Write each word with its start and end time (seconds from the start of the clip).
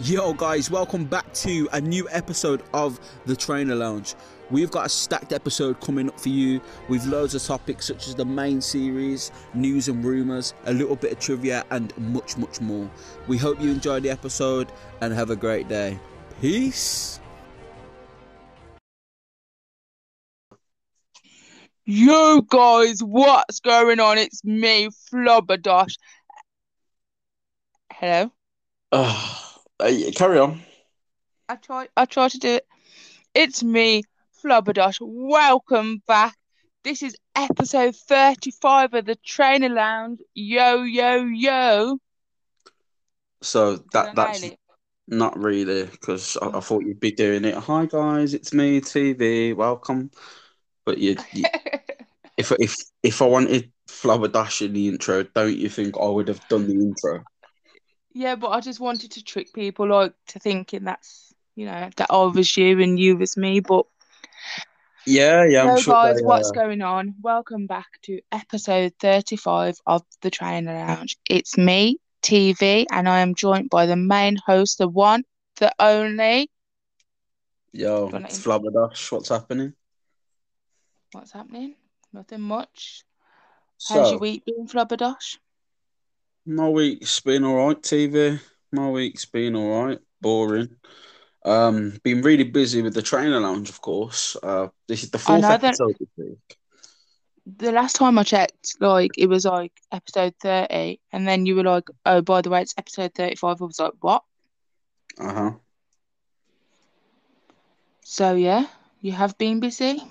Yo, 0.00 0.34
guys, 0.34 0.70
welcome 0.70 1.06
back 1.06 1.32
to 1.32 1.66
a 1.72 1.80
new 1.80 2.06
episode 2.10 2.62
of 2.74 3.00
the 3.24 3.34
Trainer 3.34 3.74
Lounge. 3.74 4.14
We've 4.50 4.70
got 4.70 4.84
a 4.84 4.88
stacked 4.90 5.32
episode 5.32 5.80
coming 5.80 6.08
up 6.10 6.20
for 6.20 6.28
you 6.28 6.60
with 6.90 7.06
loads 7.06 7.34
of 7.34 7.42
topics 7.42 7.86
such 7.86 8.06
as 8.06 8.14
the 8.14 8.24
main 8.26 8.60
series, 8.60 9.32
news 9.54 9.88
and 9.88 10.04
rumours, 10.04 10.52
a 10.66 10.74
little 10.74 10.96
bit 10.96 11.12
of 11.12 11.18
trivia, 11.18 11.64
and 11.70 11.96
much, 11.96 12.36
much 12.36 12.60
more. 12.60 12.90
We 13.26 13.38
hope 13.38 13.58
you 13.58 13.70
enjoy 13.70 14.00
the 14.00 14.10
episode 14.10 14.70
and 15.00 15.14
have 15.14 15.30
a 15.30 15.36
great 15.36 15.66
day. 15.66 15.98
Peace. 16.42 17.18
Yo 21.86 22.42
guys, 22.42 23.02
what's 23.02 23.60
going 23.60 23.98
on? 23.98 24.18
It's 24.18 24.44
me, 24.44 24.90
Flubberdosh. 25.10 25.94
Hello. 27.90 28.30
Uh, 28.92 29.45
uh, 29.80 29.92
carry 30.14 30.38
on. 30.38 30.62
I 31.48 31.56
try. 31.56 31.88
I 31.96 32.04
try 32.04 32.28
to 32.28 32.38
do 32.38 32.54
it. 32.56 32.66
It's 33.34 33.62
me, 33.62 34.02
Flubberdosh. 34.42 34.98
Welcome 35.00 36.02
back. 36.06 36.34
This 36.84 37.02
is 37.02 37.16
episode 37.34 37.96
thirty-five 37.96 38.94
of 38.94 39.06
the 39.06 39.16
Trainer 39.16 39.68
Lounge. 39.68 40.20
Yo, 40.34 40.82
yo, 40.82 41.24
yo. 41.24 41.98
So 43.42 43.76
that 43.92 44.14
that's 44.14 44.42
it? 44.42 44.58
not 45.08 45.38
really 45.38 45.84
because 45.84 46.36
I, 46.40 46.48
I 46.48 46.60
thought 46.60 46.84
you'd 46.84 47.00
be 47.00 47.12
doing 47.12 47.44
it. 47.44 47.54
Hi 47.54 47.86
guys, 47.86 48.34
it's 48.34 48.52
me, 48.52 48.80
TV. 48.80 49.54
Welcome. 49.54 50.10
But 50.84 50.98
you, 50.98 51.16
you 51.32 51.44
if 52.36 52.52
if 52.58 52.76
if 53.02 53.22
I 53.22 53.26
wanted 53.26 53.70
Flabberdash 53.88 54.64
in 54.64 54.72
the 54.72 54.88
intro, 54.88 55.22
don't 55.22 55.56
you 55.56 55.68
think 55.68 55.96
I 56.00 56.06
would 56.06 56.28
have 56.28 56.46
done 56.48 56.66
the 56.66 56.74
intro? 56.74 57.24
Yeah, 58.16 58.34
but 58.34 58.48
I 58.48 58.60
just 58.60 58.80
wanted 58.80 59.12
to 59.12 59.22
trick 59.22 59.52
people, 59.52 59.88
like 59.88 60.14
to 60.28 60.38
thinking 60.38 60.84
that's 60.84 61.34
you 61.54 61.66
know 61.66 61.90
that 61.96 62.10
I 62.10 62.24
was 62.24 62.56
you 62.56 62.80
and 62.80 62.98
you 62.98 63.16
was 63.16 63.36
me. 63.36 63.60
But 63.60 63.84
Yeah, 65.06 65.44
yeah, 65.44 65.64
I'm 65.64 65.76
sure. 65.76 65.94
guys, 65.94 66.16
they, 66.16 66.22
what's 66.22 66.50
going 66.50 66.80
on? 66.80 67.14
Welcome 67.20 67.66
back 67.66 67.86
to 68.04 68.20
episode 68.32 68.94
35 69.00 69.76
of 69.86 70.02
the 70.22 70.30
Trainer 70.30 70.72
Lounge. 70.72 71.18
It's 71.28 71.58
me, 71.58 71.98
TV, 72.22 72.86
and 72.90 73.06
I 73.06 73.20
am 73.20 73.34
joined 73.34 73.68
by 73.68 73.84
the 73.84 73.96
main 73.96 74.36
host, 74.46 74.78
the 74.78 74.88
one, 74.88 75.22
the 75.56 75.70
only. 75.78 76.50
yo, 77.72 78.08
it's 78.14 78.42
Flabberdash. 78.42 79.12
What's 79.12 79.28
happening? 79.28 79.74
What's 81.12 81.32
happening? 81.32 81.74
Nothing 82.14 82.40
much. 82.40 83.04
How's 83.88 84.06
So 84.06 84.10
your 84.12 84.20
week 84.20 84.46
been, 84.46 84.66
Flubberdosh? 84.66 85.36
My 86.46 86.68
week's 86.68 87.20
been 87.20 87.44
all 87.44 87.66
right. 87.66 87.82
TV. 87.82 88.40
My 88.72 88.88
week's 88.88 89.24
been 89.24 89.56
all 89.56 89.84
right. 89.84 89.98
Boring. 90.20 90.70
Um, 91.44 92.00
been 92.02 92.22
really 92.22 92.44
busy 92.44 92.82
with 92.82 92.94
the 92.94 93.02
trainer 93.02 93.40
lounge, 93.40 93.68
of 93.68 93.80
course. 93.80 94.36
Uh, 94.42 94.68
this 94.88 95.02
is 95.02 95.10
the 95.10 95.18
fourth 95.18 95.42
that- 95.42 95.62
episode 95.62 95.96
this 95.98 96.08
week. 96.16 96.58
The 97.58 97.70
last 97.70 97.94
time 97.94 98.18
I 98.18 98.24
checked, 98.24 98.74
like 98.80 99.12
it 99.16 99.28
was 99.28 99.44
like 99.44 99.70
episode 99.92 100.34
30, 100.40 101.00
and 101.12 101.28
then 101.28 101.46
you 101.46 101.54
were 101.54 101.62
like, 101.62 101.84
oh, 102.04 102.20
by 102.20 102.42
the 102.42 102.50
way, 102.50 102.62
it's 102.62 102.74
episode 102.76 103.14
35. 103.14 103.62
I 103.62 103.64
was 103.64 103.78
like, 103.78 103.92
what? 104.00 104.24
Uh 105.16 105.32
huh. 105.32 105.52
So, 108.02 108.34
yeah, 108.34 108.66
you 109.00 109.12
have 109.12 109.38
been 109.38 109.60
busy. 109.60 110.02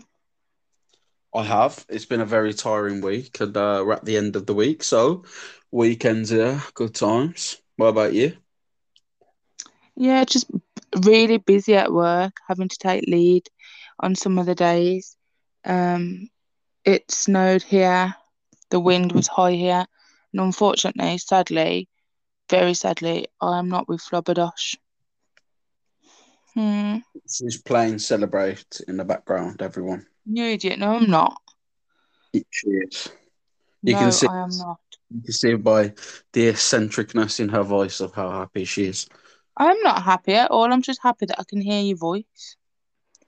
I 1.33 1.43
have. 1.43 1.85
It's 1.89 2.05
been 2.05 2.21
a 2.21 2.25
very 2.25 2.53
tiring 2.53 3.01
week, 3.01 3.41
and 3.41 3.55
uh, 3.57 3.83
we're 3.85 3.91
at 3.93 4.05
the 4.05 4.15
end 4.15 4.37
of 4.37 4.45
the 4.45 4.53
week, 4.53 4.81
so 4.81 5.25
weekends 5.75 6.29
here, 6.29 6.61
good 6.73 6.95
times. 6.95 7.57
What 7.75 7.87
about 7.87 8.13
you? 8.13 8.37
Yeah, 9.97 10.23
just 10.23 10.49
really 11.03 11.37
busy 11.37 11.75
at 11.75 11.91
work, 11.91 12.33
having 12.47 12.69
to 12.69 12.77
take 12.77 13.05
lead 13.07 13.47
on 13.99 14.15
some 14.15 14.39
of 14.39 14.45
the 14.45 14.55
days. 14.55 15.17
Um, 15.65 16.29
it 16.85 17.11
snowed 17.11 17.63
here, 17.63 18.15
the 18.69 18.79
wind 18.79 19.11
was 19.11 19.27
high 19.27 19.53
here, 19.53 19.85
and 20.31 20.41
unfortunately, 20.41 21.17
sadly, 21.17 21.89
very 22.49 22.73
sadly, 22.73 23.27
I 23.41 23.59
am 23.59 23.67
not 23.69 23.87
with 23.89 24.01
Flubberdosh. 24.01 24.75
Hmm, 26.53 26.97
She's 27.29 27.61
playing 27.61 27.99
Celebrate 27.99 28.79
in 28.87 28.95
the 28.95 29.03
background, 29.03 29.61
everyone. 29.61 30.05
you 30.25 30.45
idiot. 30.45 30.79
No, 30.79 30.95
I'm 30.95 31.09
not. 31.09 31.41
Is. 32.33 33.09
You 33.85 33.93
no, 33.93 33.99
can 33.99 34.11
see- 34.11 34.27
I 34.27 34.39
am 34.43 34.57
not. 34.57 34.79
You 35.11 35.21
can 35.23 35.33
see 35.33 35.53
by 35.55 35.93
the 36.33 36.47
eccentricness 36.49 37.39
in 37.39 37.49
her 37.49 37.63
voice 37.63 37.99
of 38.01 38.13
how 38.13 38.31
happy 38.31 38.65
she 38.65 38.85
is. 38.85 39.07
I'm 39.57 39.79
not 39.81 40.03
happy 40.03 40.33
at 40.33 40.51
all. 40.51 40.71
I'm 40.71 40.81
just 40.81 41.01
happy 41.03 41.25
that 41.27 41.39
I 41.39 41.43
can 41.47 41.61
hear 41.61 41.81
your 41.81 41.97
voice. 41.97 42.57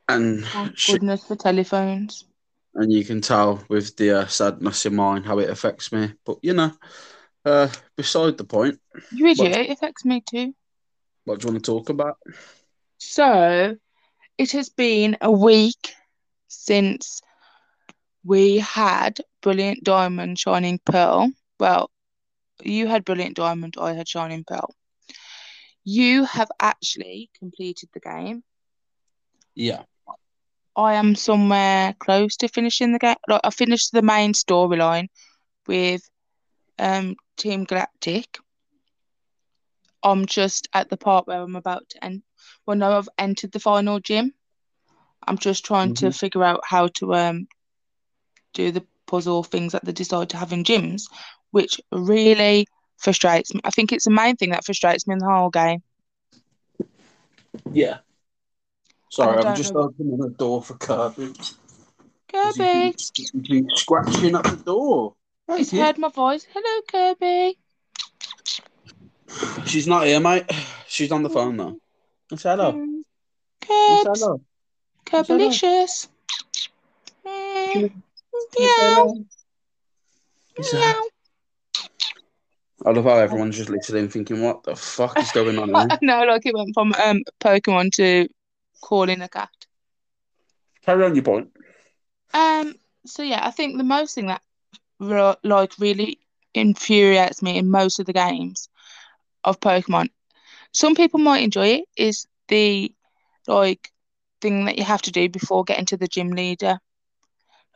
And 0.09 0.45
Thank 0.45 0.77
she, 0.77 0.93
goodness 0.93 1.23
for 1.25 1.35
telephones. 1.35 2.25
and 2.75 2.91
you 2.91 3.03
can 3.05 3.21
tell 3.21 3.63
with 3.69 3.95
the 3.97 4.11
uh, 4.11 4.25
sadness 4.27 4.85
in 4.85 4.95
mine 4.95 5.23
how 5.23 5.39
it 5.39 5.49
affects 5.49 5.91
me. 5.91 6.13
But 6.25 6.37
you 6.41 6.53
know, 6.53 6.71
uh, 7.45 7.69
beside 7.95 8.37
the 8.37 8.43
point, 8.45 8.79
You 9.11 9.27
idiot. 9.27 9.57
It 9.57 9.69
affects 9.71 10.05
me 10.05 10.21
too. 10.21 10.53
what 11.25 11.39
do 11.39 11.47
you 11.47 11.53
want 11.53 11.63
to 11.63 11.71
talk 11.71 11.89
about? 11.89 12.17
So, 12.97 13.77
it 14.37 14.51
has 14.51 14.69
been 14.69 15.17
a 15.21 15.31
week 15.31 15.93
since 16.47 17.21
we 18.27 18.57
had 18.57 19.21
Brilliant 19.41 19.85
Diamond, 19.85 20.37
Shining 20.37 20.79
Pearl. 20.85 21.31
Well, 21.61 21.89
you 22.61 22.87
had 22.87 23.05
Brilliant 23.05 23.37
Diamond, 23.37 23.75
I 23.79 23.93
had 23.93 24.07
Shining 24.09 24.43
Pearl. 24.43 24.75
You 25.85 26.25
have 26.25 26.49
actually 26.59 27.29
completed 27.39 27.87
the 27.93 28.01
game. 28.01 28.43
Yeah. 29.55 29.83
I 30.75 30.95
am 30.95 31.15
somewhere 31.15 31.95
close 31.99 32.35
to 32.37 32.49
finishing 32.49 32.91
the 32.91 32.99
game. 32.99 33.15
Like, 33.29 33.41
I 33.45 33.49
finished 33.49 33.93
the 33.93 34.01
main 34.01 34.33
storyline 34.33 35.07
with 35.65 36.01
um 36.77 37.15
Team 37.37 37.63
Galactic. 37.63 38.37
I'm 40.03 40.25
just 40.25 40.67
at 40.73 40.89
the 40.89 40.97
part 40.97 41.27
where 41.27 41.41
I'm 41.41 41.55
about 41.55 41.87
to 41.89 42.03
end. 42.03 42.23
Well, 42.65 42.75
no, 42.75 42.97
I've 42.97 43.09
entered 43.17 43.53
the 43.53 43.59
final 43.61 44.01
gym. 44.01 44.33
I'm 45.25 45.37
just 45.37 45.63
trying 45.65 45.93
to 45.95 46.11
figure 46.11 46.43
out 46.43 46.61
how 46.65 46.87
to 46.99 47.15
um 47.15 47.47
do 48.53 48.71
the 48.71 48.85
puzzle 49.05 49.43
things 49.43 49.71
that 49.71 49.85
they 49.85 49.91
decide 49.91 50.29
to 50.29 50.37
have 50.37 50.51
in 50.53 50.63
gyms, 50.63 51.03
which 51.51 51.79
really 51.91 52.67
frustrates 52.97 53.53
me. 53.53 53.61
I 53.63 53.69
think 53.69 53.91
it's 53.91 54.05
the 54.05 54.11
main 54.11 54.35
thing 54.35 54.49
that 54.51 54.65
frustrates 54.65 55.07
me 55.07 55.13
in 55.13 55.19
the 55.19 55.29
whole 55.29 55.49
game. 55.49 55.81
Yeah. 57.71 57.97
Sorry, 59.09 59.43
I'm 59.43 59.55
just 59.55 59.73
know- 59.73 59.81
opening 59.83 60.17
the 60.17 60.29
door 60.29 60.61
for 60.61 60.75
Kirby. 60.75 61.33
Kirby, 62.27 62.93
He's 62.97 63.65
scratching 63.75 64.35
at 64.35 64.43
the 64.43 64.61
door. 64.65 65.15
he's 65.55 65.71
heard 65.71 65.97
my 65.97 66.09
voice. 66.09 66.45
Hello, 66.53 66.81
Kirby. 66.91 67.57
She's 69.65 69.87
not 69.87 70.05
here, 70.05 70.19
mate. 70.19 70.45
She's 70.87 71.11
on 71.11 71.23
the 71.23 71.29
phone 71.29 71.57
though. 71.57 71.79
Hello. 72.29 72.73
Mm. 72.73 73.01
Say 73.63 73.67
Kirbs, 73.67 74.19
hello. 74.19 74.41
Kirbalicious. 75.05 76.07
Mm, 77.25 77.73
Say 77.73 77.91
Meow. 78.59 78.67
hello. 78.77 79.25
Say- 80.61 80.77
Meow. 80.79 81.01
I 82.85 82.91
love 82.91 83.05
how 83.05 83.17
everyone's 83.17 83.57
just 83.57 83.69
listening, 83.69 84.07
thinking, 84.07 84.41
"What 84.43 84.63
the 84.63 84.75
fuck 84.75 85.17
is 85.19 85.31
going 85.31 85.57
on 85.57 85.69
here?" 85.69 85.97
No, 86.01 86.23
like 86.25 86.45
it 86.45 86.53
went 86.53 86.73
from 86.73 86.93
um 86.93 87.23
Pokemon 87.39 87.91
to 87.93 88.27
calling 88.81 89.21
a 89.21 89.29
cat. 89.29 89.49
Carry 90.85 91.03
on 91.03 91.15
your 91.15 91.23
point. 91.23 91.51
Um, 92.33 92.75
so 93.05 93.23
yeah, 93.23 93.45
I 93.45 93.51
think 93.51 93.77
the 93.77 93.83
most 93.83 94.13
thing 94.15 94.27
that 94.27 94.41
re- 94.99 95.35
like 95.43 95.73
really 95.79 96.19
infuriates 96.53 97.41
me 97.41 97.57
in 97.57 97.69
most 97.69 97.99
of 97.99 98.05
the 98.05 98.13
games 98.13 98.69
of 99.43 99.59
Pokemon, 99.59 100.09
some 100.71 100.95
people 100.95 101.19
might 101.19 101.43
enjoy 101.43 101.67
it, 101.67 101.85
is 101.97 102.27
the 102.47 102.93
like 103.47 103.91
thing 104.39 104.65
that 104.65 104.77
you 104.77 104.83
have 104.83 105.01
to 105.03 105.11
do 105.11 105.27
before 105.29 105.63
getting 105.63 105.85
to 105.87 105.97
the 105.97 106.07
gym 106.07 106.29
leader. 106.29 106.79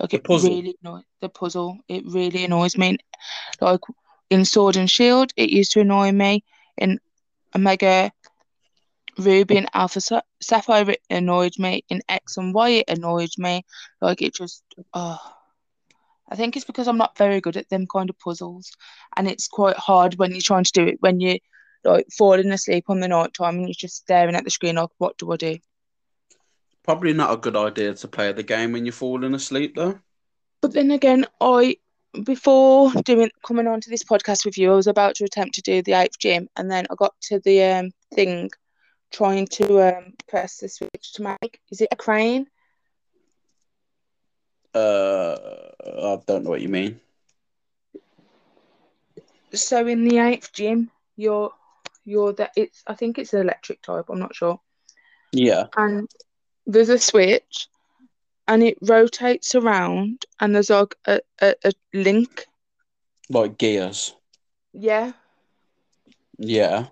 Like 0.01 0.09
The 0.09 0.18
it 0.18 0.24
puzzle. 0.24 0.50
really 0.50 0.75
annoys 0.83 1.03
the 1.21 1.30
puzzle. 1.30 1.77
It 1.88 2.03
really 2.07 2.44
annoys 2.44 2.75
me. 2.77 2.98
Like 3.62 3.81
in 4.31 4.45
Sword 4.45 4.75
and 4.75 4.89
Shield, 4.89 5.31
it 5.38 5.51
used 5.51 5.71
to 5.74 5.81
annoy 5.81 6.12
me. 6.12 6.44
In 6.77 7.00
Omega 7.56 8.12
Ruby 9.18 9.57
and 9.57 9.69
Alpha 9.74 10.01
Sapphire, 10.42 10.89
it 10.89 11.01
annoyed 11.09 11.53
me. 11.59 11.83
In 11.89 12.01
X 12.09 12.38
and 12.38 12.53
Y, 12.53 12.69
it 12.69 12.89
annoyed 12.89 13.30
me. 13.38 13.63
Like 14.01 14.21
it 14.21 14.33
just, 14.33 14.63
oh. 14.94 15.19
I 16.30 16.36
think 16.36 16.56
it's 16.56 16.65
because 16.65 16.88
I'm 16.88 16.97
not 16.97 17.18
very 17.18 17.42
good 17.42 17.57
at 17.57 17.69
them 17.69 17.86
kind 17.86 18.09
of 18.09 18.18
puzzles, 18.18 18.71
and 19.18 19.27
it's 19.27 19.50
quite 19.50 19.75
hard 19.75 20.15
when 20.15 20.31
you're 20.31 20.42
trying 20.42 20.63
to 20.63 20.71
do 20.71 20.88
it 20.88 20.97
when 21.01 21.19
you're 21.19 21.39
like 21.83 22.07
falling 22.18 22.51
asleep 22.51 22.86
on 22.88 23.01
the 23.01 23.07
night 23.09 23.33
time 23.33 23.56
and 23.57 23.68
you're 23.68 23.74
just 23.77 23.97
staring 23.97 24.36
at 24.36 24.45
the 24.45 24.50
screen 24.50 24.75
like, 24.75 24.89
what 24.97 25.18
do 25.18 25.31
I 25.31 25.36
do? 25.36 25.57
Probably 26.83 27.13
not 27.13 27.33
a 27.33 27.38
good 27.38 27.56
idea 27.56 27.94
to 27.94 28.07
play 28.07 28.31
the 28.31 28.44
game 28.44 28.72
when 28.72 28.86
you're 28.86 28.94
falling 28.94 29.33
asleep, 29.36 29.75
though. 29.75 30.00
But 30.62 30.74
then 30.74 30.92
again, 30.92 31.25
I 31.39 31.78
before 32.24 32.92
doing 33.06 33.30
coming 33.45 33.68
on 33.68 33.81
to 33.81 33.89
this 33.89 34.04
podcast 34.04 34.45
with 34.45 34.57
you, 34.57 34.72
I 34.72 34.75
was 34.75 34.88
about 34.88 35.16
to 35.16 35.24
attempt 35.24 35.56
to 35.56 35.62
do 35.62 35.81
the 35.81 35.94
eighth 35.94 36.19
gym, 36.19 36.50
and 36.56 36.69
then 36.69 36.86
I 36.89 36.95
got 36.95 37.13
to 37.24 37.39
the 37.39 37.63
um 37.63 37.92
thing 38.13 38.50
trying 39.12 39.45
to 39.45 39.98
um, 39.98 40.13
press 40.28 40.57
the 40.57 40.69
switch 40.69 41.13
to 41.13 41.24
make. 41.24 41.60
Is 41.69 41.81
it 41.81 41.89
a 41.92 41.95
crane? 41.95 42.48
Uh, 44.74 45.36
I 45.86 46.18
don't 46.25 46.44
know 46.44 46.50
what 46.50 46.62
you 46.62 46.69
mean. 46.69 47.00
So 49.54 49.86
in 49.86 50.06
the 50.06 50.19
eighth 50.19 50.54
gym, 50.54 50.89
you're 51.18 51.51
you're 52.06 52.33
that 52.33 52.51
it's 52.56 52.83
I 52.88 52.95
think 52.95 53.18
it's 53.18 53.33
an 53.33 53.42
electric 53.42 53.81
type. 53.81 54.06
I'm 54.10 54.19
not 54.19 54.33
sure. 54.33 54.60
Yeah. 55.33 55.66
And 55.75 56.10
there's 56.65 56.89
a 56.89 56.99
switch, 56.99 57.67
and 58.47 58.63
it 58.63 58.77
rotates 58.81 59.55
around, 59.55 60.25
and 60.39 60.53
there's 60.55 60.69
like 60.69 60.95
a, 61.05 61.21
a, 61.41 61.55
a 61.63 61.71
link. 61.93 62.45
Like 63.29 63.57
gears. 63.57 64.15
Yeah. 64.73 65.13
Yeah. 66.37 66.87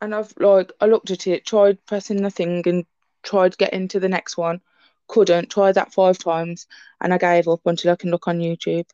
And 0.00 0.14
I've 0.14 0.32
like 0.38 0.72
I 0.80 0.86
looked 0.86 1.10
at 1.10 1.26
it, 1.26 1.44
tried 1.44 1.84
pressing 1.86 2.22
the 2.22 2.30
thing, 2.30 2.62
and 2.66 2.86
tried 3.22 3.58
getting 3.58 3.88
to 3.88 4.00
the 4.00 4.08
next 4.08 4.36
one. 4.36 4.60
Couldn't. 5.08 5.50
Tried 5.50 5.72
that 5.72 5.92
five 5.92 6.18
times, 6.18 6.66
and 7.00 7.12
I 7.12 7.18
gave 7.18 7.48
up 7.48 7.60
until 7.66 7.92
I 7.92 7.96
can 7.96 8.10
look 8.10 8.28
on 8.28 8.38
YouTube. 8.38 8.86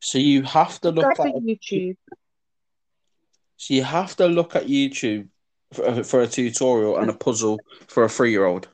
So 0.00 0.18
you 0.18 0.42
have 0.42 0.80
to 0.80 0.90
look 0.90 1.04
at 1.04 1.16
YouTube. 1.18 1.96
so 3.56 3.74
you 3.74 3.84
have 3.84 4.16
to 4.16 4.26
look 4.26 4.56
at 4.56 4.66
YouTube 4.66 5.28
for, 5.72 6.04
for 6.04 6.20
a 6.22 6.26
tutorial 6.26 6.98
and 6.98 7.10
a 7.10 7.14
puzzle 7.14 7.58
for 7.88 8.04
a 8.04 8.08
three-year-old. 8.08 8.68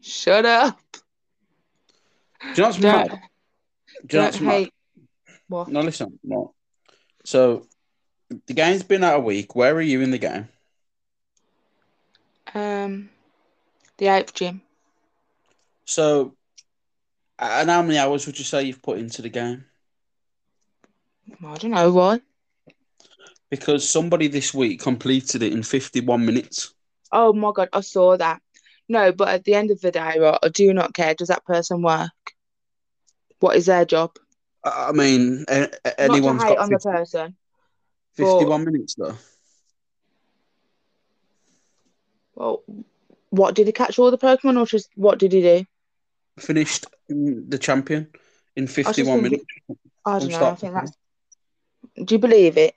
Shut 0.00 0.44
up. 0.44 0.78
Do 0.92 2.48
you 2.48 2.62
know 2.62 2.68
what's 2.68 2.78
Don't, 2.78 2.92
mad? 2.92 3.08
Do 3.08 3.14
you 3.14 3.18
know 3.18 3.20
don't 4.06 4.24
what's 4.24 4.40
mad? 4.40 4.70
What? 5.48 5.68
No, 5.68 5.80
listen. 5.80 6.18
No. 6.22 6.54
So 7.24 7.66
the 8.46 8.54
game's 8.54 8.82
been 8.82 9.04
out 9.04 9.18
a 9.18 9.20
week. 9.20 9.54
Where 9.54 9.74
are 9.74 9.80
you 9.80 10.00
in 10.00 10.10
the 10.10 10.18
game? 10.18 10.48
Um, 12.54 13.10
the 13.98 14.08
eighth 14.08 14.34
gym. 14.34 14.62
So, 15.84 16.34
and 17.38 17.70
how 17.70 17.82
many 17.82 17.98
hours 17.98 18.26
would 18.26 18.38
you 18.38 18.44
say 18.44 18.64
you've 18.64 18.82
put 18.82 18.98
into 18.98 19.22
the 19.22 19.28
game? 19.28 19.64
I 21.44 21.56
don't 21.56 21.72
know 21.72 21.92
why. 21.92 22.20
Because 23.50 23.88
somebody 23.88 24.26
this 24.28 24.52
week 24.52 24.80
completed 24.80 25.42
it 25.42 25.52
in 25.52 25.62
51 25.62 26.24
minutes. 26.26 26.74
Oh 27.12 27.32
my 27.32 27.52
god, 27.54 27.68
I 27.72 27.80
saw 27.80 28.16
that. 28.16 28.42
No, 28.88 29.12
but 29.12 29.28
at 29.28 29.44
the 29.44 29.54
end 29.54 29.70
of 29.70 29.80
the 29.80 29.90
day, 29.90 30.18
right, 30.18 30.38
I 30.42 30.48
do 30.48 30.72
not 30.72 30.94
care. 30.94 31.14
Does 31.14 31.28
that 31.28 31.44
person 31.44 31.82
work? 31.82 32.10
What 33.40 33.56
is 33.56 33.66
their 33.66 33.84
job? 33.84 34.12
I 34.64 34.92
mean, 34.92 35.44
a- 35.48 35.70
a- 35.84 36.00
anyone's 36.00 36.42
not 36.42 36.42
to 36.42 36.48
hate 36.48 36.56
got 36.56 36.62
on 36.64 36.70
the 36.70 36.78
person. 36.78 37.36
51 38.14 38.64
minutes 38.64 38.94
though. 38.94 39.16
Well, 42.34 42.62
what 43.30 43.54
did 43.54 43.66
he 43.66 43.72
catch 43.72 43.98
all 43.98 44.10
the 44.10 44.18
Pokemon, 44.18 44.58
or 44.60 44.66
just 44.66 44.88
what 44.94 45.18
did 45.18 45.32
he 45.32 45.42
do? 45.42 45.64
Finished 46.38 46.86
the 47.08 47.58
champion 47.60 48.08
in 48.56 48.66
51 48.66 49.22
minutes. 49.22 49.44
I 50.04 50.18
don't 50.18 50.28
know. 50.30 50.50
I 50.50 50.54
think 50.54 50.74
that's. 50.74 50.92
Do 52.04 52.14
you 52.14 52.18
believe 52.18 52.56
it? 52.58 52.74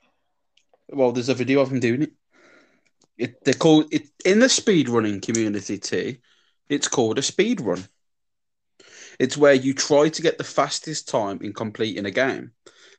Well, 0.92 1.12
there's 1.12 1.28
a 1.28 1.34
video 1.34 1.60
of 1.60 1.70
him 1.70 1.80
doing 1.80 2.02
it. 2.02 2.12
It 3.16 3.44
they 3.44 3.52
call 3.52 3.84
it 3.90 4.08
in 4.24 4.40
the 4.40 4.48
speed 4.48 4.88
running 4.88 5.20
community. 5.20 5.78
T, 5.78 6.18
it's 6.68 6.88
called 6.88 7.18
a 7.18 7.22
speed 7.22 7.60
run. 7.60 7.86
It's 9.18 9.36
where 9.36 9.54
you 9.54 9.74
try 9.74 10.08
to 10.08 10.22
get 10.22 10.38
the 10.38 10.44
fastest 10.44 11.08
time 11.08 11.40
in 11.42 11.52
completing 11.52 12.06
a 12.06 12.10
game, 12.10 12.52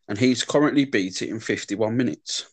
and 0.07 0.17
he's 0.17 0.43
currently 0.43 0.85
beat 0.85 1.21
it 1.21 1.29
in 1.29 1.39
51 1.39 1.97
minutes. 1.97 2.45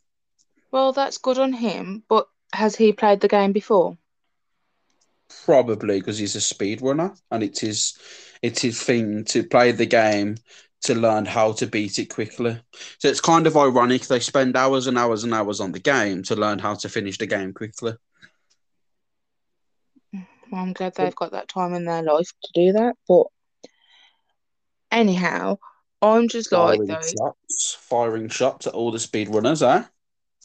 Well, 0.71 0.93
that's 0.93 1.19
good 1.19 1.39
on 1.39 1.53
him. 1.53 2.05
But 2.09 2.29
has 2.53 2.77
he 2.77 2.93
played 2.93 3.21
the 3.21 3.29
game 3.29 3.53
before? 3.53 3.99
Probably 5.45 6.01
because 6.01 6.19
he's 6.19 6.37
a 6.37 6.41
speed 6.41 6.81
runner, 6.81 7.15
and 7.31 7.43
it's 7.43 7.61
his 7.61 7.99
it's 8.41 8.63
his 8.63 8.83
thing 8.83 9.25
to 9.27 9.43
play 9.45 9.73
the 9.73 9.87
game 9.87 10.37
to 10.83 10.95
learn 10.95 11.25
how 11.25 11.53
to 11.53 11.67
beat 11.67 11.99
it 11.99 12.07
quickly. 12.07 12.61
So 12.99 13.09
it's 13.09 13.21
kind 13.21 13.47
of 13.47 13.57
ironic 13.57 14.07
they 14.07 14.21
spend 14.21 14.57
hours 14.57 14.87
and 14.87 14.97
hours 14.97 15.25
and 15.25 15.35
hours 15.35 15.61
on 15.61 15.73
the 15.73 15.81
game 15.81 16.23
to 16.25 16.37
learn 16.37 16.59
how 16.59 16.75
to 16.75 16.89
finish 16.89 17.19
the 17.19 17.27
game 17.27 17.53
quickly. 17.53 17.95
Well, 20.13 20.63
I'm 20.63 20.73
glad 20.73 20.95
they've 20.95 21.15
got 21.15 21.33
that 21.33 21.49
time 21.49 21.75
in 21.75 21.85
their 21.85 22.03
life 22.03 22.31
to 22.43 22.51
do 22.55 22.73
that. 22.73 22.97
But 23.07 23.27
anyhow, 24.91 25.59
I'm 26.01 26.29
just 26.29 26.53
like 26.53 26.79
Firing 26.79 27.03
shots, 27.03 27.75
firing 27.81 28.29
shots 28.29 28.67
at 28.67 28.75
all 28.75 28.91
the 28.91 28.99
speed 28.99 29.29
runners, 29.29 29.63
eh? 29.63 29.85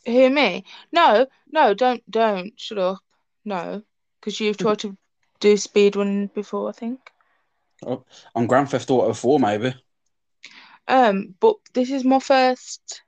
Hear 0.03 0.29
me? 0.29 0.65
No, 0.91 1.27
no, 1.49 1.73
don't, 1.73 2.03
don't. 2.11 2.59
Shut 2.59 2.77
up. 2.77 2.99
No, 3.45 3.81
because 4.19 4.39
you've 4.39 4.57
tried 4.57 4.79
to 4.79 4.97
do 5.39 5.55
speed 5.57 5.95
running 5.95 6.27
before, 6.27 6.69
I 6.69 6.71
think. 6.73 6.99
On 8.35 8.47
Grand 8.47 8.69
Theft 8.69 8.89
Auto 8.89 9.13
4, 9.13 9.39
maybe. 9.39 9.73
Um, 10.87 11.35
but 11.39 11.55
this 11.73 11.91
is 11.91 12.03
my 12.03 12.19
first 12.19 13.01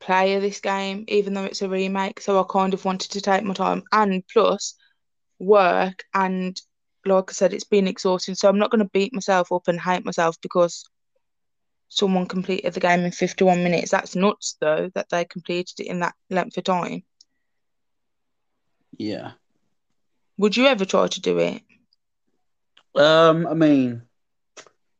play 0.00 0.34
of 0.34 0.42
this 0.42 0.60
game, 0.60 1.04
even 1.08 1.34
though 1.34 1.44
it's 1.44 1.62
a 1.62 1.68
remake. 1.68 2.20
So 2.20 2.40
I 2.40 2.44
kind 2.48 2.74
of 2.74 2.84
wanted 2.84 3.12
to 3.12 3.20
take 3.20 3.42
my 3.44 3.54
time, 3.54 3.82
and 3.92 4.22
plus 4.32 4.74
work, 5.38 6.04
and 6.14 6.60
like 7.04 7.30
I 7.30 7.32
said, 7.32 7.52
it's 7.52 7.64
been 7.64 7.88
exhausting. 7.88 8.34
So 8.34 8.48
I'm 8.48 8.58
not 8.58 8.70
going 8.70 8.82
to 8.84 8.90
beat 8.92 9.12
myself 9.12 9.52
up 9.52 9.68
and 9.68 9.80
hate 9.80 10.04
myself 10.04 10.40
because 10.40 10.88
someone 11.88 12.26
completed 12.26 12.74
the 12.74 12.80
game 12.80 13.00
in 13.00 13.12
51 13.12 13.62
minutes. 13.62 13.90
That's 13.90 14.16
nuts, 14.16 14.56
though, 14.60 14.90
that 14.94 15.08
they 15.10 15.24
completed 15.24 15.80
it 15.80 15.86
in 15.86 16.00
that 16.00 16.14
length 16.30 16.56
of 16.56 16.64
time. 16.64 17.04
Yeah. 18.98 19.32
Would 20.38 20.56
you 20.56 20.66
ever 20.66 20.84
try 20.84 21.06
to 21.06 21.20
do 21.20 21.38
it? 21.38 21.62
Um, 22.94 23.46
I 23.46 23.54
mean, 23.54 24.02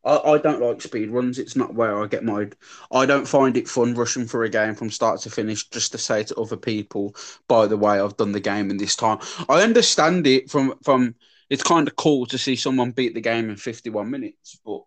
I, 0.07 0.33
I 0.33 0.39
don't 0.39 0.63
like 0.63 0.81
speed 0.81 1.11
runs. 1.11 1.39
It's 1.39 1.57
not 1.57 1.75
where 1.75 2.01
I 2.03 2.07
get 2.07 2.25
my. 2.25 2.49
I 2.93 3.05
don't 3.05 3.27
find 3.27 3.57
it 3.57 3.69
fun 3.69 3.95
rushing 3.95 4.27
through 4.27 4.47
a 4.47 4.49
game 4.49 4.75
from 4.75 4.91
start 4.91 5.21
to 5.23 5.31
finish 5.31 5.69
just 5.69 5.93
to 5.93 5.99
say 5.99 6.23
to 6.23 6.37
other 6.37 6.57
people, 6.57 7.15
by 7.49 7.67
the 7.67 7.77
way, 7.77 7.99
I've 7.99 8.17
done 8.17 8.33
the 8.33 8.41
game 8.41 8.71
in 8.71 8.77
this 8.77 8.97
time. 8.97 9.19
I 9.49 9.63
understand 9.63 10.27
it 10.27 10.51
from 10.51 10.75
from. 10.83 11.17
It's 11.49 11.63
kind 11.63 11.87
of 11.87 11.95
cool 11.95 12.27
to 12.27 12.39
see 12.39 12.57
someone 12.57 12.91
beat 12.91 13.15
the 13.15 13.21
game 13.21 13.51
in 13.51 13.57
51 13.57 14.11
minutes, 14.11 14.59
but 14.65 14.83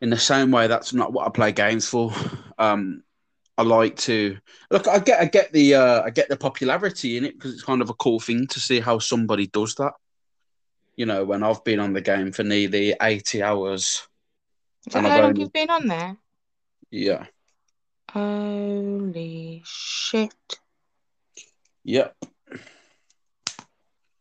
in 0.00 0.08
the 0.08 0.16
same 0.16 0.50
way, 0.50 0.66
that's 0.66 0.94
not 0.94 1.12
what 1.12 1.26
I 1.26 1.30
play 1.30 1.52
games 1.52 1.88
for. 1.88 2.12
Um, 2.58 3.02
I 3.58 3.62
like 3.62 3.96
to 3.98 4.38
look. 4.70 4.88
I 4.88 4.98
get, 5.00 5.20
I 5.20 5.26
get 5.26 5.52
the, 5.52 5.74
uh, 5.74 6.02
I 6.02 6.10
get 6.10 6.30
the 6.30 6.36
popularity 6.36 7.18
in 7.18 7.26
it 7.26 7.34
because 7.34 7.52
it's 7.52 7.62
kind 7.62 7.82
of 7.82 7.90
a 7.90 7.94
cool 7.94 8.20
thing 8.20 8.46
to 8.48 8.60
see 8.60 8.80
how 8.80 8.98
somebody 8.98 9.48
does 9.48 9.74
that. 9.74 9.92
You 10.96 11.04
know, 11.04 11.24
when 11.24 11.42
I've 11.42 11.62
been 11.64 11.80
on 11.80 11.92
the 11.92 12.00
game 12.00 12.32
for 12.32 12.42
nearly 12.42 12.94
80 13.00 13.42
hours. 13.42 14.08
Is 14.86 14.94
how 14.94 15.20
long 15.20 15.36
you've 15.36 15.52
been 15.52 15.70
on 15.70 15.86
there? 15.86 16.16
Yeah. 16.90 17.26
Holy 18.10 19.62
shit. 19.64 20.34
Yep. 21.84 22.16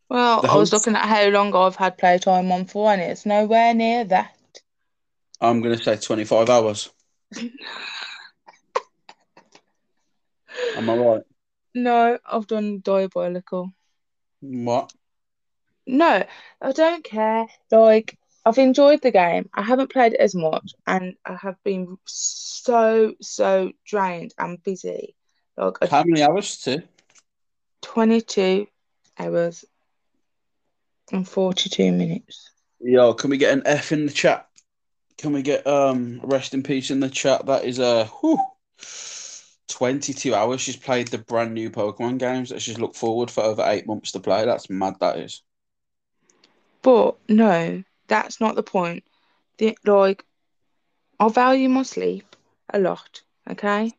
Well, 0.09 0.41
The 0.41 0.47
I 0.49 0.55
was 0.55 0.71
looking 0.73 0.95
at 0.95 1.05
how 1.07 1.27
long 1.29 1.55
I've 1.55 1.75
had 1.75 1.97
playtime 1.97 2.51
on 2.51 2.65
for, 2.65 2.91
and 2.91 3.01
it's 3.01 3.25
nowhere 3.25 3.73
near 3.73 4.03
that. 4.05 4.35
I'm 5.41 5.61
going 5.61 5.77
to 5.77 5.83
say 5.83 5.95
25 5.95 6.49
hours. 6.49 6.89
Am 10.75 10.89
I 10.89 10.93
right? 10.95 11.21
No, 11.73 12.19
I've 12.25 12.47
done 12.47 12.81
diabolical. 12.81 13.71
What? 14.41 14.93
No, 15.87 16.23
I 16.61 16.71
don't 16.71 17.03
care. 17.03 17.47
Like, 17.71 18.18
I've 18.49 18.57
enjoyed 18.57 19.03
the 19.03 19.11
game. 19.11 19.47
I 19.53 19.61
haven't 19.61 19.91
played 19.91 20.13
it 20.13 20.19
as 20.19 20.33
much, 20.33 20.73
and 20.87 21.13
I 21.23 21.35
have 21.39 21.57
been 21.63 21.99
so, 22.05 23.13
so 23.21 23.71
drained 23.85 24.33
and 24.39 24.61
busy. 24.63 25.15
Like, 25.55 25.87
How 25.87 26.03
many 26.03 26.23
hours 26.23 26.57
to? 26.61 26.81
22 27.83 28.65
hours 29.19 29.65
and 31.11 31.29
42 31.29 31.91
minutes. 31.91 32.49
Yo, 32.79 33.13
can 33.13 33.29
we 33.29 33.37
get 33.37 33.53
an 33.53 33.61
F 33.67 33.91
in 33.91 34.07
the 34.07 34.11
chat? 34.11 34.47
Can 35.19 35.31
we 35.31 35.43
get 35.43 35.67
um 35.67 36.19
rest 36.23 36.55
in 36.55 36.63
peace 36.63 36.89
in 36.89 37.01
the 37.01 37.09
chat? 37.09 37.45
That 37.45 37.65
is 37.65 37.77
a 37.77 38.05
whew, 38.05 38.39
22 39.67 40.33
hours. 40.33 40.59
She's 40.59 40.75
played 40.75 41.09
the 41.09 41.19
brand 41.19 41.53
new 41.53 41.69
Pokemon 41.69 42.17
games 42.17 42.49
that 42.49 42.63
she's 42.63 42.79
looked 42.79 42.95
forward 42.95 43.29
for 43.29 43.43
over 43.43 43.63
eight 43.67 43.85
months 43.85 44.13
to 44.13 44.19
play. 44.19 44.43
That's 44.45 44.71
mad. 44.71 44.95
That 45.01 45.19
is. 45.19 45.43
But 46.81 47.17
no, 47.27 47.83
that's 48.09 48.41
not 48.41 48.55
the 48.55 48.63
point. 48.63 49.05
The, 49.59 49.77
like, 49.85 50.25
I 51.19 51.29
value 51.29 51.69
my 51.69 51.83
sleep 51.83 52.35
a 52.73 52.79
lot, 52.79 53.21
okay? 53.49 53.93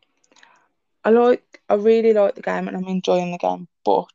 I 1.05 1.11
like, 1.11 1.63
I 1.69 1.75
really 1.75 2.13
like 2.13 2.35
the 2.37 2.43
game 2.43 2.69
and 2.69 2.77
I'm 2.77 2.89
enjoying 2.89 3.33
the 3.33 3.39
game, 3.39 3.69
but 3.85 4.09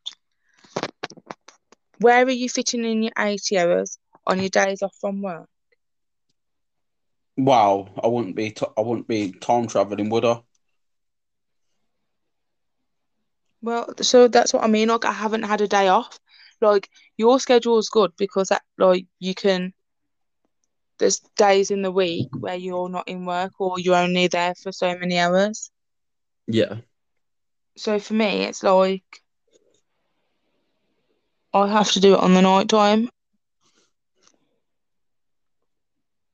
where 2.00 2.26
are 2.26 2.30
you 2.32 2.50
fitting 2.50 2.86
in 2.86 3.04
your 3.04 3.14
80 3.18 3.58
hours 3.58 3.98
on 4.28 4.40
your 4.40 4.50
days 4.50 4.82
off 4.84 4.96
from 5.02 5.22
work? 5.22 5.50
Wow, 7.38 7.90
I 8.04 8.08
wouldn't 8.08 8.36
be. 8.36 8.52
T- 8.52 8.66
I 8.78 8.82
wouldn't 8.82 9.08
be 9.08 9.32
time 9.34 9.68
traveling, 9.68 10.10
would 10.10 10.26
I? 10.26 10.42
Well, 13.62 13.94
so 14.02 14.28
that's 14.28 14.54
what 14.54 14.64
I 14.64 14.68
mean. 14.68 14.90
Like 14.90 15.06
I 15.06 15.12
haven't 15.14 15.44
had 15.44 15.62
a 15.62 15.68
day 15.68 15.88
off. 15.90 16.20
Like 16.62 16.90
your 17.18 17.40
schedule's 17.40 17.90
good 17.90 18.14
because 18.18 18.50
that 18.50 18.64
like 18.78 19.08
you 19.20 19.36
can 19.36 19.74
there's 20.98 21.20
days 21.38 21.72
in 21.72 21.82
the 21.82 21.92
week 21.92 22.30
where 22.40 22.56
you're 22.56 22.90
not 22.90 23.08
in 23.08 23.26
work 23.26 23.54
or 23.60 23.80
you're 23.80 23.96
only 23.96 24.28
there 24.28 24.56
for 24.56 24.72
so 24.72 24.98
many 24.98 25.20
hours. 25.20 25.72
Yeah. 26.48 26.78
So 27.78 28.00
for 28.00 28.14
me 28.14 28.44
it's 28.44 28.64
like 28.64 29.04
I 31.54 31.68
have 31.68 31.92
to 31.94 32.00
do 32.00 32.14
it 32.14 32.20
on 32.20 32.34
the 32.34 32.42
night 32.42 32.70
time. 32.70 33.10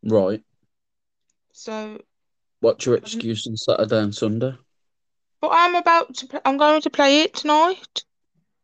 Right. 0.03 0.41
So 1.53 2.01
What's 2.59 2.85
your 2.85 2.95
um, 2.95 3.01
excuse 3.03 3.47
on 3.47 3.57
Saturday 3.57 3.99
and 3.99 4.13
Sunday? 4.15 4.55
but 5.41 5.49
I'm 5.51 5.75
about 5.75 6.13
to 6.17 6.27
pl- 6.27 6.41
I'm 6.45 6.57
going 6.57 6.81
to 6.81 6.89
play 6.89 7.21
it 7.21 7.33
tonight. 7.33 8.03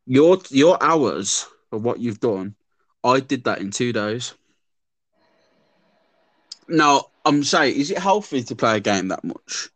Your 0.05 0.39
your 0.49 0.81
hours 0.81 1.47
of 1.71 1.83
what 1.83 1.99
you've 1.99 2.19
done, 2.19 2.55
I 3.03 3.19
did 3.19 3.43
that 3.45 3.59
in 3.59 3.71
two 3.71 3.91
days. 3.91 4.33
Now 6.67 7.07
I'm 7.25 7.43
saying, 7.43 7.75
is 7.75 7.91
it 7.91 7.97
healthy 7.97 8.43
to 8.43 8.55
play 8.55 8.77
a 8.77 8.79
game 8.79 9.09
that 9.09 9.23
much? 9.23 9.69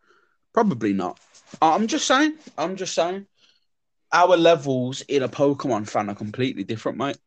Probably 0.54 0.94
not. 0.94 1.20
I'm 1.62 1.88
just 1.88 2.08
saying. 2.08 2.36
I'm 2.58 2.76
just 2.76 2.94
saying. 2.94 3.28
Our 4.14 4.36
levels 4.36 5.02
in 5.02 5.24
a 5.24 5.30
Pokemon 5.30 5.88
fan 5.88 6.10
are 6.10 6.16
completely 6.16 6.64
different, 6.64 6.98
mate. 6.98 7.18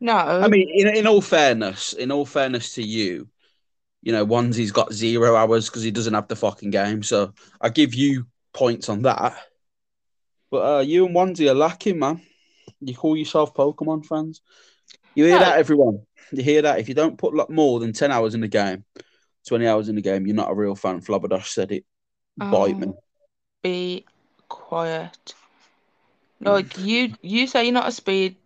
No. 0.00 0.14
I 0.14 0.48
mean, 0.48 0.68
in, 0.72 0.88
in 0.88 1.06
all 1.06 1.20
fairness, 1.20 1.92
in 1.92 2.12
all 2.12 2.24
fairness 2.26 2.74
to 2.74 2.82
you, 2.82 3.28
you 4.02 4.12
know, 4.12 4.26
Onesie's 4.26 4.72
got 4.72 4.92
zero 4.92 5.36
hours 5.36 5.68
because 5.68 5.82
he 5.82 5.90
doesn't 5.90 6.14
have 6.14 6.28
the 6.28 6.36
fucking 6.36 6.70
game. 6.70 7.02
So 7.02 7.32
I 7.60 7.68
give 7.68 7.94
you 7.94 8.26
points 8.52 8.88
on 8.88 9.02
that. 9.02 9.36
But 10.50 10.76
uh, 10.76 10.80
you 10.80 11.06
and 11.06 11.14
Onesie 11.14 11.50
are 11.50 11.54
lacking, 11.54 11.98
man. 11.98 12.20
You 12.80 12.94
call 12.94 13.16
yourself 13.16 13.54
Pokemon 13.54 14.06
fans. 14.06 14.40
You 15.14 15.24
hear 15.24 15.38
No. 15.38 15.44
that, 15.46 15.58
everyone? 15.58 16.06
You 16.32 16.42
hear 16.42 16.62
that? 16.62 16.78
If 16.78 16.88
you 16.88 16.94
don't 16.94 17.18
put 17.18 17.34
like 17.34 17.50
more 17.50 17.80
than 17.80 17.92
ten 17.92 18.10
hours 18.10 18.34
in 18.34 18.40
the 18.40 18.48
game, 18.48 18.84
twenty 19.46 19.66
hours 19.66 19.88
in 19.88 19.96
the 19.96 20.02
game, 20.02 20.26
you're 20.26 20.36
not 20.36 20.50
a 20.50 20.54
real 20.54 20.74
fan. 20.74 21.00
Flabberdash 21.00 21.46
said 21.46 21.72
it. 21.72 21.84
Bite 22.36 22.78
me. 22.78 22.88
Oh, 22.88 23.02
be 23.62 24.04
quiet. 24.48 25.34
Like 26.40 26.78
you 26.78 27.14
you 27.22 27.46
say 27.46 27.64
you're 27.64 27.72
not 27.72 27.88
a 27.88 27.92
speed 27.92 28.36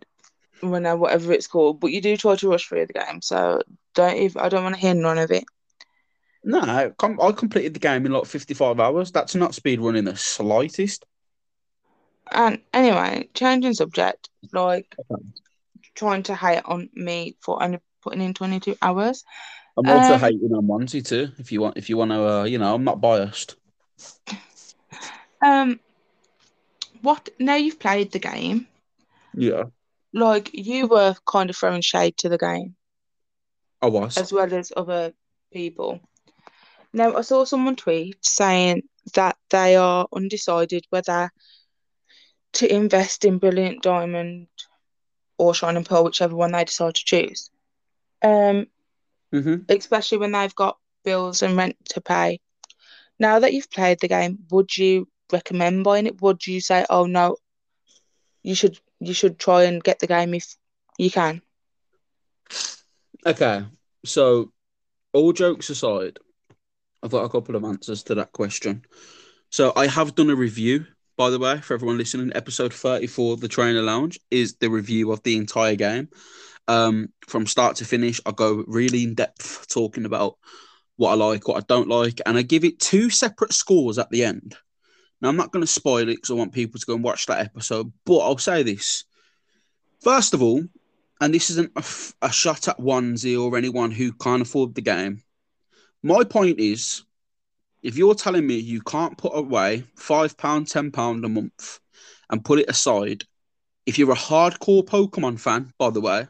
runner, 0.61 0.97
whatever 0.97 1.31
it's 1.33 1.47
called, 1.47 1.79
but 1.79 1.91
you 1.91 2.01
do 2.01 2.17
try 2.17 2.35
to 2.35 2.49
rush 2.49 2.67
through 2.67 2.85
the 2.87 2.93
game, 2.93 3.21
so 3.21 3.61
don't 3.93 4.17
even 4.17 4.41
I 4.41 4.49
don't 4.49 4.63
want 4.63 4.75
to 4.75 4.81
hear 4.81 4.93
none 4.93 5.17
of 5.17 5.31
it. 5.31 5.45
No, 6.43 6.59
I 6.59 6.91
com- 6.97 7.19
I 7.21 7.31
completed 7.31 7.73
the 7.73 7.79
game 7.79 8.05
in 8.05 8.11
like 8.11 8.25
fifty-five 8.25 8.79
hours. 8.79 9.11
That's 9.11 9.35
not 9.35 9.55
speed 9.55 9.81
running 9.81 10.05
the 10.05 10.15
slightest. 10.15 11.05
And 12.31 12.59
anyway, 12.73 13.29
changing 13.33 13.73
subject, 13.73 14.29
like 14.51 14.95
trying 15.97 16.23
to 16.23 16.35
hate 16.35 16.61
on 16.65 16.89
me 16.93 17.35
for 17.41 17.61
only 17.61 17.79
putting 18.01 18.21
in 18.21 18.33
22 18.33 18.77
hours. 18.81 19.23
I'm 19.77 19.89
also 19.89 20.13
Um, 20.13 20.19
hating 20.21 20.53
on 20.53 20.65
Onesie 20.67 21.05
too. 21.05 21.29
If 21.37 21.51
you 21.51 21.61
want, 21.61 21.77
if 21.77 21.89
you 21.89 21.97
want 21.97 22.11
to, 22.11 22.27
uh, 22.27 22.43
you 22.45 22.57
know, 22.57 22.73
I'm 22.73 22.83
not 22.83 23.01
biased. 23.01 23.55
Um, 25.41 25.79
what 27.01 27.29
now 27.39 27.55
you've 27.55 27.79
played 27.79 28.11
the 28.11 28.19
game, 28.19 28.67
Yeah, 29.33 29.65
like 30.13 30.49
you 30.53 30.87
were 30.87 31.15
kind 31.25 31.49
of 31.49 31.55
throwing 31.57 31.81
shade 31.81 32.17
to 32.17 32.29
the 32.29 32.37
game 32.37 32.75
I 33.81 33.87
was. 33.87 34.17
as 34.17 34.33
well 34.33 34.51
as 34.53 34.71
other 34.75 35.13
people. 35.53 35.99
Now 36.93 37.15
I 37.15 37.21
saw 37.21 37.43
someone 37.45 37.75
tweet 37.75 38.17
saying 38.25 38.83
that 39.13 39.37
they 39.51 39.75
are 39.75 40.07
undecided 40.11 40.85
whether 40.89 41.29
to 42.53 42.73
invest 42.73 43.25
in 43.25 43.37
Brilliant 43.37 43.83
Diamond 43.83 44.47
or 45.37 45.53
Shining 45.53 45.83
Pearl, 45.83 46.03
whichever 46.03 46.35
one 46.35 46.51
they 46.51 46.63
decide 46.65 46.95
to 46.95 47.05
choose. 47.05 47.49
Um, 48.23 48.67
hmm 49.31 49.67
especially 49.69 50.17
when 50.17 50.31
they've 50.31 50.55
got 50.55 50.77
bills 51.03 51.41
and 51.41 51.55
rent 51.57 51.75
to 51.89 52.01
pay. 52.01 52.39
Now 53.19 53.39
that 53.39 53.53
you've 53.53 53.69
played 53.71 53.99
the 53.99 54.07
game, 54.07 54.39
would 54.51 54.77
you 54.77 55.07
recommend 55.31 55.83
buying 55.83 56.07
it? 56.07 56.21
Would 56.21 56.45
you 56.47 56.59
say, 56.61 56.85
"Oh 56.89 57.05
no, 57.05 57.37
you 58.43 58.55
should 58.55 58.79
you 58.99 59.13
should 59.13 59.39
try 59.39 59.63
and 59.63 59.83
get 59.83 59.99
the 59.99 60.07
game 60.07 60.33
if 60.33 60.55
you 60.97 61.09
can"? 61.11 61.41
Okay, 63.25 63.65
so 64.05 64.51
all 65.13 65.33
jokes 65.33 65.69
aside, 65.69 66.19
I've 67.03 67.11
got 67.11 67.25
a 67.25 67.29
couple 67.29 67.55
of 67.55 67.63
answers 67.63 68.03
to 68.03 68.15
that 68.15 68.31
question. 68.33 68.83
So 69.49 69.73
I 69.75 69.87
have 69.87 70.15
done 70.15 70.29
a 70.29 70.35
review, 70.35 70.85
by 71.17 71.31
the 71.31 71.39
way, 71.39 71.59
for 71.59 71.73
everyone 71.73 71.97
listening. 71.97 72.31
Episode 72.35 72.71
34 72.71 73.33
of 73.33 73.41
the 73.41 73.47
Trainer 73.47 73.81
Lounge 73.81 74.19
is 74.29 74.53
the 74.55 74.69
review 74.69 75.11
of 75.11 75.23
the 75.23 75.35
entire 75.35 75.75
game. 75.75 76.09
Um, 76.67 77.09
from 77.27 77.47
start 77.47 77.77
to 77.77 77.85
finish, 77.85 78.21
I 78.25 78.31
go 78.31 78.63
really 78.67 79.03
in 79.03 79.15
depth 79.15 79.67
talking 79.67 80.05
about 80.05 80.37
what 80.95 81.11
I 81.11 81.15
like, 81.15 81.47
what 81.47 81.57
I 81.57 81.65
don't 81.67 81.87
like, 81.87 82.21
and 82.27 82.37
I 82.37 82.43
give 82.43 82.63
it 82.63 82.79
two 82.79 83.09
separate 83.09 83.53
scores 83.53 83.97
at 83.97 84.11
the 84.11 84.23
end. 84.23 84.55
Now, 85.19 85.29
I'm 85.29 85.37
not 85.37 85.51
going 85.51 85.63
to 85.63 85.67
spoil 85.71 86.07
it 86.07 86.17
because 86.17 86.29
I 86.29 86.35
want 86.35 86.53
people 86.53 86.79
to 86.79 86.85
go 86.85 86.93
and 86.93 87.03
watch 87.03 87.25
that 87.25 87.43
episode, 87.43 87.91
but 88.05 88.19
I'll 88.19 88.37
say 88.37 88.61
this. 88.61 89.03
First 90.01 90.35
of 90.35 90.43
all, 90.43 90.63
and 91.19 91.33
this 91.33 91.49
isn't 91.49 91.71
a, 91.75 91.79
f- 91.79 92.13
a 92.21 92.31
shot 92.31 92.67
at 92.67 92.77
Onesie 92.77 93.41
or 93.41 93.57
anyone 93.57 93.89
who 93.89 94.13
can't 94.13 94.43
afford 94.43 94.75
the 94.75 94.81
game. 94.81 95.23
My 96.03 96.23
point 96.23 96.59
is, 96.59 97.03
if 97.87 97.95
you're 97.97 98.15
telling 98.15 98.45
me 98.45 98.55
you 98.57 98.81
can't 98.81 99.17
put 99.17 99.31
away 99.33 99.85
£5, 99.97 100.35
£10 100.35 101.23
a 101.23 101.29
month 101.29 101.79
and 102.29 102.43
put 102.43 102.59
it 102.59 102.69
aside, 102.69 103.23
if 103.85 103.97
you're 103.97 104.11
a 104.11 104.15
hardcore 104.15 104.83
Pokemon 104.83 105.39
fan, 105.39 105.71
by 105.79 105.89
the 105.89 106.01
way, 106.01 106.27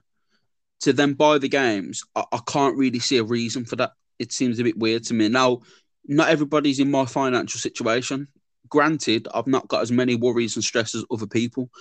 to 0.82 0.94
then 0.94 1.14
buy 1.14 1.40
the 1.40 1.50
games, 1.50 2.04
I, 2.16 2.26
I 2.32 2.40
can't 2.46 2.78
really 2.78 3.00
see 3.00 3.18
a 3.18 3.24
reason 3.24 3.66
for 3.66 3.76
that. 3.78 3.94
It 4.20 4.32
seems 4.32 4.60
a 4.60 4.64
bit 4.64 4.78
weird 4.78 5.04
to 5.06 5.16
me. 5.16 5.30
Now, 5.30 5.62
not 6.06 6.30
everybody's 6.30 6.80
in 6.80 6.92
my 6.92 7.06
financial 7.06 7.60
situation. 7.60 8.28
Granted, 8.70 9.28
I've 9.34 9.48
not 9.48 9.68
got 9.68 9.82
as 9.82 9.92
many 9.92 10.14
worries 10.14 10.58
and 10.58 10.64
stress 10.64 10.94
as 10.94 11.06
other 11.10 11.26
people, 11.26 11.72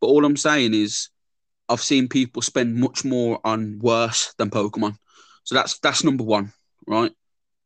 but 0.00 0.08
all 0.08 0.24
I'm 0.24 0.36
saying 0.36 0.74
is 0.74 1.08
I've 1.68 1.80
seen 1.80 2.08
people 2.08 2.42
spend 2.42 2.74
much 2.74 3.04
more 3.04 3.38
on 3.44 3.78
worse 3.78 4.34
than 4.38 4.50
Pokemon. 4.50 4.96
So 5.44 5.54
that's 5.54 5.78
that's 5.78 6.02
number 6.02 6.24
one, 6.24 6.52
right? 6.88 7.12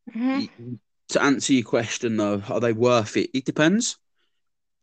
Mhm. 0.07 0.79
To 1.09 1.21
answer 1.21 1.53
your 1.53 1.63
question 1.63 2.17
though, 2.17 2.41
are 2.49 2.59
they 2.59 2.73
worth 2.73 3.17
it? 3.17 3.29
It 3.33 3.45
depends. 3.45 3.97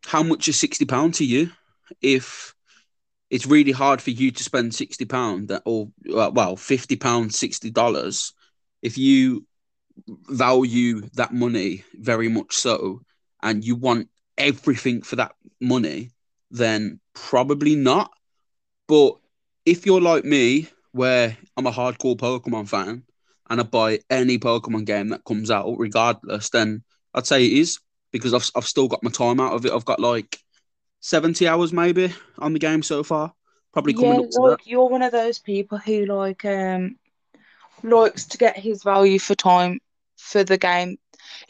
How 0.06 0.22
much 0.22 0.48
is 0.48 0.58
sixty 0.58 0.84
pound 0.84 1.14
to 1.14 1.24
you? 1.24 1.50
If 2.00 2.54
it's 3.30 3.46
really 3.46 3.72
hard 3.72 4.00
for 4.00 4.10
you 4.10 4.30
to 4.30 4.42
spend 4.42 4.74
sixty 4.74 5.04
pound 5.04 5.52
or 5.64 5.88
uh, 6.14 6.30
well 6.32 6.56
fifty 6.56 6.96
pound, 6.96 7.34
sixty 7.34 7.70
dollars, 7.70 8.32
if 8.82 8.98
you 8.98 9.46
value 10.28 11.02
that 11.14 11.32
money 11.32 11.84
very 11.94 12.28
much 12.28 12.54
so, 12.54 13.02
and 13.42 13.64
you 13.64 13.76
want 13.76 14.08
everything 14.38 15.02
for 15.02 15.16
that 15.16 15.34
money, 15.60 16.10
then 16.50 17.00
probably 17.14 17.74
not. 17.76 18.10
But 18.86 19.18
if 19.64 19.86
you're 19.86 20.00
like 20.00 20.24
me, 20.24 20.68
where 20.92 21.36
I'm 21.56 21.66
a 21.66 21.72
hardcore 21.72 22.16
Pokemon 22.16 22.68
fan 22.68 23.04
and 23.52 23.60
I 23.62 23.64
buy 23.64 24.00
any 24.10 24.38
Pokemon 24.40 24.86
game 24.86 25.10
that 25.10 25.24
comes 25.26 25.52
out, 25.52 25.76
regardless, 25.78 26.50
then 26.50 26.84
I'd 27.14 27.28
say 27.28 27.46
it 27.46 27.52
is 27.54 27.80
because 28.12 28.34
I've 28.34 28.50
I've 28.56 28.66
still 28.68 28.88
got 28.88 29.04
my 29.04 29.12
time 29.12 29.40
out 29.40 29.54
of 29.54 29.66
it. 29.66 29.72
I've 29.72 29.86
got 29.86 30.00
like 30.00 30.38
seventy 31.00 31.48
hours 31.48 31.72
maybe 31.72 32.14
on 32.38 32.54
the 32.54 32.60
game 32.60 32.82
so 32.82 33.04
far. 33.04 33.34
Probably 33.74 33.94
coming 33.94 34.18
Yeah, 34.18 34.20
up 34.20 34.30
to 34.32 34.42
like 34.42 34.66
you're 34.66 34.88
one 34.88 35.02
of 35.02 35.12
those 35.12 35.38
people 35.38 35.78
who 35.78 36.06
like 36.06 36.44
um 36.44 36.98
likes 37.82 38.26
to 38.26 38.38
get 38.38 38.56
his 38.58 38.82
value 38.84 39.18
for 39.20 39.34
time 39.36 39.80
for 40.18 40.44
the 40.44 40.58
game, 40.58 40.98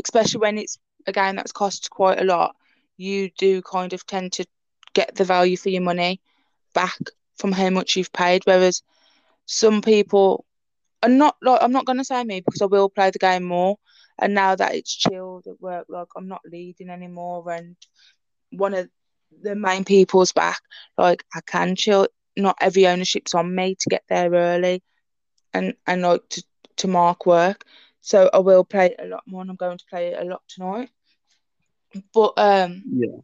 especially 0.05 0.41
when 0.41 0.59
it's 0.59 0.79
a 1.07 1.13
game 1.13 1.37
that's 1.37 1.53
cost 1.53 1.91
quite 1.91 2.21
a 2.21 2.25
lot. 2.25 2.57
You 2.99 3.31
do 3.39 3.63
kind 3.63 3.93
of 3.95 4.07
tend 4.07 4.35
to 4.35 4.47
get 4.95 5.15
the 5.17 5.25
value 5.25 5.57
for 5.59 5.71
your 5.71 5.83
money 5.83 6.21
back 6.75 6.99
from 7.39 7.53
how 7.53 7.71
much 7.71 7.97
you've 7.97 8.13
paid, 8.13 8.43
whereas 8.47 8.83
some 9.47 9.83
people 9.83 10.47
are 11.03 11.09
not 11.09 11.37
like 11.43 11.61
I'm 11.63 11.73
not 11.73 11.87
gonna 11.87 12.05
say 12.05 12.23
me 12.25 12.41
because 12.41 12.63
I 12.63 12.67
will 12.67 12.89
play 12.89 13.11
the 13.11 13.19
game 13.19 13.45
more. 13.45 13.77
And 14.21 14.35
now 14.35 14.55
that 14.57 14.75
it's 14.75 14.95
chilled 14.95 15.47
at 15.47 15.61
work, 15.61 15.87
like 15.89 16.09
I'm 16.17 16.29
not 16.29 16.43
leading 16.51 16.91
anymore, 16.91 17.51
and 17.51 17.77
one 18.51 18.75
of 18.75 18.89
the 19.43 19.55
main 19.55 19.85
people's 19.85 20.33
back, 20.33 20.61
like 20.99 21.25
I 21.35 21.41
can 21.47 21.77
chill. 21.77 22.07
Not 22.37 22.57
every 22.61 22.87
ownership's 22.87 23.35
on 23.35 23.55
me 23.55 23.77
to 23.81 23.91
get 23.91 24.03
there 24.09 24.31
early, 24.33 24.83
and 25.53 25.75
and 25.87 26.03
like 26.03 26.29
to 26.31 26.43
to 26.79 26.89
mark 26.89 27.27
work. 27.27 27.65
So 28.01 28.31
I 28.33 28.39
will 28.39 28.65
play 28.65 28.87
it 28.87 29.01
a 29.01 29.07
lot 29.07 29.23
more, 29.27 29.43
and 29.43 29.51
I'm 29.51 29.57
going 29.57 29.79
to 29.79 29.85
play 29.91 30.09
it 30.09 30.21
a 30.21 30.25
lot 30.25 30.43
tonight. 30.49 30.91
But 32.15 32.35
um, 32.39 32.85
Yeah. 32.85 33.21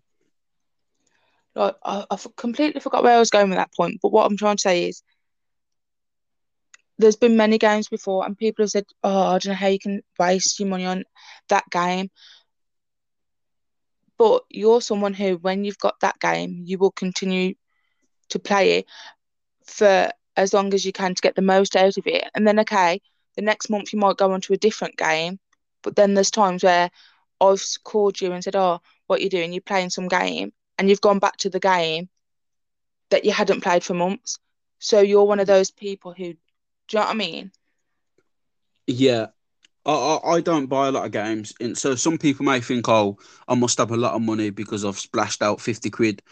like 1.54 1.76
I 1.84 2.04
completely 2.36 2.80
forgot 2.80 3.02
where 3.02 3.16
I 3.16 3.18
was 3.18 3.30
going 3.30 3.48
with 3.50 3.58
that 3.58 3.72
point. 3.74 3.98
But 4.02 4.12
what 4.12 4.26
I'm 4.26 4.36
trying 4.36 4.56
to 4.56 4.60
say 4.60 4.88
is, 4.88 5.02
there's 6.98 7.16
been 7.16 7.36
many 7.36 7.58
games 7.58 7.88
before, 7.88 8.24
and 8.26 8.36
people 8.36 8.64
have 8.64 8.70
said, 8.70 8.86
"Oh, 9.02 9.28
I 9.28 9.38
don't 9.38 9.46
know 9.46 9.54
how 9.54 9.68
you 9.68 9.78
can 9.78 10.02
waste 10.18 10.58
your 10.60 10.68
money 10.68 10.86
on 10.86 11.04
that 11.48 11.64
game." 11.70 12.10
But 14.18 14.42
you're 14.50 14.80
someone 14.80 15.14
who, 15.14 15.36
when 15.36 15.64
you've 15.64 15.78
got 15.78 16.00
that 16.00 16.18
game, 16.18 16.62
you 16.64 16.78
will 16.78 16.90
continue 16.90 17.54
to 18.30 18.38
play 18.38 18.78
it 18.78 18.86
for 19.64 20.10
as 20.36 20.52
long 20.52 20.74
as 20.74 20.84
you 20.84 20.92
can 20.92 21.14
to 21.14 21.22
get 21.22 21.36
the 21.36 21.42
most 21.42 21.76
out 21.76 21.96
of 21.96 22.06
it. 22.06 22.24
And 22.34 22.46
then, 22.46 22.58
okay, 22.60 23.00
the 23.36 23.42
next 23.42 23.70
month 23.70 23.92
you 23.92 23.98
might 23.98 24.16
go 24.16 24.32
on 24.32 24.40
to 24.42 24.52
a 24.52 24.58
different 24.58 24.96
game. 24.96 25.38
But 25.82 25.96
then 25.96 26.14
there's 26.14 26.30
times 26.30 26.64
where 26.64 26.90
I've 27.40 27.62
called 27.84 28.20
you 28.20 28.32
and 28.32 28.42
said, 28.42 28.56
Oh, 28.56 28.80
what 29.06 29.20
are 29.20 29.22
you 29.22 29.30
doing? 29.30 29.52
You're 29.52 29.62
playing 29.62 29.90
some 29.90 30.08
game. 30.08 30.52
And 30.78 30.88
you've 30.88 31.00
gone 31.00 31.18
back 31.18 31.36
to 31.38 31.50
the 31.50 31.60
game 31.60 32.08
that 33.10 33.24
you 33.24 33.32
hadn't 33.32 33.62
played 33.62 33.84
for 33.84 33.94
months. 33.94 34.38
So 34.78 35.00
you're 35.00 35.24
one 35.24 35.40
of 35.40 35.46
those 35.46 35.70
people 35.70 36.12
who, 36.12 36.34
do 36.88 36.96
you 36.96 37.00
know 37.00 37.06
what 37.06 37.14
I 37.14 37.18
mean? 37.18 37.52
Yeah, 38.86 39.26
I, 39.84 39.92
I, 39.92 40.30
I 40.36 40.40
don't 40.40 40.66
buy 40.66 40.88
a 40.88 40.90
lot 40.90 41.04
of 41.04 41.12
games, 41.12 41.52
and 41.60 41.76
so 41.76 41.94
some 41.94 42.18
people 42.18 42.46
may 42.46 42.60
think, 42.60 42.88
oh, 42.88 43.18
I 43.46 43.54
must 43.54 43.78
have 43.78 43.90
a 43.90 43.96
lot 43.96 44.14
of 44.14 44.22
money 44.22 44.50
because 44.50 44.84
I've 44.84 44.98
splashed 44.98 45.42
out 45.42 45.60
fifty 45.60 45.90
quid. 45.90 46.22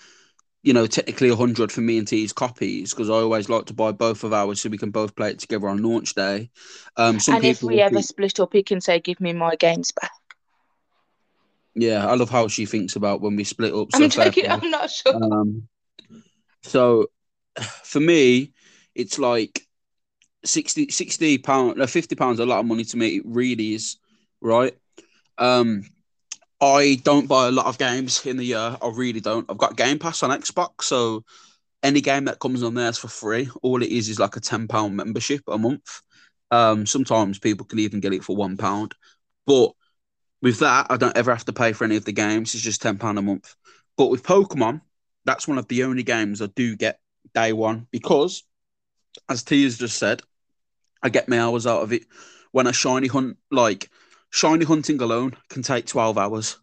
You 0.62 0.72
know, 0.72 0.86
technically 0.86 1.30
hundred 1.30 1.70
for 1.70 1.80
me 1.80 1.98
and 1.98 2.08
T's 2.08 2.32
copies 2.32 2.92
because 2.92 3.08
I 3.08 3.14
always 3.14 3.48
like 3.48 3.66
to 3.66 3.74
buy 3.74 3.92
both 3.92 4.24
of 4.24 4.32
ours 4.32 4.60
so 4.60 4.68
we 4.68 4.78
can 4.78 4.90
both 4.90 5.14
play 5.14 5.30
it 5.30 5.38
together 5.38 5.68
on 5.68 5.82
launch 5.82 6.14
day. 6.14 6.50
Um, 6.96 7.20
some 7.20 7.36
and 7.36 7.44
if 7.44 7.62
we 7.62 7.80
ever 7.80 8.02
split 8.02 8.40
up, 8.40 8.52
he 8.52 8.64
can 8.64 8.80
say, 8.80 8.98
Give 8.98 9.20
me 9.20 9.32
my 9.32 9.54
games 9.54 9.92
back. 9.92 10.10
yeah, 11.76 12.06
I 12.06 12.14
love 12.14 12.30
how 12.30 12.48
she 12.48 12.66
thinks 12.66 12.96
about 12.96 13.20
when 13.20 13.36
we 13.36 13.44
split 13.44 13.74
up. 13.74 13.88
I'm 13.94 14.00
so 14.10 14.24
joking. 14.24 14.50
I'm 14.50 14.70
not 14.70 14.90
sure. 14.90 15.14
Um, 15.14 15.68
so 16.62 17.10
for 17.84 18.00
me, 18.00 18.52
it's 18.94 19.18
like 19.18 19.65
60, 20.46 20.90
60 20.90 21.38
pound, 21.38 21.76
no, 21.76 21.86
50 21.86 22.14
pounds, 22.14 22.40
a 22.40 22.46
lot 22.46 22.60
of 22.60 22.66
money 22.66 22.84
to 22.84 22.96
me. 22.96 23.16
It 23.16 23.22
really 23.26 23.74
is, 23.74 23.98
right? 24.40 24.74
Um, 25.38 25.84
I 26.60 26.98
don't 27.04 27.28
buy 27.28 27.48
a 27.48 27.50
lot 27.50 27.66
of 27.66 27.78
games 27.78 28.24
in 28.24 28.38
the 28.38 28.44
year. 28.44 28.76
I 28.80 28.90
really 28.94 29.20
don't. 29.20 29.50
I've 29.50 29.58
got 29.58 29.76
Game 29.76 29.98
Pass 29.98 30.22
on 30.22 30.30
Xbox, 30.30 30.84
so 30.84 31.24
any 31.82 32.00
game 32.00 32.24
that 32.24 32.38
comes 32.38 32.62
on 32.62 32.74
there 32.74 32.88
is 32.88 32.98
for 32.98 33.08
free. 33.08 33.48
All 33.62 33.82
it 33.82 33.90
is 33.90 34.08
is 34.08 34.18
like 34.18 34.36
a 34.36 34.40
ten 34.40 34.66
pound 34.66 34.96
membership 34.96 35.42
a 35.48 35.58
month. 35.58 36.00
Um, 36.50 36.86
sometimes 36.86 37.38
people 37.38 37.66
can 37.66 37.80
even 37.80 38.00
get 38.00 38.14
it 38.14 38.24
for 38.24 38.36
one 38.36 38.56
pound, 38.56 38.94
but 39.46 39.72
with 40.42 40.60
that, 40.60 40.86
I 40.90 40.96
don't 40.96 41.16
ever 41.16 41.32
have 41.34 41.44
to 41.46 41.52
pay 41.52 41.72
for 41.72 41.84
any 41.84 41.96
of 41.96 42.04
the 42.04 42.12
games. 42.12 42.54
It's 42.54 42.62
just 42.62 42.80
ten 42.82 42.98
pound 42.98 43.18
a 43.18 43.22
month. 43.22 43.54
But 43.96 44.06
with 44.06 44.22
Pokemon, 44.22 44.80
that's 45.24 45.48
one 45.48 45.58
of 45.58 45.68
the 45.68 45.84
only 45.84 46.02
games 46.02 46.40
I 46.40 46.46
do 46.46 46.76
get 46.76 47.00
day 47.34 47.52
one 47.52 47.86
because, 47.90 48.44
as 49.28 49.42
T 49.42 49.64
has 49.64 49.76
just 49.76 49.98
said, 49.98 50.22
I 51.06 51.08
get 51.08 51.28
my 51.28 51.38
hours 51.38 51.68
out 51.68 51.82
of 51.82 51.92
it. 51.92 52.04
When 52.50 52.66
I 52.66 52.72
shiny 52.72 53.06
hunt, 53.06 53.36
like 53.52 53.90
shiny 54.30 54.64
hunting 54.64 55.00
alone 55.00 55.36
can 55.48 55.62
take 55.62 55.86
twelve 55.86 56.18
hours, 56.18 56.58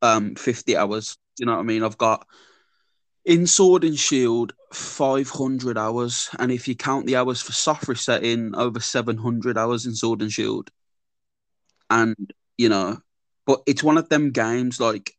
um, 0.00 0.36
fifty 0.36 0.76
hours. 0.76 1.18
You 1.40 1.46
know 1.46 1.54
what 1.54 1.58
I 1.58 1.64
mean? 1.64 1.82
I've 1.82 1.98
got 1.98 2.24
in 3.24 3.48
Sword 3.48 3.82
and 3.82 3.98
Shield 3.98 4.52
five 4.72 5.28
hundred 5.28 5.76
hours, 5.76 6.30
and 6.38 6.52
if 6.52 6.68
you 6.68 6.76
count 6.76 7.06
the 7.06 7.16
hours 7.16 7.42
for 7.42 7.50
soft 7.50 7.88
resetting, 7.88 8.54
over 8.54 8.78
seven 8.78 9.16
hundred 9.16 9.58
hours 9.58 9.86
in 9.86 9.96
Sword 9.96 10.22
and 10.22 10.30
Shield. 10.30 10.70
And 11.90 12.32
you 12.56 12.68
know, 12.68 13.00
but 13.44 13.60
it's 13.66 13.82
one 13.82 13.98
of 13.98 14.08
them 14.08 14.30
games 14.30 14.78
like 14.78 15.16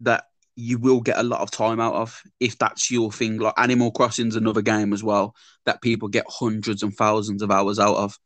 that 0.00 0.26
you 0.54 0.78
will 0.78 1.00
get 1.00 1.18
a 1.18 1.22
lot 1.22 1.40
of 1.40 1.50
time 1.50 1.80
out 1.80 1.94
of 1.94 2.20
if 2.40 2.58
that's 2.58 2.90
your 2.90 3.10
thing. 3.10 3.38
Like 3.38 3.54
Animal 3.56 3.90
Crossing's 3.90 4.36
another 4.36 4.62
game 4.62 4.92
as 4.92 5.02
well 5.02 5.34
that 5.64 5.82
people 5.82 6.08
get 6.08 6.26
hundreds 6.28 6.82
and 6.82 6.94
thousands 6.94 7.42
of 7.42 7.50
hours 7.50 7.78
out 7.78 7.96
of. 7.96 8.18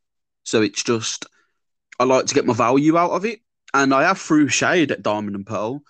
So 0.45 0.62
it's 0.62 0.83
just 0.83 1.26
I 1.99 2.04
like 2.04 2.26
to 2.26 2.35
get 2.35 2.47
my 2.47 2.54
value 2.54 2.97
out 2.97 3.12
of 3.12 3.25
it, 3.25 3.40
and 3.73 3.95
I 3.95 4.02
have 4.02 4.21
through 4.21 4.49
shade 4.49 4.90
at 4.90 5.02
Diamond 5.02 5.37
and 5.37 5.47
Pearl 5.47 5.83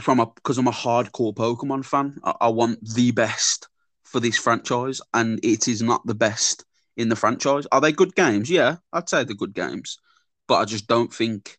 from 0.00 0.20
a 0.20 0.26
because 0.26 0.58
I'm 0.58 0.66
a 0.66 0.72
hardcore 0.72 1.34
Pokemon 1.34 1.84
fan. 1.84 2.18
I, 2.24 2.34
I 2.42 2.48
want 2.48 2.78
the 2.94 3.12
best 3.12 3.68
for 4.04 4.20
this 4.20 4.38
franchise, 4.38 5.00
and 5.14 5.38
it 5.42 5.68
is 5.68 5.82
not 5.82 6.06
the 6.06 6.14
best 6.14 6.64
in 6.96 7.08
the 7.08 7.16
franchise. 7.16 7.66
Are 7.70 7.80
they 7.80 7.92
good 7.92 8.14
games? 8.14 8.50
Yeah, 8.50 8.76
I'd 8.92 9.08
say 9.08 9.24
they're 9.24 9.36
good 9.36 9.54
games, 9.54 9.98
but 10.48 10.56
I 10.56 10.64
just 10.64 10.86
don't 10.86 11.12
think. 11.12 11.58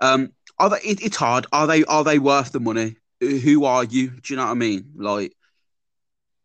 Um, 0.00 0.32
are 0.58 0.70
they? 0.70 0.78
It, 0.78 1.02
it's 1.02 1.16
hard. 1.16 1.46
Are 1.52 1.66
they? 1.66 1.84
Are 1.84 2.04
they 2.04 2.18
worth 2.18 2.52
the 2.52 2.60
money? 2.60 2.96
Who 3.20 3.64
are 3.64 3.84
you? 3.84 4.10
Do 4.10 4.32
you 4.32 4.36
know 4.36 4.44
what 4.44 4.52
I 4.52 4.54
mean? 4.54 4.92
Like, 4.96 5.34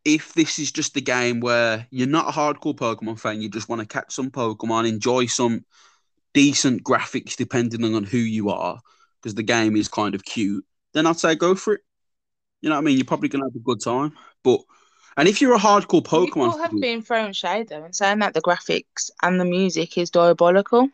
if 0.04 0.34
this 0.34 0.60
is 0.60 0.72
just 0.72 0.96
a 0.98 1.02
game 1.02 1.40
where 1.40 1.88
you're 1.90 2.08
not 2.08 2.28
a 2.28 2.32
hardcore 2.32 2.76
Pokemon 2.76 3.20
fan, 3.20 3.42
you 3.42 3.50
just 3.50 3.70
want 3.70 3.82
to 3.82 3.88
catch 3.88 4.14
some 4.14 4.30
Pokemon, 4.30 4.88
enjoy 4.88 5.26
some 5.26 5.66
decent 6.34 6.84
graphics, 6.84 7.36
depending 7.36 7.96
on 7.96 8.04
who 8.04 8.18
you 8.18 8.50
are, 8.50 8.80
because 9.22 9.36
the 9.36 9.44
game 9.44 9.76
is 9.76 9.88
kind 9.88 10.14
of 10.14 10.24
cute, 10.24 10.66
then 10.94 11.08
I'd 11.08 11.18
say 11.18 11.36
go 11.36 11.56
for 11.56 11.74
it. 11.76 11.82
You 12.62 12.70
know 12.70 12.76
what 12.76 12.82
I 12.82 12.86
mean? 12.86 12.98
You're 12.98 13.06
probably 13.06 13.30
gonna 13.30 13.46
have 13.46 13.56
a 13.56 13.60
good 13.60 13.82
time. 13.82 14.14
But 14.44 14.62
and 15.18 15.28
if 15.28 15.42
you're 15.42 15.56
a 15.56 15.60
hardcore 15.60 16.04
Pokemon, 16.04 16.28
People 16.28 16.58
have 16.58 16.72
fan, 16.72 16.82
been 16.82 17.02
throwing 17.02 17.34
shade 17.34 17.70
though 17.70 17.84
and 17.84 17.96
saying 17.96 18.20
that 18.20 18.34
the 18.34 18.42
graphics 18.42 19.10
and 19.24 19.40
the 19.40 19.46
music 19.46 19.98
is 19.98 20.10
diabolical. 20.10 20.90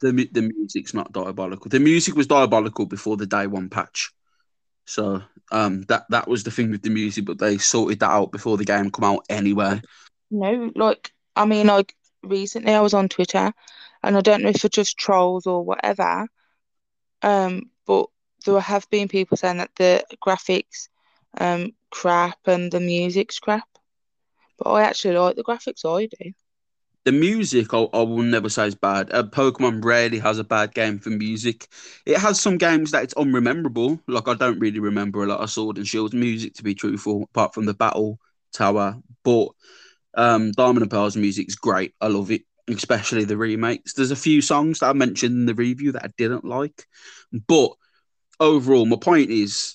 the 0.00 0.28
the 0.32 0.42
music's 0.42 0.94
not 0.94 1.12
diabolical. 1.12 1.68
The 1.68 1.80
music 1.80 2.14
was 2.14 2.26
diabolical 2.26 2.86
before 2.86 3.16
the 3.16 3.26
day 3.26 3.46
one 3.46 3.68
patch. 3.68 4.10
So 4.84 5.22
um 5.52 5.82
that 5.82 6.04
that 6.10 6.28
was 6.28 6.44
the 6.44 6.50
thing 6.50 6.70
with 6.70 6.82
the 6.82 6.90
music, 6.90 7.24
but 7.24 7.38
they 7.38 7.58
sorted 7.58 8.00
that 8.00 8.10
out 8.10 8.32
before 8.32 8.56
the 8.56 8.64
game 8.64 8.90
come 8.90 9.04
out 9.04 9.24
anyway. 9.28 9.80
No, 10.30 10.70
like 10.74 11.12
I 11.36 11.44
mean, 11.44 11.66
like 11.66 11.94
recently 12.22 12.72
I 12.74 12.80
was 12.80 12.94
on 12.94 13.08
Twitter, 13.08 13.52
and 14.02 14.16
I 14.16 14.20
don't 14.20 14.42
know 14.42 14.50
if 14.50 14.64
it's 14.64 14.74
just 14.74 14.98
trolls 14.98 15.46
or 15.46 15.64
whatever. 15.64 16.26
Um, 17.22 17.70
but 17.86 18.06
there 18.46 18.60
have 18.60 18.88
been 18.90 19.08
people 19.08 19.36
saying 19.36 19.58
that 19.58 19.74
the 19.76 20.04
graphics, 20.24 20.88
um, 21.38 21.72
crap 21.90 22.38
and 22.46 22.72
the 22.72 22.80
music's 22.80 23.38
crap. 23.38 23.68
But 24.58 24.70
I 24.70 24.82
actually 24.82 25.16
like 25.18 25.36
the 25.36 25.44
graphics. 25.44 25.84
I 25.84 26.06
do. 26.06 26.32
The 27.10 27.18
music, 27.18 27.74
I, 27.74 27.78
I 27.92 28.02
will 28.02 28.22
never 28.22 28.48
say 28.48 28.68
is 28.68 28.76
bad. 28.76 29.12
Uh, 29.12 29.24
Pokemon 29.24 29.84
rarely 29.84 30.20
has 30.20 30.38
a 30.38 30.44
bad 30.44 30.74
game 30.74 31.00
for 31.00 31.10
music. 31.10 31.66
It 32.06 32.16
has 32.18 32.40
some 32.40 32.56
games 32.56 32.92
that 32.92 33.02
it's 33.02 33.14
unrememberable. 33.14 33.98
Like 34.06 34.28
I 34.28 34.34
don't 34.34 34.60
really 34.60 34.78
remember 34.78 35.24
a 35.24 35.26
lot 35.26 35.40
of 35.40 35.50
Sword 35.50 35.76
and 35.76 35.84
Shield 35.84 36.14
music, 36.14 36.54
to 36.54 36.62
be 36.62 36.72
truthful, 36.72 37.24
apart 37.24 37.52
from 37.52 37.64
the 37.64 37.74
Battle 37.74 38.20
Tower. 38.52 39.00
But 39.24 39.48
um, 40.14 40.52
Diamond 40.52 40.82
and 40.82 40.90
Pearl's 40.92 41.16
music's 41.16 41.56
great. 41.56 41.94
I 42.00 42.06
love 42.06 42.30
it, 42.30 42.42
especially 42.68 43.24
the 43.24 43.36
remakes. 43.36 43.94
There's 43.94 44.12
a 44.12 44.16
few 44.16 44.40
songs 44.40 44.78
that 44.78 44.90
I 44.90 44.92
mentioned 44.92 45.34
in 45.34 45.46
the 45.46 45.54
review 45.54 45.90
that 45.90 46.04
I 46.04 46.10
didn't 46.16 46.44
like, 46.44 46.86
but 47.48 47.72
overall, 48.38 48.86
my 48.86 48.98
point 49.02 49.30
is, 49.30 49.74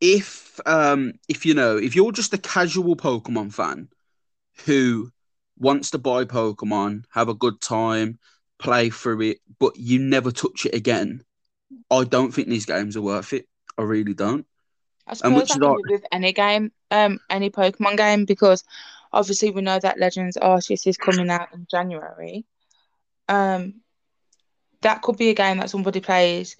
if 0.00 0.58
um, 0.66 1.12
if 1.28 1.46
you 1.46 1.54
know, 1.54 1.76
if 1.76 1.94
you're 1.94 2.10
just 2.10 2.34
a 2.34 2.38
casual 2.38 2.96
Pokemon 2.96 3.54
fan 3.54 3.90
who 4.66 5.12
wants 5.58 5.90
to 5.90 5.98
buy 5.98 6.24
Pokemon, 6.24 7.04
have 7.10 7.28
a 7.28 7.34
good 7.34 7.60
time, 7.60 8.18
play 8.58 8.90
through 8.90 9.22
it, 9.22 9.38
but 9.58 9.76
you 9.76 9.98
never 9.98 10.30
touch 10.30 10.66
it 10.66 10.74
again, 10.74 11.22
I 11.90 12.04
don't 12.04 12.32
think 12.32 12.48
these 12.48 12.66
games 12.66 12.96
are 12.96 13.02
worth 13.02 13.32
it. 13.32 13.46
I 13.76 13.82
really 13.82 14.14
don't. 14.14 14.46
I 15.06 15.10
And 15.12 15.18
suppose 15.18 15.34
which 15.36 15.50
is 15.50 15.56
can 15.56 15.62
like- 15.62 15.84
with 15.88 16.04
any 16.12 16.32
game, 16.32 16.72
um, 16.90 17.20
any 17.30 17.50
Pokemon 17.50 17.96
game, 17.96 18.24
because 18.24 18.64
obviously 19.12 19.50
we 19.50 19.62
know 19.62 19.78
that 19.78 19.98
Legends 19.98 20.36
Arceus 20.36 20.86
is 20.86 20.96
coming 20.96 21.30
out 21.30 21.52
in 21.54 21.66
January. 21.70 22.44
Um, 23.28 23.80
that 24.82 25.02
could 25.02 25.16
be 25.16 25.30
a 25.30 25.34
game 25.34 25.58
that 25.58 25.70
somebody 25.70 26.00
plays 26.00 26.56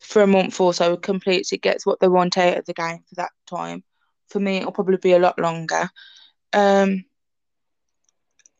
for 0.00 0.22
a 0.22 0.26
month 0.26 0.60
or 0.60 0.74
so, 0.74 0.96
completes 0.96 1.52
it, 1.52 1.62
gets 1.62 1.86
what 1.86 2.00
they 2.00 2.08
want 2.08 2.36
out 2.36 2.58
of 2.58 2.64
the 2.66 2.74
game 2.74 3.02
for 3.08 3.14
that 3.16 3.32
time. 3.46 3.82
For 4.28 4.40
me, 4.40 4.58
it'll 4.58 4.72
probably 4.72 4.96
be 4.98 5.12
a 5.12 5.18
lot 5.18 5.38
longer. 5.38 5.88
Um, 6.52 7.04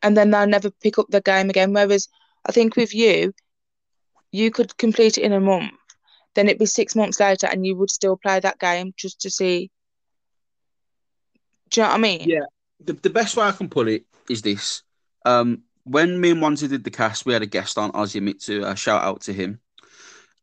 and 0.05 0.17
then 0.17 0.31
they'll 0.31 0.47
never 0.47 0.71
pick 0.71 0.99
up 0.99 1.07
the 1.09 1.21
game 1.21 1.51
again. 1.51 1.73
Whereas 1.73 2.09
I 2.47 2.53
think 2.53 2.77
with 2.77 2.95
you, 2.95 3.33
you 4.31 4.51
could 4.51 4.77
complete 4.77 5.19
it 5.19 5.25
in 5.25 5.33
a 5.33 5.41
month, 5.41 5.73
then 6.35 6.47
it'd 6.47 6.59
be 6.59 6.67
six 6.67 6.95
months 6.95 7.19
later, 7.19 7.47
and 7.47 7.67
you 7.67 7.75
would 7.77 7.91
still 7.91 8.17
play 8.17 8.39
that 8.39 8.59
game 8.59 8.93
just 8.97 9.23
to 9.23 9.31
see. 9.31 9.71
Do 11.71 11.81
you 11.81 11.87
know 11.87 11.91
what 11.91 11.99
I 11.99 12.03
mean? 12.03 12.29
Yeah. 12.29 12.45
The, 12.81 12.93
the 12.93 13.11
best 13.11 13.37
way 13.37 13.47
I 13.47 13.53
can 13.53 13.69
put 13.69 13.89
it 13.89 14.05
is 14.29 14.43
this. 14.43 14.83
Um, 15.25 15.63
when 15.85 16.21
me 16.21 16.31
and 16.31 16.43
Wanzi 16.43 16.69
did 16.69 16.85
the 16.85 16.91
cast, 16.91 17.25
we 17.25 17.33
had 17.33 17.43
a 17.43 17.47
guest 17.47 17.79
on, 17.79 17.93
Ozzy 17.93 18.21
Mitsu. 18.21 18.63
Uh, 18.63 18.75
shout 18.75 19.03
out 19.03 19.23
to 19.23 19.33
him. 19.33 19.61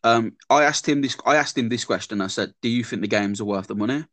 Um, 0.03 0.33
I 0.49 0.63
asked 0.63 0.89
him 0.89 1.01
this. 1.01 1.15
I 1.25 1.35
asked 1.35 1.57
him 1.57 1.69
this 1.69 1.85
question. 1.85 2.21
I 2.21 2.27
said, 2.27 2.53
"Do 2.63 2.69
you 2.69 2.83
think 2.83 3.03
the 3.03 3.07
games 3.07 3.39
are 3.39 3.45
worth 3.45 3.67
the 3.67 3.75
money?" 3.75 4.05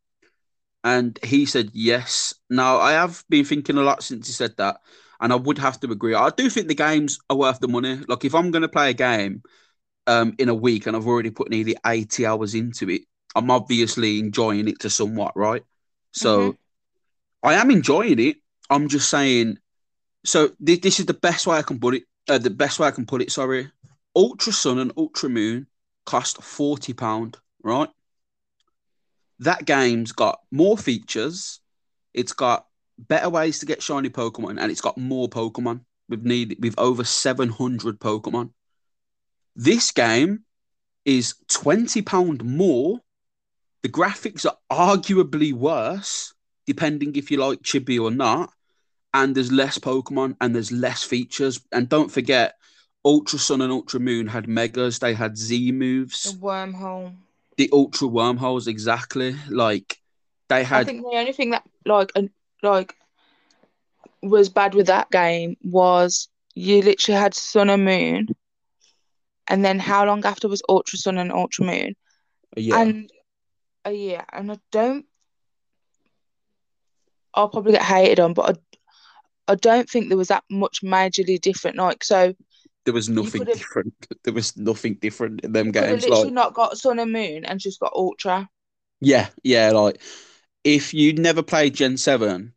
And 0.84 1.18
he 1.22 1.46
said, 1.46 1.70
"Yes." 1.72 2.34
Now 2.50 2.78
I 2.78 2.92
have 2.92 3.24
been 3.30 3.44
thinking 3.44 3.78
a 3.78 3.82
lot 3.82 4.02
since 4.02 4.26
he 4.26 4.34
said 4.34 4.54
that, 4.58 4.80
and 5.20 5.32
I 5.32 5.36
would 5.36 5.58
have 5.58 5.80
to 5.80 5.90
agree. 5.90 6.14
I 6.14 6.30
do 6.30 6.48
think 6.48 6.68
the 6.68 6.74
games 6.74 7.18
are 7.28 7.36
worth 7.36 7.60
the 7.60 7.68
money. 7.68 8.00
Like 8.08 8.24
if 8.24 8.34
I'm 8.34 8.50
going 8.50 8.62
to 8.62 8.68
play 8.68 8.90
a 8.90 8.94
game, 8.94 9.42
um, 10.06 10.34
in 10.38 10.48
a 10.48 10.54
week, 10.54 10.86
and 10.86 10.96
I've 10.96 11.06
already 11.06 11.30
put 11.30 11.50
nearly 11.50 11.76
eighty 11.86 12.24
hours 12.24 12.54
into 12.54 12.88
it, 12.88 13.02
I'm 13.34 13.50
obviously 13.50 14.18
enjoying 14.18 14.68
it 14.68 14.80
to 14.80 14.90
somewhat, 14.90 15.36
right? 15.36 15.64
So. 16.12 16.56
I 17.40 17.54
am 17.54 17.70
enjoying 17.70 18.18
it. 18.18 18.38
I'm 18.68 18.88
just 18.88 19.08
saying. 19.08 19.58
So 20.24 20.48
th- 20.66 20.80
this 20.80 20.98
is 20.98 21.06
the 21.06 21.14
best 21.14 21.46
way 21.46 21.56
I 21.56 21.62
can 21.62 21.78
put 21.78 21.94
it. 21.94 22.02
Uh, 22.28 22.38
the 22.38 22.50
best 22.50 22.80
way 22.80 22.88
I 22.88 22.90
can 22.90 23.06
put 23.06 23.22
it. 23.22 23.30
Sorry, 23.30 23.70
Ultra 24.16 24.52
Sun 24.52 24.80
and 24.80 24.92
Ultra 24.96 25.28
Moon 25.28 25.68
cost 26.04 26.42
forty 26.42 26.92
pound, 26.94 27.36
right? 27.62 27.88
that 29.40 29.64
game's 29.64 30.12
got 30.12 30.40
more 30.50 30.76
features. 30.76 31.60
It's 32.14 32.32
got 32.32 32.66
better 32.98 33.28
ways 33.28 33.58
to 33.60 33.66
get 33.66 33.82
shiny 33.82 34.10
Pokemon, 34.10 34.60
and 34.60 34.70
it's 34.70 34.80
got 34.80 34.98
more 34.98 35.28
Pokemon. 35.28 35.80
We've 36.08 36.24
need 36.24 36.56
we've 36.60 36.78
over 36.78 37.04
seven 37.04 37.48
hundred 37.48 38.00
Pokemon. 38.00 38.50
This 39.54 39.90
game 39.92 40.44
is 41.04 41.34
twenty 41.48 42.02
pound 42.02 42.44
more. 42.44 43.00
The 43.82 43.88
graphics 43.88 44.44
are 44.44 44.56
arguably 44.70 45.52
worse, 45.52 46.34
depending 46.66 47.14
if 47.16 47.30
you 47.30 47.38
like 47.38 47.62
Chibi 47.62 48.00
or 48.00 48.10
not. 48.10 48.50
And 49.14 49.34
there's 49.34 49.50
less 49.52 49.78
Pokemon 49.78 50.36
and 50.40 50.54
there's 50.54 50.70
less 50.70 51.02
features. 51.02 51.60
And 51.72 51.88
don't 51.88 52.10
forget, 52.10 52.54
Ultra 53.04 53.38
Sun 53.38 53.62
and 53.62 53.72
Ultra 53.72 54.00
Moon 54.00 54.26
had 54.26 54.48
megas. 54.48 54.98
They 54.98 55.14
had 55.14 55.38
Z 55.38 55.56
The 55.56 55.72
moves. 55.72 56.34
wormhole. 56.34 57.14
The 57.56 57.70
Ultra 57.72 58.06
Wormholes, 58.08 58.66
exactly. 58.68 59.34
Like 59.48 59.98
they 60.48 60.62
had. 60.62 60.82
I 60.82 60.84
think 60.84 61.02
the 61.02 61.16
only 61.16 61.32
thing 61.32 61.50
that 61.50 61.62
like 61.86 62.12
an 62.14 62.30
like 62.62 62.94
was 64.22 64.48
bad 64.48 64.74
with 64.74 64.86
that 64.88 65.10
game 65.10 65.56
was 65.62 66.28
you 66.54 66.82
literally 66.82 67.20
had 67.20 67.34
Sun 67.34 67.70
and 67.70 67.84
Moon, 67.84 68.28
and 69.46 69.64
then 69.64 69.78
how 69.78 70.04
long 70.04 70.24
after 70.24 70.48
was 70.48 70.62
Ultra 70.68 70.98
Sun 70.98 71.18
and 71.18 71.32
Ultra 71.32 71.64
Moon, 71.64 71.94
yeah. 72.56 72.80
and 72.80 73.10
a 73.84 73.92
year, 73.92 74.24
and 74.32 74.52
I 74.52 74.58
don't. 74.72 75.06
I'll 77.34 77.48
probably 77.48 77.72
get 77.72 77.82
hated 77.82 78.18
on, 78.18 78.34
but 78.34 78.58
I, 79.48 79.52
I 79.52 79.54
don't 79.54 79.88
think 79.88 80.08
there 80.08 80.18
was 80.18 80.28
that 80.28 80.44
much 80.50 80.82
majorly 80.82 81.40
different. 81.40 81.76
Like 81.76 82.02
so, 82.02 82.34
there 82.84 82.94
was 82.94 83.08
nothing 83.08 83.44
different. 83.44 83.94
There 84.24 84.34
was 84.34 84.56
nothing 84.56 84.94
different 84.94 85.42
in 85.44 85.52
them 85.52 85.66
you 85.66 85.72
games. 85.72 86.02
literally 86.02 86.24
Like, 86.24 86.32
not 86.32 86.54
got 86.54 86.78
Sun 86.78 86.98
and 86.98 87.12
Moon 87.12 87.44
and 87.44 87.60
just 87.60 87.80
got 87.80 87.92
Ultra. 87.94 88.48
yeah, 89.00 89.28
yeah. 89.42 89.70
Like, 89.70 90.00
if 90.68 90.92
you 90.92 91.14
never 91.14 91.42
played 91.42 91.74
Gen 91.74 91.96
Seven, 91.96 92.52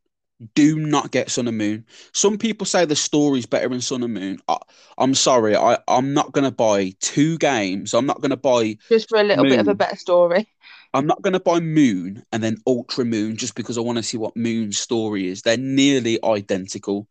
do 0.53 0.77
not 0.77 1.11
get 1.11 1.31
Sun 1.31 1.47
and 1.47 1.57
Moon. 1.57 1.85
Some 2.11 2.37
people 2.37 2.65
say 2.65 2.83
the 2.83 2.95
story's 2.95 3.45
better 3.45 3.71
in 3.73 3.79
Sun 3.79 4.03
and 4.03 4.13
Moon. 4.13 4.39
I, 4.49 4.57
I'm 4.97 5.13
sorry, 5.13 5.55
I 5.55 5.77
I'm 5.87 6.13
not 6.13 6.33
gonna 6.33 6.51
buy 6.51 6.93
two 6.99 7.37
games. 7.37 7.93
I'm 7.93 8.05
not 8.05 8.19
gonna 8.19 8.35
buy. 8.35 8.77
Just 8.89 9.07
for 9.07 9.17
a 9.19 9.23
little 9.23 9.45
bit 9.45 9.61
of 9.61 9.67
a 9.69 9.75
better 9.75 9.95
story. 9.95 10.49
I'm 10.93 11.07
not 11.07 11.21
gonna 11.21 11.39
buy 11.39 11.61
Moon 11.61 12.25
and 12.33 12.43
then 12.43 12.57
Ultra 12.67 13.05
Moon 13.05 13.37
just 13.37 13.55
because 13.55 13.77
I 13.77 13.81
want 13.81 13.97
to 13.97 14.03
see 14.03 14.17
what 14.17 14.35
Moon's 14.35 14.77
story 14.77 15.29
is. 15.29 15.41
They're 15.43 15.55
nearly 15.55 16.19
identical, 16.21 17.07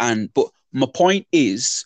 and 0.00 0.32
but 0.32 0.46
my 0.72 0.86
point 0.86 1.26
is, 1.30 1.84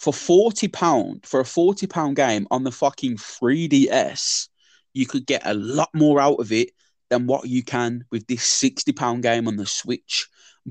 for 0.00 0.12
forty 0.12 0.68
pound 0.68 1.24
for 1.24 1.40
a 1.40 1.46
forty 1.46 1.86
pound 1.86 2.16
game 2.16 2.46
on 2.50 2.64
the 2.64 2.72
fucking 2.72 3.16
3DS, 3.16 4.48
you 4.92 5.06
could 5.06 5.24
get 5.24 5.46
a 5.46 5.54
lot 5.54 5.88
more 5.94 6.20
out 6.20 6.40
of 6.40 6.52
it 6.52 6.72
than 7.12 7.26
what 7.26 7.48
you 7.48 7.62
can 7.62 8.04
with 8.10 8.26
this 8.26 8.44
sixty 8.44 8.92
pound 8.92 9.22
game 9.22 9.46
on 9.46 9.56
the 9.56 9.66
Switch. 9.66 10.28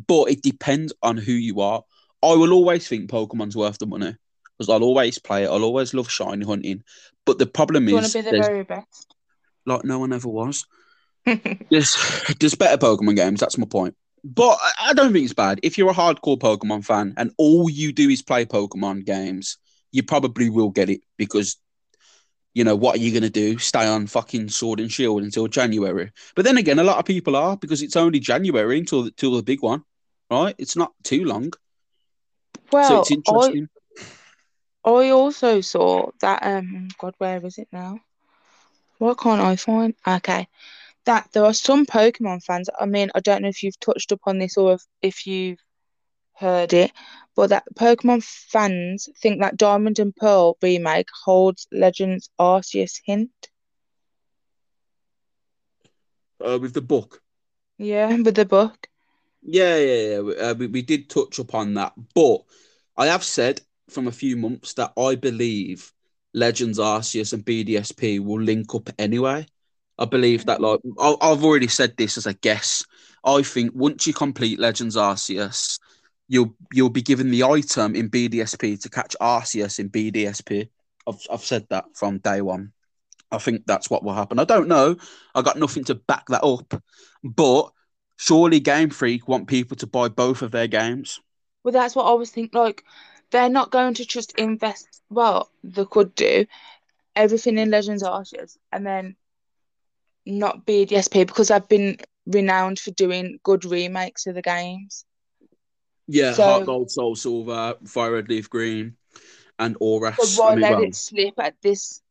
But 0.08 0.32
it 0.32 0.42
depends 0.42 0.94
on 1.02 1.18
who 1.18 1.32
you 1.32 1.62
are. 1.62 1.84
I 2.24 2.34
will 2.34 2.54
always 2.54 2.88
think 2.88 3.10
Pokemon's 3.10 3.56
worth 3.56 3.78
the 3.78 3.88
money 3.88 4.16
because 4.58 4.70
I'll 4.70 4.84
always 4.84 5.18
play 5.20 5.44
it. 5.44 5.48
I'll 5.48 5.64
always 5.64 5.94
love 5.94 6.10
shiny 6.10 6.46
hunting. 6.46 6.84
But 7.26 7.40
the 7.40 7.48
problem 7.48 7.86
Do 7.86 7.92
you 7.92 7.96
want 7.96 8.06
is, 8.08 8.14
to 8.14 8.24
be 8.24 8.30
the 8.32 8.38
very 8.38 8.64
best? 8.64 9.16
like 9.66 9.84
no 9.84 10.00
one 10.00 10.14
ever 10.14 10.28
was. 10.28 10.66
There's 11.26 11.96
there's 12.40 12.56
better 12.56 12.78
Pokemon 12.78 13.16
games. 13.16 13.40
That's 13.40 13.58
my 13.58 13.68
point. 13.68 13.96
But 14.24 14.58
I 14.80 14.94
don't 14.94 15.14
think 15.14 15.26
it's 15.26 15.34
bad. 15.34 15.60
If 15.64 15.78
you're 15.78 15.92
a 15.92 15.96
hardcore 15.96 16.38
Pokemon 16.38 16.86
fan 16.86 17.14
and 17.18 17.32
all 17.38 17.70
you 17.70 17.92
do 17.92 18.10
is 18.10 18.22
play 18.22 18.46
Pokemon 18.46 19.06
games, 19.06 19.58
you 19.92 20.04
probably 20.04 20.50
will 20.50 20.70
get 20.70 20.90
it 20.90 21.02
because, 21.18 21.58
you 22.54 22.64
know, 22.64 22.76
what 22.76 22.96
are 22.96 23.00
you 23.00 23.12
going 23.12 23.24
to 23.24 23.30
do? 23.30 23.58
Stay 23.58 23.86
on 23.88 24.08
fucking 24.08 24.50
Sword 24.50 24.80
and 24.80 24.92
Shield 24.92 25.24
until 25.24 25.48
January. 25.48 26.12
But 26.36 26.46
then 26.46 26.58
again, 26.58 26.80
a 26.80 26.84
lot 26.84 26.98
of 26.98 27.06
people 27.06 27.36
are 27.36 27.56
because 27.58 27.82
it's 27.82 27.96
only 27.96 28.20
January 28.20 28.78
until, 28.78 29.04
until 29.04 29.36
the 29.36 29.44
big 29.44 29.62
one, 29.62 29.84
right? 30.30 30.56
It's 30.58 30.76
not 30.76 30.92
too 31.04 31.24
long. 31.24 31.52
so 31.54 31.60
Well, 32.72 33.02
it's 33.02 33.12
I 33.12 33.14
interesting. 33.14 33.70
I 34.84 35.10
also 35.12 35.62
saw 35.62 36.10
that 36.22 36.44
um 36.44 36.90
God, 36.98 37.14
where 37.20 37.46
is 37.46 37.58
it 37.58 37.68
now? 37.72 38.00
Why 38.98 39.14
can't 39.14 39.42
I 39.42 39.56
find? 39.56 39.94
Okay, 40.06 40.48
that 41.06 41.30
there 41.32 41.46
are 41.46 41.54
some 41.54 41.86
Pokemon 41.86 42.44
fans. 42.44 42.70
I 42.80 42.86
mean, 42.86 43.12
I 43.16 43.20
don't 43.20 43.44
know 43.44 43.48
if 43.50 43.64
you've 43.64 43.80
touched 43.80 44.12
upon 44.12 44.40
this 44.40 44.58
or 44.58 44.74
if, 44.74 44.86
if 45.02 45.28
you've 45.28 45.60
heard 46.42 46.74
it, 46.74 46.92
but 47.36 47.50
that 47.52 47.64
Pokemon 47.76 48.24
fans 48.26 49.08
think 49.22 49.40
that 49.42 49.58
Diamond 49.58 50.00
and 50.00 50.16
Pearl 50.16 50.58
remake 50.62 51.08
holds 51.26 51.68
Legends 51.72 52.30
Arceus 52.40 53.00
hint. 53.06 53.32
Uh, 56.44 56.58
with 56.62 56.74
the 56.74 56.82
book. 56.82 57.22
Yeah, 57.78 58.16
with 58.22 58.36
the 58.36 58.46
book. 58.46 58.88
Yeah, 59.44 59.78
yeah, 59.78 60.10
yeah. 60.10 60.20
We- 60.22 60.38
Uh, 60.38 60.54
we, 60.56 60.68
we 60.68 60.82
did 60.82 61.10
touch 61.10 61.40
upon 61.40 61.74
that, 61.76 61.94
but 62.16 62.42
I 62.98 63.08
have 63.08 63.24
said 63.24 63.62
from 63.90 64.08
a 64.08 64.12
few 64.12 64.36
months 64.38 64.74
that 64.74 64.94
I 64.98 65.16
believe 65.16 65.94
Legends 66.34 66.80
Arceus 66.80 67.34
and 67.34 67.44
BDSP 67.46 68.20
will 68.20 68.42
link 68.42 68.74
up 68.76 68.90
anyway. 68.98 69.46
I 69.98 70.06
believe 70.06 70.46
that, 70.46 70.62
like, 70.62 70.80
I, 71.00 71.16
I've 71.22 71.44
already 71.44 71.68
said 71.68 71.96
this 71.98 72.18
as 72.18 72.26
a 72.26 72.34
guess. 72.34 72.86
I 73.24 73.44
think 73.44 73.72
once 73.76 74.08
you 74.08 74.14
complete 74.14 74.60
Legends 74.60 74.96
Arceus, 74.96 75.80
you'll 76.32 76.56
you'll 76.72 76.90
be 76.90 77.02
given 77.02 77.30
the 77.30 77.44
item 77.44 77.94
in 77.94 78.10
BDSP 78.10 78.82
to 78.82 78.90
catch 78.90 79.18
Arceus 79.20 79.80
in 79.80 79.90
BDSP. 79.90 80.70
I've 81.06 81.20
I've 81.30 81.44
said 81.44 81.68
that 81.70 81.86
from 81.94 82.20
day 82.20 82.40
one. 82.42 82.72
I 83.32 83.38
think 83.38 83.66
that's 83.66 83.90
what 83.90 84.04
will 84.04 84.14
happen. 84.14 84.40
I 84.40 84.46
don't 84.46 84.70
know. 84.70 84.96
I 85.36 85.42
got 85.42 85.60
nothing 85.60 85.84
to 85.86 85.96
back 85.96 86.28
that 86.30 86.44
up, 86.44 86.82
but 87.24 87.72
surely 88.16 88.62
Game 88.62 88.90
Freak 88.90 89.28
want 89.28 89.48
people 89.48 89.76
to 89.78 89.88
buy 89.88 90.08
both 90.08 90.42
of 90.42 90.52
their 90.52 90.68
games. 90.68 91.20
Well, 91.64 91.74
that's 91.74 91.96
what 91.96 92.06
I 92.06 92.14
was 92.14 92.32
thinking. 92.32 92.60
Like, 92.60 92.84
they're 93.32 93.50
not 93.50 93.72
going 93.72 93.94
to 93.96 94.06
just 94.06 94.34
invest. 94.38 95.02
Well, 95.10 95.50
they 95.64 95.86
could 95.86 96.16
do 96.16 96.46
everything 97.16 97.58
in 97.58 97.70
Legends 97.70 98.04
Arceus 98.04 98.58
and 98.72 98.86
then 98.86 99.16
not 100.26 100.66
BDSP 100.66 101.28
because 101.28 101.52
I've 101.52 101.68
been 101.68 101.98
renowned 102.26 102.80
for 102.80 102.92
doing 102.92 103.40
good 103.44 103.66
remakes 103.66 104.28
of 104.28 104.36
the 104.36 104.42
games. 104.42 105.06
Yeah, 106.12 106.34
So- 106.34 106.44
Heart 106.44 106.66
Gold, 106.66 106.92
Soul 106.92 107.16
Silver, 107.16 107.76
Fire 107.86 108.14
Red 108.14 108.30
Leaf 108.30 108.50
Green, 108.50 108.96
and 109.60 109.78
aura. 109.80 110.14
But 110.18 110.34
why 110.36 110.56
let 110.56 110.72
well, 110.72 110.84
it 110.84 110.96
slip 110.96 111.36
at 111.38 111.56
this? 111.62 112.02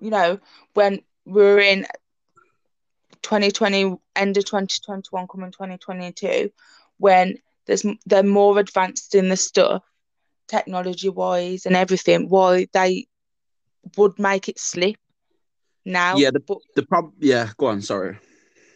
You 0.00 0.10
know, 0.10 0.38
when 0.74 1.00
we're 1.24 1.60
in 1.60 1.86
2020, 3.22 3.96
end 4.16 4.36
of 4.36 4.44
2021, 4.44 5.26
coming 5.28 5.50
2022, 5.50 6.50
when 6.98 7.38
there's 7.66 7.84
they're 8.06 8.22
more 8.22 8.58
advanced 8.58 9.14
in 9.14 9.28
the 9.28 9.36
stuff, 9.36 9.82
technology 10.48 11.08
wise 11.08 11.66
and 11.66 11.76
everything. 11.76 12.28
Why 12.28 12.66
they 12.72 13.06
would 13.96 14.18
make 14.18 14.48
it 14.48 14.58
slip 14.58 14.96
now? 15.84 16.16
Yeah, 16.16 16.30
the- 16.30 16.40
but 16.40 16.58
the 16.74 16.82
prob- 16.84 17.14
yeah, 17.18 17.50
go 17.56 17.66
on. 17.66 17.82
Sorry. 17.82 18.18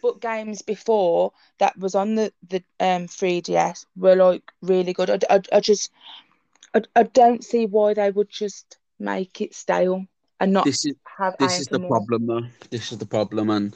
But 0.04 0.20
games 0.20 0.62
before 0.62 1.32
that 1.58 1.78
was 1.78 1.94
on 1.96 2.14
the 2.16 2.32
the 2.48 2.62
um 2.80 3.08
3DS 3.08 3.86
were 3.96 4.16
like 4.16 4.52
really 4.62 4.92
good. 4.92 5.10
I, 5.10 5.18
I, 5.36 5.40
I 5.52 5.60
just 5.60 5.90
I, 6.74 6.82
I 6.96 7.04
don't 7.04 7.44
see 7.44 7.66
why 7.66 7.94
they 7.94 8.10
would 8.10 8.30
just 8.30 8.78
make 8.98 9.40
it 9.40 9.54
stale 9.54 10.06
and 10.40 10.52
not 10.52 10.70
This 10.70 10.84
is 10.84 10.94
have 11.18 11.36
this 11.38 11.60
is 11.60 11.68
the 11.68 11.78
more. 11.78 11.90
problem, 11.90 12.26
though. 12.26 12.46
This 12.70 12.92
is 12.92 12.98
the 12.98 13.06
problem, 13.06 13.50
and 13.50 13.74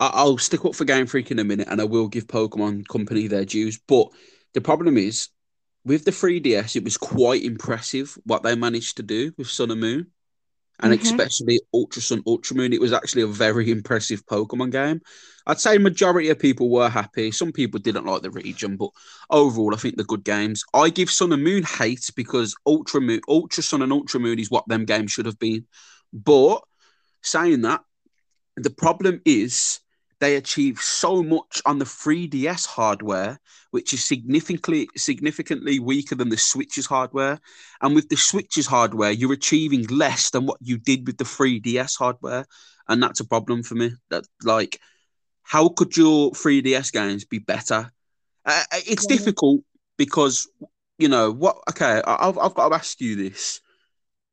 I- 0.00 0.12
I'll 0.14 0.38
stick 0.38 0.64
up 0.64 0.74
for 0.74 0.84
Game 0.84 1.06
Freak 1.06 1.30
in 1.30 1.38
a 1.38 1.44
minute, 1.44 1.68
and 1.70 1.80
I 1.80 1.84
will 1.84 2.08
give 2.08 2.26
Pokemon 2.26 2.88
Company 2.88 3.26
their 3.26 3.44
dues. 3.44 3.78
But 3.86 4.08
the 4.54 4.60
problem 4.60 4.96
is, 4.96 5.28
with 5.84 6.04
the 6.04 6.12
3DS, 6.12 6.76
it 6.76 6.84
was 6.84 6.96
quite 6.96 7.42
impressive 7.44 8.18
what 8.24 8.42
they 8.42 8.54
managed 8.54 8.96
to 8.98 9.02
do 9.02 9.32
with 9.38 9.48
Sun 9.48 9.70
and 9.70 9.80
Moon, 9.80 10.12
and 10.82 10.92
Mhm. 10.92 11.02
especially 11.02 11.60
Ultra 11.72 12.02
Sun, 12.02 12.22
Ultra 12.26 12.56
Moon. 12.56 12.72
It 12.72 12.80
was 12.80 12.92
actually 12.92 13.22
a 13.22 13.26
very 13.26 13.70
impressive 13.70 14.24
Pokemon 14.26 14.72
game. 14.72 15.00
I'd 15.46 15.60
say 15.60 15.78
majority 15.78 16.28
of 16.28 16.38
people 16.38 16.70
were 16.70 16.88
happy. 16.88 17.30
Some 17.30 17.52
people 17.52 17.80
didn't 17.80 18.06
like 18.06 18.22
the 18.22 18.30
region, 18.30 18.76
but 18.76 18.90
overall, 19.30 19.74
I 19.74 19.78
think 19.78 19.96
they're 19.96 20.04
good 20.04 20.24
games. 20.24 20.62
I 20.74 20.90
give 20.90 21.10
Sun 21.10 21.32
and 21.32 21.42
Moon 21.42 21.62
hate 21.62 22.10
because 22.14 22.54
Ultra 22.66 23.00
Moon, 23.00 23.20
Ultra 23.28 23.62
Sun, 23.62 23.82
and 23.82 23.92
Ultra 23.92 24.20
Moon 24.20 24.38
is 24.38 24.50
what 24.50 24.68
them 24.68 24.84
games 24.84 25.12
should 25.12 25.26
have 25.26 25.38
been. 25.38 25.66
But 26.12 26.62
saying 27.22 27.62
that, 27.62 27.82
the 28.56 28.70
problem 28.70 29.20
is 29.24 29.80
they 30.20 30.36
achieve 30.36 30.78
so 30.80 31.22
much 31.22 31.62
on 31.66 31.78
the 31.78 31.86
3DS 31.86 32.66
hardware, 32.66 33.38
which 33.70 33.92
is 33.94 34.04
significantly 34.04 34.88
significantly 34.96 35.78
weaker 35.78 36.14
than 36.14 36.28
the 36.28 36.36
Switch's 36.36 36.86
hardware. 36.86 37.38
And 37.80 37.94
with 37.94 38.08
the 38.08 38.16
Switch's 38.16 38.66
hardware, 38.66 39.10
you're 39.12 39.32
achieving 39.32 39.86
less 39.86 40.30
than 40.30 40.46
what 40.46 40.58
you 40.60 40.78
did 40.78 41.06
with 41.06 41.18
the 41.18 41.24
3DS 41.24 41.96
hardware, 41.96 42.46
and 42.88 43.02
that's 43.02 43.20
a 43.20 43.26
problem 43.26 43.62
for 43.62 43.74
me. 43.74 43.92
That 44.10 44.24
like, 44.42 44.80
how 45.42 45.68
could 45.68 45.96
your 45.96 46.32
3DS 46.34 46.90
games 46.90 47.24
be 47.24 47.38
better? 47.38 47.90
Uh, 48.44 48.64
it's 48.72 49.06
Yeah. 49.06 49.16
difficult 49.16 49.62
because 49.96 50.48
you 50.98 51.08
know 51.08 51.32
what? 51.32 51.58
Okay, 51.70 52.02
I've 52.06 52.38
I've 52.38 52.54
got 52.54 52.68
to 52.70 52.74
ask 52.74 53.00
you 53.00 53.16
this. 53.16 53.60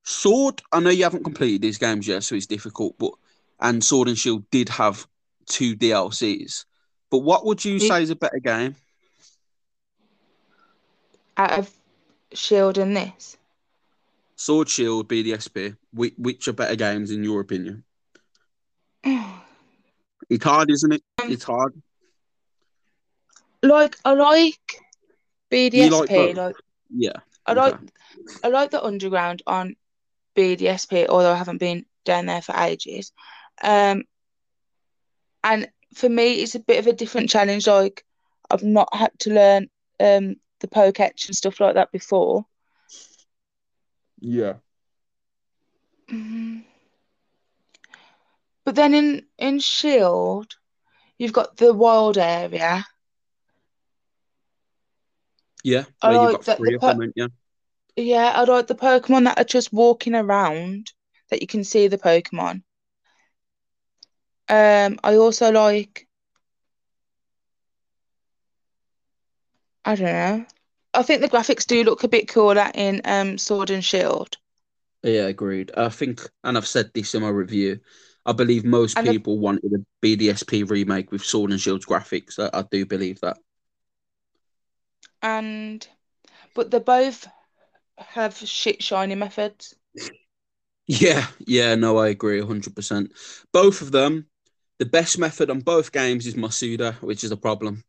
Sword, 0.03 0.61
I 0.71 0.79
know 0.79 0.89
you 0.89 1.03
haven't 1.03 1.23
completed 1.23 1.61
these 1.61 1.77
games 1.77 2.07
yet, 2.07 2.23
so 2.23 2.35
it's 2.35 2.47
difficult, 2.47 2.97
but 2.97 3.13
and 3.59 3.83
Sword 3.83 4.07
and 4.07 4.17
Shield 4.17 4.49
did 4.51 4.69
have 4.69 5.07
two 5.47 5.75
DLCs. 5.75 6.65
But 7.09 7.19
what 7.19 7.45
would 7.45 7.63
you 7.63 7.79
say 7.79 8.03
is 8.03 8.09
a 8.09 8.15
better 8.15 8.39
game? 8.39 8.75
Out 11.37 11.51
of 11.51 11.71
Shield 12.33 12.77
and 12.77 12.95
this. 12.95 13.37
Sword 14.35 14.69
Shield, 14.69 15.07
BDSP. 15.07 15.77
Which, 15.93 16.13
which 16.17 16.47
are 16.47 16.53
better 16.53 16.75
games 16.75 17.11
in 17.11 17.23
your 17.23 17.41
opinion? 17.41 17.83
It's 20.29 20.43
hard, 20.43 20.69
isn't 20.69 20.91
it? 20.91 21.01
Um, 21.23 21.31
It's 21.31 21.45
hard. 21.45 21.73
like 23.63 23.95
I 24.03 24.11
like 24.11 24.59
BDSP. 25.49 25.89
like 25.89 26.35
like 26.35 26.55
Yeah. 26.93 27.13
I 27.45 27.53
like 27.53 27.75
okay. 27.75 27.85
I 28.43 28.49
like 28.49 28.71
the 28.71 28.83
underground 28.83 29.41
on 29.47 29.77
BDSP, 30.35 31.07
although 31.07 31.31
I 31.31 31.37
haven't 31.37 31.59
been 31.59 31.85
down 32.03 32.25
there 32.25 32.41
for 32.41 32.53
ages. 32.57 33.13
Um, 33.63 34.03
and 35.43 35.69
for 35.93 36.09
me, 36.09 36.41
it's 36.41 36.55
a 36.55 36.59
bit 36.59 36.79
of 36.79 36.87
a 36.87 36.93
different 36.93 37.29
challenge. 37.29 37.67
Like 37.67 38.03
I've 38.49 38.63
not 38.63 38.93
had 38.93 39.11
to 39.19 39.33
learn 39.33 39.69
um 39.99 40.35
the 40.59 40.67
Poketch 40.67 41.27
and 41.27 41.35
stuff 41.35 41.59
like 41.59 41.75
that 41.75 41.91
before. 41.91 42.45
Yeah. 44.19 44.55
Mhm. 46.09 46.65
But 48.65 48.75
then 48.75 48.93
in 48.93 49.27
in 49.37 49.59
Shield, 49.59 50.55
you've 51.17 51.33
got 51.33 51.57
the 51.57 51.73
wild 51.73 52.17
area. 52.17 52.85
Yeah. 55.63 55.85
I 56.01 56.07
Where 56.09 56.17
like 56.17 56.31
you've 56.31 56.31
got 56.39 56.45
that 56.45 56.57
three 56.57 56.71
the 56.71 56.75
of 56.75 56.81
po- 56.81 56.87
them, 56.87 57.01
ain't 57.03 57.13
you? 57.15 57.29
Yeah, 57.95 58.31
I 58.35 58.43
like 58.43 58.67
the 58.67 58.75
Pokemon 58.75 59.25
that 59.25 59.39
are 59.39 59.43
just 59.43 59.73
walking 59.73 60.15
around 60.15 60.91
that 61.29 61.41
you 61.41 61.47
can 61.47 61.63
see 61.63 61.87
the 61.87 61.97
Pokemon. 61.97 62.63
Um, 64.49 64.99
I 65.03 65.15
also 65.15 65.51
like 65.51 66.07
I 69.85 69.95
don't 69.95 70.05
know. 70.05 70.45
I 70.93 71.03
think 71.03 71.21
the 71.21 71.29
graphics 71.29 71.65
do 71.65 71.83
look 71.83 72.03
a 72.03 72.07
bit 72.07 72.27
cooler 72.27 72.71
in 72.73 73.01
um 73.05 73.37
Sword 73.37 73.69
and 73.69 73.83
Shield. 73.83 74.37
Yeah, 75.03 75.27
agreed. 75.27 75.71
I 75.77 75.89
think, 75.89 76.21
and 76.43 76.57
I've 76.57 76.67
said 76.67 76.91
this 76.93 77.13
in 77.15 77.21
my 77.21 77.29
review, 77.29 77.79
I 78.25 78.33
believe 78.33 78.65
most 78.65 78.97
And 78.97 79.07
the- 79.07 79.11
people 79.13 79.37
wanted 79.39 79.71
a 79.73 79.85
BDSP 80.01 80.63
remake 80.69 81.11
with 81.11 81.23
Sword 81.23 81.51
and 81.51 81.61
Shield's 81.61 81.85
graphics. 81.85 82.39
I, 82.39 82.49
I 82.57 82.63
do 82.69 82.85
believe 82.85 83.21
that. 83.21 83.37
And 85.21 85.87
but 86.53 86.71
they 86.71 86.79
both 86.79 87.27
have 87.97 88.35
shit 88.37 88.83
shiny 88.83 89.15
methods. 89.15 89.75
Yeah, 90.89 91.27
yeah, 91.45 91.75
no, 91.75 91.97
I 91.97 92.07
agree 92.07 92.39
100%. 92.39 93.11
Both 93.51 93.81
of 93.81 93.91
them, 93.91 94.27
the 94.79 94.85
best 94.85 95.17
method 95.17 95.49
on 95.49 95.61
both 95.61 95.91
games 95.91 96.27
is 96.27 96.35
Masuda, 96.35 96.93
which 97.01 97.23
is 97.23 97.31
a 97.31 97.37
problem. 97.37 97.83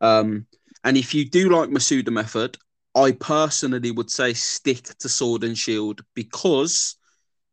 Um, 0.00 0.46
and 0.84 0.96
if 0.96 1.14
you 1.14 1.28
do 1.28 1.50
like 1.50 1.70
Masuda 1.70 2.10
method, 2.10 2.56
I 2.94 3.12
personally 3.12 3.90
would 3.90 4.10
say 4.10 4.32
stick 4.32 4.84
to 4.98 5.08
Sword 5.08 5.44
and 5.44 5.56
Shield 5.56 6.02
because 6.14 6.96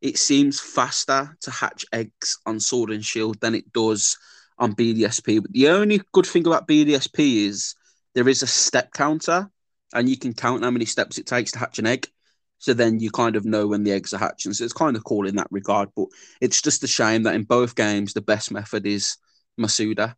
it 0.02 0.18
seems 0.18 0.60
faster 0.60 1.36
to 1.42 1.52
hatch 1.52 1.86
eggs 1.94 2.38
on 2.46 2.60
Sword 2.60 2.92
and 2.92 3.06
Shield 3.06 3.40
than 3.42 3.56
it 3.56 3.72
does 3.74 4.18
on 4.58 4.74
BDSP. 4.74 5.42
But 5.42 5.52
the 5.52 5.70
only 5.70 6.02
good 6.14 6.26
thing 6.26 6.48
about 6.48 6.68
BDSP 6.68 7.48
is 7.48 7.76
there 8.14 8.28
is 8.30 8.44
a 8.44 8.48
step 8.48 8.92
counter, 8.94 9.50
and 9.94 10.10
you 10.10 10.18
can 10.18 10.34
count 10.34 10.64
how 10.64 10.72
many 10.72 10.86
steps 10.86 11.18
it 11.18 11.28
takes 11.28 11.52
to 11.52 11.60
hatch 11.60 11.80
an 11.80 11.88
egg. 11.88 12.08
So 12.60 12.74
then 12.74 13.00
you 13.00 13.12
kind 13.12 13.36
of 13.36 13.46
know 13.46 13.68
when 13.68 13.84
the 13.84 13.92
eggs 13.92 14.14
are 14.14 14.18
hatching. 14.18 14.54
So 14.54 14.64
it's 14.64 14.74
kind 14.74 14.96
of 14.96 15.04
cool 15.04 15.28
in 15.28 15.36
that 15.36 15.48
regard. 15.52 15.90
But 15.96 16.08
it's 16.42 16.62
just 16.62 16.84
a 16.84 16.88
shame 16.88 17.24
that 17.24 17.36
in 17.36 17.44
both 17.44 17.76
games 17.76 18.14
the 18.14 18.22
best 18.22 18.52
method 18.52 18.86
is 18.86 19.18
Masuda. 19.60 20.16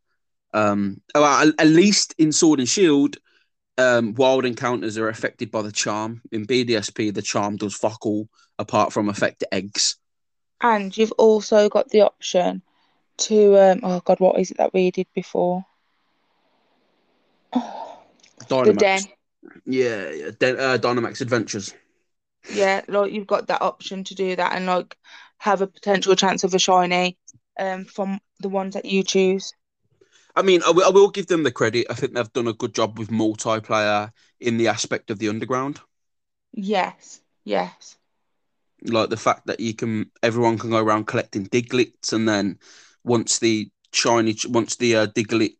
Um, 0.53 1.01
well, 1.13 1.25
at, 1.25 1.53
at 1.59 1.67
least 1.67 2.15
in 2.17 2.31
Sword 2.31 2.59
and 2.59 2.69
Shield, 2.69 3.17
um, 3.77 4.13
wild 4.15 4.45
encounters 4.45 4.97
are 4.97 5.09
affected 5.09 5.51
by 5.51 5.61
the 5.61 5.71
charm. 5.71 6.21
In 6.31 6.45
BDSP, 6.45 7.13
the 7.13 7.21
charm 7.21 7.57
does 7.57 7.75
fuck 7.75 8.05
all 8.05 8.27
apart 8.57 8.91
from 8.93 9.09
affect 9.09 9.43
eggs. 9.51 9.97
And 10.61 10.95
you've 10.97 11.11
also 11.13 11.69
got 11.69 11.89
the 11.89 12.01
option 12.01 12.63
to 13.17 13.57
um 13.57 13.79
oh 13.83 13.99
God, 14.01 14.19
what 14.19 14.39
is 14.39 14.51
it 14.51 14.57
that 14.57 14.73
we 14.73 14.91
did 14.91 15.07
before? 15.13 15.65
Oh, 18.49 18.63
the 18.63 18.71
Dynamax. 18.71 18.79
den. 18.79 19.01
Yeah, 19.65 20.09
yeah. 20.09 20.31
Den- 20.39 20.59
uh, 20.59 20.77
Dynamax 20.77 21.21
Adventures. 21.21 21.73
Yeah, 22.49 22.81
like 22.87 23.11
you've 23.11 23.27
got 23.27 23.47
that 23.47 23.61
option 23.61 24.03
to 24.05 24.15
do 24.15 24.35
that 24.35 24.53
and 24.55 24.65
like 24.65 24.97
have 25.39 25.61
a 25.61 25.67
potential 25.67 26.15
chance 26.15 26.43
of 26.43 26.53
a 26.53 26.59
shiny 26.59 27.17
um 27.59 27.85
from 27.85 28.19
the 28.39 28.49
ones 28.49 28.73
that 28.73 28.85
you 28.85 29.03
choose. 29.03 29.53
I 30.35 30.41
mean, 30.43 30.61
I 30.63 30.71
will, 30.71 30.91
will 30.93 31.09
give 31.09 31.27
them 31.27 31.43
the 31.43 31.51
credit. 31.51 31.87
I 31.89 31.93
think 31.93 32.13
they've 32.13 32.33
done 32.33 32.47
a 32.47 32.53
good 32.53 32.73
job 32.75 32.97
with 32.99 33.09
multiplayer 33.09 34.11
in 34.39 34.57
the 34.57 34.67
aspect 34.67 35.09
of 35.09 35.19
the 35.19 35.29
underground. 35.29 35.81
Yes, 36.53 37.21
yes. 37.43 37.97
like 38.83 39.09
the 39.09 39.17
fact 39.17 39.47
that 39.47 39.59
you 39.59 39.73
can 39.73 40.09
everyone 40.23 40.57
can 40.57 40.69
go 40.69 40.77
around 40.77 41.07
collecting 41.07 41.45
Digletts 41.47 42.13
and 42.13 42.27
then 42.27 42.57
once 43.03 43.39
the 43.39 43.69
shiny 43.93 44.35
once 44.47 44.75
the 44.75 44.95
uh, 44.95 45.07
Diglett 45.07 45.55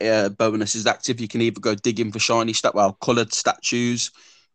uh, 0.00 0.28
bonus 0.30 0.74
is 0.74 0.86
active 0.86 1.20
you 1.20 1.28
can 1.28 1.40
either 1.42 1.60
go 1.60 1.74
digging 1.74 2.12
for 2.12 2.18
shiny 2.18 2.52
stat 2.52 2.74
well 2.74 2.94
colored 3.00 3.32
statues 3.32 4.10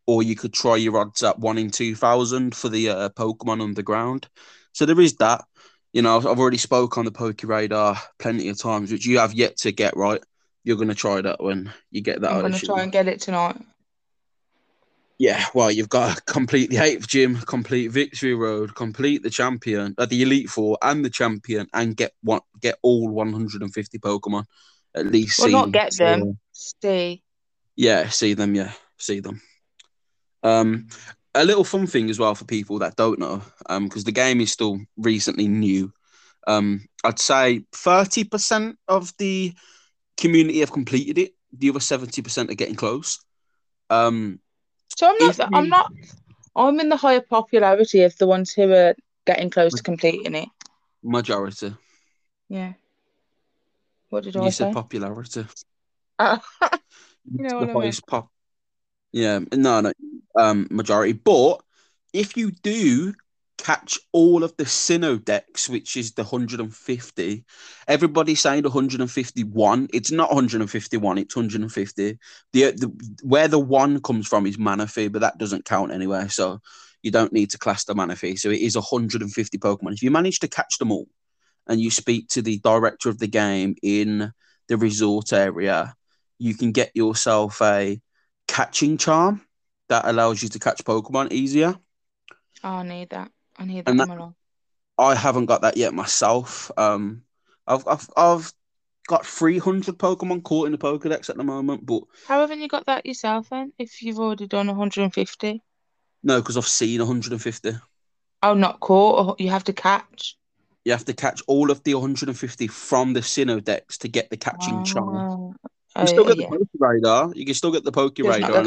or 0.07 0.23
you 0.23 0.35
could 0.35 0.53
try 0.53 0.75
your 0.75 0.97
odds 0.97 1.21
at 1.21 1.37
one 1.39 1.57
in 1.57 1.69
2000 1.69 2.55
for 2.55 2.69
the 2.69 2.89
uh, 2.89 3.09
pokemon 3.09 3.61
underground 3.61 4.27
so 4.71 4.85
there 4.85 4.99
is 4.99 5.15
that 5.17 5.43
you 5.93 6.01
know 6.01 6.17
i've 6.17 6.25
already 6.25 6.57
spoke 6.57 6.97
on 6.97 7.05
the 7.05 7.11
poke 7.11 7.43
radar 7.43 7.97
plenty 8.17 8.49
of 8.49 8.57
times 8.57 8.91
which 8.91 9.05
you 9.05 9.19
have 9.19 9.33
yet 9.33 9.57
to 9.57 9.71
get 9.71 9.95
right 9.95 10.21
you're 10.67 10.75
going 10.75 10.89
to 10.89 10.95
try 10.95 11.21
that 11.21 11.41
when 11.41 11.71
you 11.91 12.01
get 12.01 12.19
that 12.19 12.33
I'm 12.33 12.41
gonna 12.41 12.59
try 12.59 12.83
and 12.83 12.91
get 12.91 13.07
it 13.07 13.21
tonight. 13.21 13.55
Yeah, 15.17 15.45
well, 15.55 15.71
you've 15.71 15.89
got 15.89 16.17
to 16.17 16.21
complete 16.23 16.69
the 16.69 16.77
eighth 16.77 17.07
gym, 17.07 17.37
complete 17.37 17.87
Victory 17.87 18.35
Road, 18.35 18.75
complete 18.75 19.23
the 19.23 19.29
champion, 19.29 19.95
uh, 19.97 20.05
the 20.05 20.21
Elite 20.21 20.49
Four, 20.49 20.77
and 20.81 21.03
the 21.05 21.09
champion, 21.09 21.67
and 21.73 21.95
get 21.95 22.11
one, 22.21 22.41
get 22.61 22.77
all 22.83 23.09
150 23.09 23.97
Pokemon 23.97 24.43
at 24.93 25.07
least. 25.07 25.39
Well, 25.39 25.47
see 25.47 25.53
not 25.53 25.71
get 25.71 25.93
them. 25.93 26.37
See. 26.51 27.23
yeah, 27.77 28.09
see 28.09 28.33
them. 28.33 28.53
Yeah, 28.53 28.73
see 28.97 29.21
them. 29.21 29.41
Um, 30.43 30.87
a 31.35 31.45
little 31.45 31.63
fun 31.63 31.87
thing 31.87 32.09
as 32.09 32.19
well 32.19 32.35
for 32.35 32.45
people 32.45 32.79
that 32.79 32.95
don't 32.95 33.19
know, 33.19 33.41
um, 33.69 33.85
because 33.85 34.03
the 34.03 34.11
game 34.11 34.41
is 34.41 34.51
still 34.51 34.79
recently 34.97 35.47
new. 35.47 35.91
Um, 36.47 36.87
I'd 37.03 37.19
say 37.19 37.63
30% 37.73 38.77
of 38.87 39.13
the 39.17 39.53
community 40.17 40.59
have 40.59 40.71
completed 40.71 41.17
it. 41.17 41.33
The 41.57 41.69
other 41.69 41.79
70% 41.79 42.49
are 42.51 42.55
getting 42.55 42.75
close. 42.75 43.19
Um, 43.89 44.39
So 44.97 45.07
I'm 45.07 45.17
not 45.19 45.49
I'm 45.53 45.69
not 45.69 45.91
I'm 46.55 46.79
in 46.79 46.89
the 46.89 46.97
higher 46.97 47.21
popularity 47.21 48.03
of 48.03 48.17
the 48.17 48.27
ones 48.27 48.51
who 48.53 48.71
are 48.73 48.95
getting 49.25 49.49
close 49.49 49.73
to 49.75 49.83
completing 49.83 50.35
it. 50.35 50.49
majority. 51.03 51.75
Yeah. 52.49 52.73
What 54.09 54.23
did 54.23 54.35
You 54.35 54.41
I 54.41 54.49
said 54.49 54.67
say? 54.67 54.73
popularity. 54.73 55.45
Ah, 56.19 56.41
It's 57.39 57.53
know 57.53 57.59
the 57.59 57.67
what 57.67 57.69
I 57.69 57.79
highest 57.79 58.05
pop. 58.07 58.29
Yeah, 59.11 59.39
no, 59.53 59.81
no, 59.81 59.91
um, 60.37 60.67
majority. 60.69 61.13
But 61.13 61.61
if 62.13 62.37
you 62.37 62.51
do 62.51 63.13
catch 63.57 63.99
all 64.11 64.43
of 64.43 64.55
the 64.57 64.63
Sinnoh 64.63 65.23
Dex, 65.23 65.67
which 65.67 65.97
is 65.97 66.13
the 66.13 66.23
150, 66.23 67.45
everybody 67.87 68.35
saying 68.35 68.63
151. 68.63 69.87
It's 69.93 70.11
not 70.11 70.29
151, 70.29 71.17
it's 71.17 71.35
150. 71.35 72.19
The, 72.53 72.71
the 72.71 73.17
where 73.23 73.47
the 73.47 73.59
one 73.59 74.01
comes 74.01 74.27
from 74.27 74.45
is 74.45 74.57
Manaphy, 74.57 75.11
but 75.11 75.19
that 75.21 75.37
doesn't 75.37 75.65
count 75.65 75.91
anywhere. 75.91 76.29
So 76.29 76.59
you 77.01 77.11
don't 77.11 77.33
need 77.33 77.49
to 77.51 77.57
class 77.57 77.83
the 77.85 77.95
Manaphy. 77.95 78.37
So 78.37 78.49
it 78.49 78.61
is 78.61 78.75
150 78.75 79.57
Pokemon. 79.57 79.93
If 79.93 80.03
you 80.03 80.11
manage 80.11 80.39
to 80.39 80.47
catch 80.47 80.77
them 80.77 80.91
all 80.91 81.07
and 81.67 81.81
you 81.81 81.91
speak 81.91 82.29
to 82.29 82.41
the 82.41 82.59
director 82.59 83.09
of 83.09 83.19
the 83.19 83.27
game 83.27 83.75
in 83.81 84.31
the 84.67 84.77
resort 84.77 85.33
area, 85.33 85.95
you 86.39 86.53
can 86.53 86.71
get 86.71 86.91
yourself 86.95 87.61
a 87.61 87.99
catching 88.47 88.97
charm 88.97 89.41
that 89.89 90.05
allows 90.05 90.41
you 90.43 90.49
to 90.49 90.59
catch 90.59 90.83
Pokemon 90.83 91.31
easier. 91.31 91.75
Oh, 92.63 92.69
I 92.69 92.83
need 92.83 93.09
that. 93.11 93.31
I 93.57 93.65
need 93.65 93.85
that 93.85 93.97
that-. 93.97 94.33
I 94.97 95.15
haven't 95.15 95.45
got 95.45 95.61
that 95.61 95.77
yet 95.77 95.93
myself. 95.93 96.71
Um, 96.77 97.23
I've 97.67 97.87
I've, 97.87 98.09
I've 98.17 98.53
got 99.07 99.25
300 99.25 99.97
Pokemon 99.97 100.43
caught 100.43 100.65
in 100.65 100.71
the 100.71 100.77
Pokedex 100.77 101.29
at 101.29 101.37
the 101.37 101.43
moment, 101.43 101.85
but 101.85 102.03
How 102.27 102.41
haven't 102.41 102.61
you 102.61 102.67
got 102.67 102.85
that 102.87 103.05
yourself 103.05 103.49
then? 103.49 103.73
If 103.77 104.01
you've 104.01 104.19
already 104.19 104.47
done 104.47 104.67
150? 104.67 105.61
no, 106.23 106.41
because 106.41 106.57
I've 106.57 106.67
seen 106.67 106.99
150. 106.99 107.73
Oh, 108.43 108.53
not 108.53 108.79
caught. 108.79 109.39
You 109.39 109.49
have 109.49 109.63
to 109.65 109.73
catch. 109.73 110.37
You 110.85 110.91
have 110.91 111.05
to 111.05 111.13
catch 111.13 111.41
all 111.47 111.71
of 111.71 111.83
the 111.83 111.95
150 111.95 112.67
from 112.67 113.13
the 113.13 113.19
Sinnoh 113.19 113.63
decks 113.63 113.97
to 113.99 114.07
get 114.07 114.29
the 114.29 114.37
catching 114.37 114.83
charm. 114.83 115.15
Oh, 115.15 115.55
You 115.95 116.03
oh, 116.03 116.05
still 116.05 116.25
get 116.25 116.37
yeah. 116.37 116.47
the 116.49 116.57
Poke 116.57 116.69
Radar. 116.79 117.31
You 117.35 117.45
can 117.45 117.55
still 117.55 117.71
get 117.71 117.83
the 117.83 117.91
Poke 117.91 118.17
not 118.19 118.35
Radar 118.35 118.63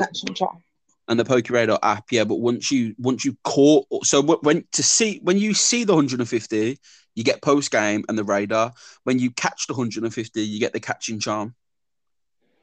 and, 1.11 1.21
the 1.21 1.25
Poke 1.25 1.51
Radar 1.51 1.79
app. 1.83 2.07
Yeah, 2.11 2.25
but 2.25 2.37
once 2.37 2.71
you 2.71 2.95
once 2.99 3.25
you 3.25 3.37
caught, 3.45 3.87
so 4.07 4.23
when 4.23 4.65
to 4.73 4.83
see 4.83 5.21
when 5.23 5.37
you 5.37 5.53
see 5.53 5.85
the 5.85 5.93
150, 5.93 6.79
You 7.15 7.25
get 7.25 7.43
post 7.43 7.71
game 7.71 8.05
and 8.09 8.17
the 8.17 8.25
radar. 8.25 8.73
When 9.05 9.19
you 9.19 9.31
catch 9.31 9.67
the 9.67 9.75
150, 9.75 10.41
you 10.41 10.61
get 10.61 10.73
the 10.73 10.81
catching 10.81 11.19
charm. 11.19 11.55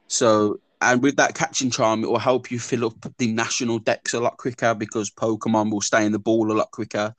So, 0.07 0.59
and 0.81 1.03
with 1.03 1.17
that 1.17 1.35
catching 1.35 1.69
charm, 1.69 2.03
it 2.03 2.09
will 2.09 2.17
help 2.17 2.49
you 2.49 2.59
fill 2.59 2.85
up 2.85 2.95
the 3.17 3.27
national 3.27 3.79
Dex 3.79 4.13
a 4.13 4.19
lot 4.19 4.37
quicker 4.37 4.73
because 4.73 5.11
Pokemon 5.11 5.71
will 5.71 5.81
stay 5.81 6.05
in 6.05 6.11
the 6.11 6.19
ball 6.19 6.51
a 6.51 6.53
lot 6.53 6.71
quicker, 6.71 7.13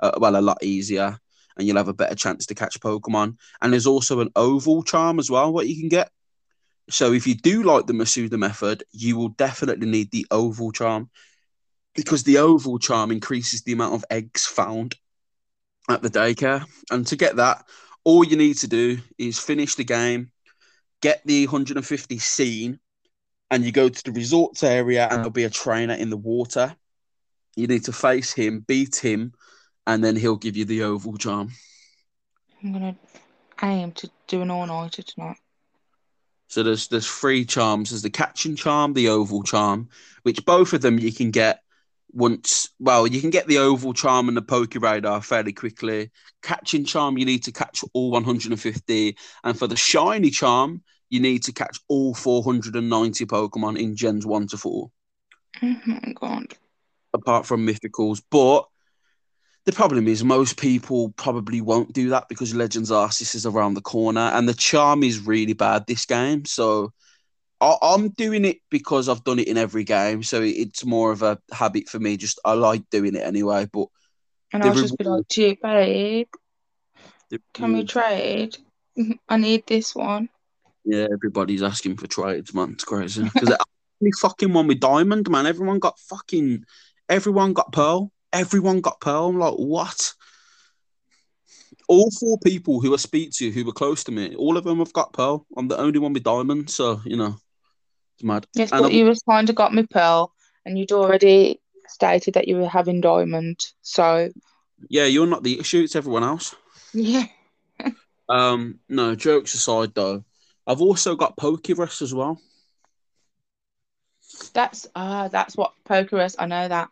uh, 0.00 0.12
well, 0.18 0.36
a 0.36 0.40
lot 0.40 0.62
easier, 0.62 1.18
and 1.56 1.66
you'll 1.66 1.76
have 1.76 1.88
a 1.88 1.94
better 1.94 2.14
chance 2.14 2.46
to 2.46 2.54
catch 2.54 2.80
Pokemon. 2.80 3.36
And 3.60 3.72
there's 3.72 3.86
also 3.86 4.20
an 4.20 4.30
oval 4.34 4.82
charm 4.82 5.18
as 5.18 5.30
well, 5.30 5.52
what 5.52 5.68
you 5.68 5.78
can 5.78 5.88
get. 5.88 6.10
So, 6.90 7.12
if 7.12 7.26
you 7.26 7.34
do 7.34 7.62
like 7.62 7.86
the 7.86 7.92
Masuda 7.92 8.38
method, 8.38 8.84
you 8.92 9.16
will 9.16 9.30
definitely 9.30 9.86
need 9.86 10.10
the 10.10 10.26
oval 10.30 10.72
charm 10.72 11.10
because 11.94 12.22
the 12.22 12.38
oval 12.38 12.78
charm 12.78 13.10
increases 13.10 13.62
the 13.62 13.72
amount 13.72 13.94
of 13.94 14.04
eggs 14.10 14.46
found 14.46 14.96
at 15.88 16.02
the 16.02 16.10
daycare. 16.10 16.64
And 16.90 17.06
to 17.08 17.16
get 17.16 17.36
that, 17.36 17.64
all 18.04 18.24
you 18.24 18.36
need 18.36 18.58
to 18.58 18.68
do 18.68 18.98
is 19.18 19.38
finish 19.38 19.74
the 19.74 19.84
game, 19.84 20.30
get 21.00 21.22
the 21.24 21.46
150 21.46 22.18
seen, 22.18 22.78
and 23.50 23.64
you 23.64 23.72
go 23.72 23.88
to 23.88 24.04
the 24.04 24.12
resorts 24.12 24.62
area, 24.62 25.04
and 25.04 25.18
there'll 25.18 25.30
be 25.30 25.44
a 25.44 25.50
trainer 25.50 25.94
in 25.94 26.10
the 26.10 26.16
water. 26.16 26.74
You 27.56 27.66
need 27.66 27.84
to 27.84 27.92
face 27.92 28.32
him, 28.32 28.60
beat 28.60 28.96
him, 28.96 29.32
and 29.86 30.04
then 30.04 30.16
he'll 30.16 30.36
give 30.36 30.56
you 30.56 30.64
the 30.64 30.84
oval 30.84 31.16
charm. 31.16 31.50
I'm 32.62 32.72
gonna 32.72 32.96
aim 33.62 33.92
to 33.92 34.10
do 34.28 34.42
an 34.42 34.50
all 34.50 34.66
nighter 34.66 35.02
tonight. 35.02 35.38
So 36.50 36.64
there's 36.64 36.88
there's 36.88 37.06
three 37.06 37.44
charms. 37.44 37.90
There's 37.90 38.02
the 38.02 38.10
catching 38.10 38.56
charm, 38.56 38.92
the 38.92 39.08
oval 39.08 39.42
charm, 39.44 39.88
which 40.24 40.44
both 40.44 40.72
of 40.72 40.82
them 40.82 40.98
you 40.98 41.12
can 41.12 41.30
get 41.30 41.60
once 42.12 42.70
well 42.80 43.06
you 43.06 43.20
can 43.20 43.30
get 43.30 43.46
the 43.46 43.58
oval 43.58 43.92
charm 43.92 44.26
and 44.26 44.36
the 44.36 44.42
poke 44.42 44.74
radar 44.74 45.22
fairly 45.22 45.52
quickly 45.52 46.10
catching 46.42 46.84
charm 46.84 47.16
you 47.16 47.24
need 47.24 47.44
to 47.44 47.52
catch 47.52 47.84
all 47.92 48.10
150 48.10 49.16
and 49.44 49.56
for 49.56 49.68
the 49.68 49.76
shiny 49.76 50.28
charm 50.28 50.82
you 51.08 51.20
need 51.20 51.40
to 51.44 51.52
catch 51.52 51.78
all 51.86 52.12
490 52.14 53.26
pokemon 53.26 53.78
in 53.78 53.94
gens 53.94 54.26
1 54.26 54.48
to 54.48 54.56
4 54.56 54.90
Oh 55.62 55.76
my 55.86 56.12
god. 56.20 56.54
apart 57.14 57.46
from 57.46 57.64
mythicals 57.64 58.20
but 58.28 58.66
the 59.66 59.72
problem 59.72 60.08
is 60.08 60.24
most 60.24 60.56
people 60.56 61.10
probably 61.16 61.60
won't 61.60 61.92
do 61.92 62.08
that 62.10 62.28
because 62.28 62.54
legends 62.54 62.90
arceus 62.90 63.34
is 63.34 63.46
around 63.46 63.74
the 63.74 63.80
corner 63.80 64.20
and 64.34 64.48
the 64.48 64.54
charm 64.54 65.02
is 65.02 65.20
really 65.26 65.52
bad 65.52 65.86
this 65.86 66.06
game 66.06 66.44
so 66.44 66.92
I- 67.60 67.76
I'm 67.82 68.08
doing 68.10 68.44
it 68.44 68.58
because 68.70 69.08
I've 69.08 69.24
done 69.24 69.38
it 69.38 69.48
in 69.48 69.58
every 69.58 69.84
game, 69.84 70.22
so 70.22 70.40
it's 70.40 70.84
more 70.84 71.12
of 71.12 71.22
a 71.22 71.38
habit 71.52 71.88
for 71.90 71.98
me. 71.98 72.16
Just 72.16 72.40
I 72.44 72.54
like 72.54 72.88
doing 72.88 73.14
it 73.14 73.20
anyway. 73.20 73.68
But 73.70 73.88
And 74.52 74.62
I'll 74.62 74.74
just 74.74 74.96
be 74.96 75.04
like, 75.04 75.28
gee, 75.28 75.58
babe, 75.62 76.28
can 77.52 77.72
we 77.74 77.84
trade? 77.84 78.56
I 79.28 79.36
need 79.36 79.66
this 79.66 79.94
one. 79.94 80.30
yeah, 80.84 81.06
everybody's 81.12 81.62
asking 81.62 81.98
for 81.98 82.06
trades, 82.06 82.54
man. 82.54 82.70
It's 82.72 82.84
crazy 82.84 83.24
because 83.24 83.50
the 83.50 83.64
only 84.02 84.12
fucking 84.20 84.52
one 84.52 84.66
with 84.66 84.80
diamond, 84.80 85.28
man. 85.28 85.46
Everyone 85.46 85.78
got 85.78 85.98
fucking, 85.98 86.64
everyone 87.08 87.52
got 87.52 87.72
pearl. 87.72 88.10
Everyone 88.32 88.80
got 88.80 89.00
pearl. 89.00 89.28
I'm 89.28 89.38
like, 89.38 89.54
what? 89.54 90.12
All 91.88 92.10
four 92.20 92.38
people 92.38 92.80
who 92.80 92.92
I 92.94 92.96
speak 92.96 93.32
to 93.34 93.50
who 93.50 93.64
were 93.64 93.72
close 93.72 94.04
to 94.04 94.12
me, 94.12 94.34
all 94.36 94.56
of 94.56 94.64
them 94.64 94.78
have 94.78 94.92
got 94.92 95.12
pearl. 95.12 95.46
I'm 95.56 95.66
the 95.68 95.78
only 95.78 95.98
one 95.98 96.12
with 96.12 96.22
diamond, 96.22 96.70
so 96.70 97.00
you 97.04 97.16
know, 97.16 97.36
it's 98.14 98.24
mad. 98.24 98.46
Yes, 98.54 98.70
And 98.70 98.82
but 98.82 98.86
I'm- 98.90 98.94
you 98.94 99.06
was 99.06 99.22
kind 99.28 99.48
of 99.50 99.56
got 99.56 99.74
me 99.74 99.84
pearl, 99.90 100.32
and 100.64 100.78
you'd 100.78 100.92
already 100.92 101.60
stated 101.88 102.34
that 102.34 102.46
you 102.46 102.56
were 102.56 102.68
having 102.68 103.00
diamond. 103.00 103.58
So 103.82 104.30
Yeah, 104.88 105.06
you're 105.06 105.26
not 105.26 105.42
the 105.42 105.58
issue. 105.58 105.82
It's 105.82 105.96
everyone 105.96 106.22
else. 106.22 106.54
yeah, 106.94 107.26
Um, 108.28 108.78
no, 108.88 109.16
jokes 109.16 109.54
aside 109.54 109.92
though, 109.94 110.24
I've 110.68 110.80
also 110.80 111.16
got 111.16 111.36
Pokerus 111.36 112.00
as 112.02 112.14
well. 112.14 112.40
that's 114.52 114.86
ah, 114.94 115.26
that's 115.28 115.56
what 115.56 115.72
poker 115.84 116.20
is. 116.20 116.36
I 116.38 116.46
know 116.46 116.68
that. 116.68 116.90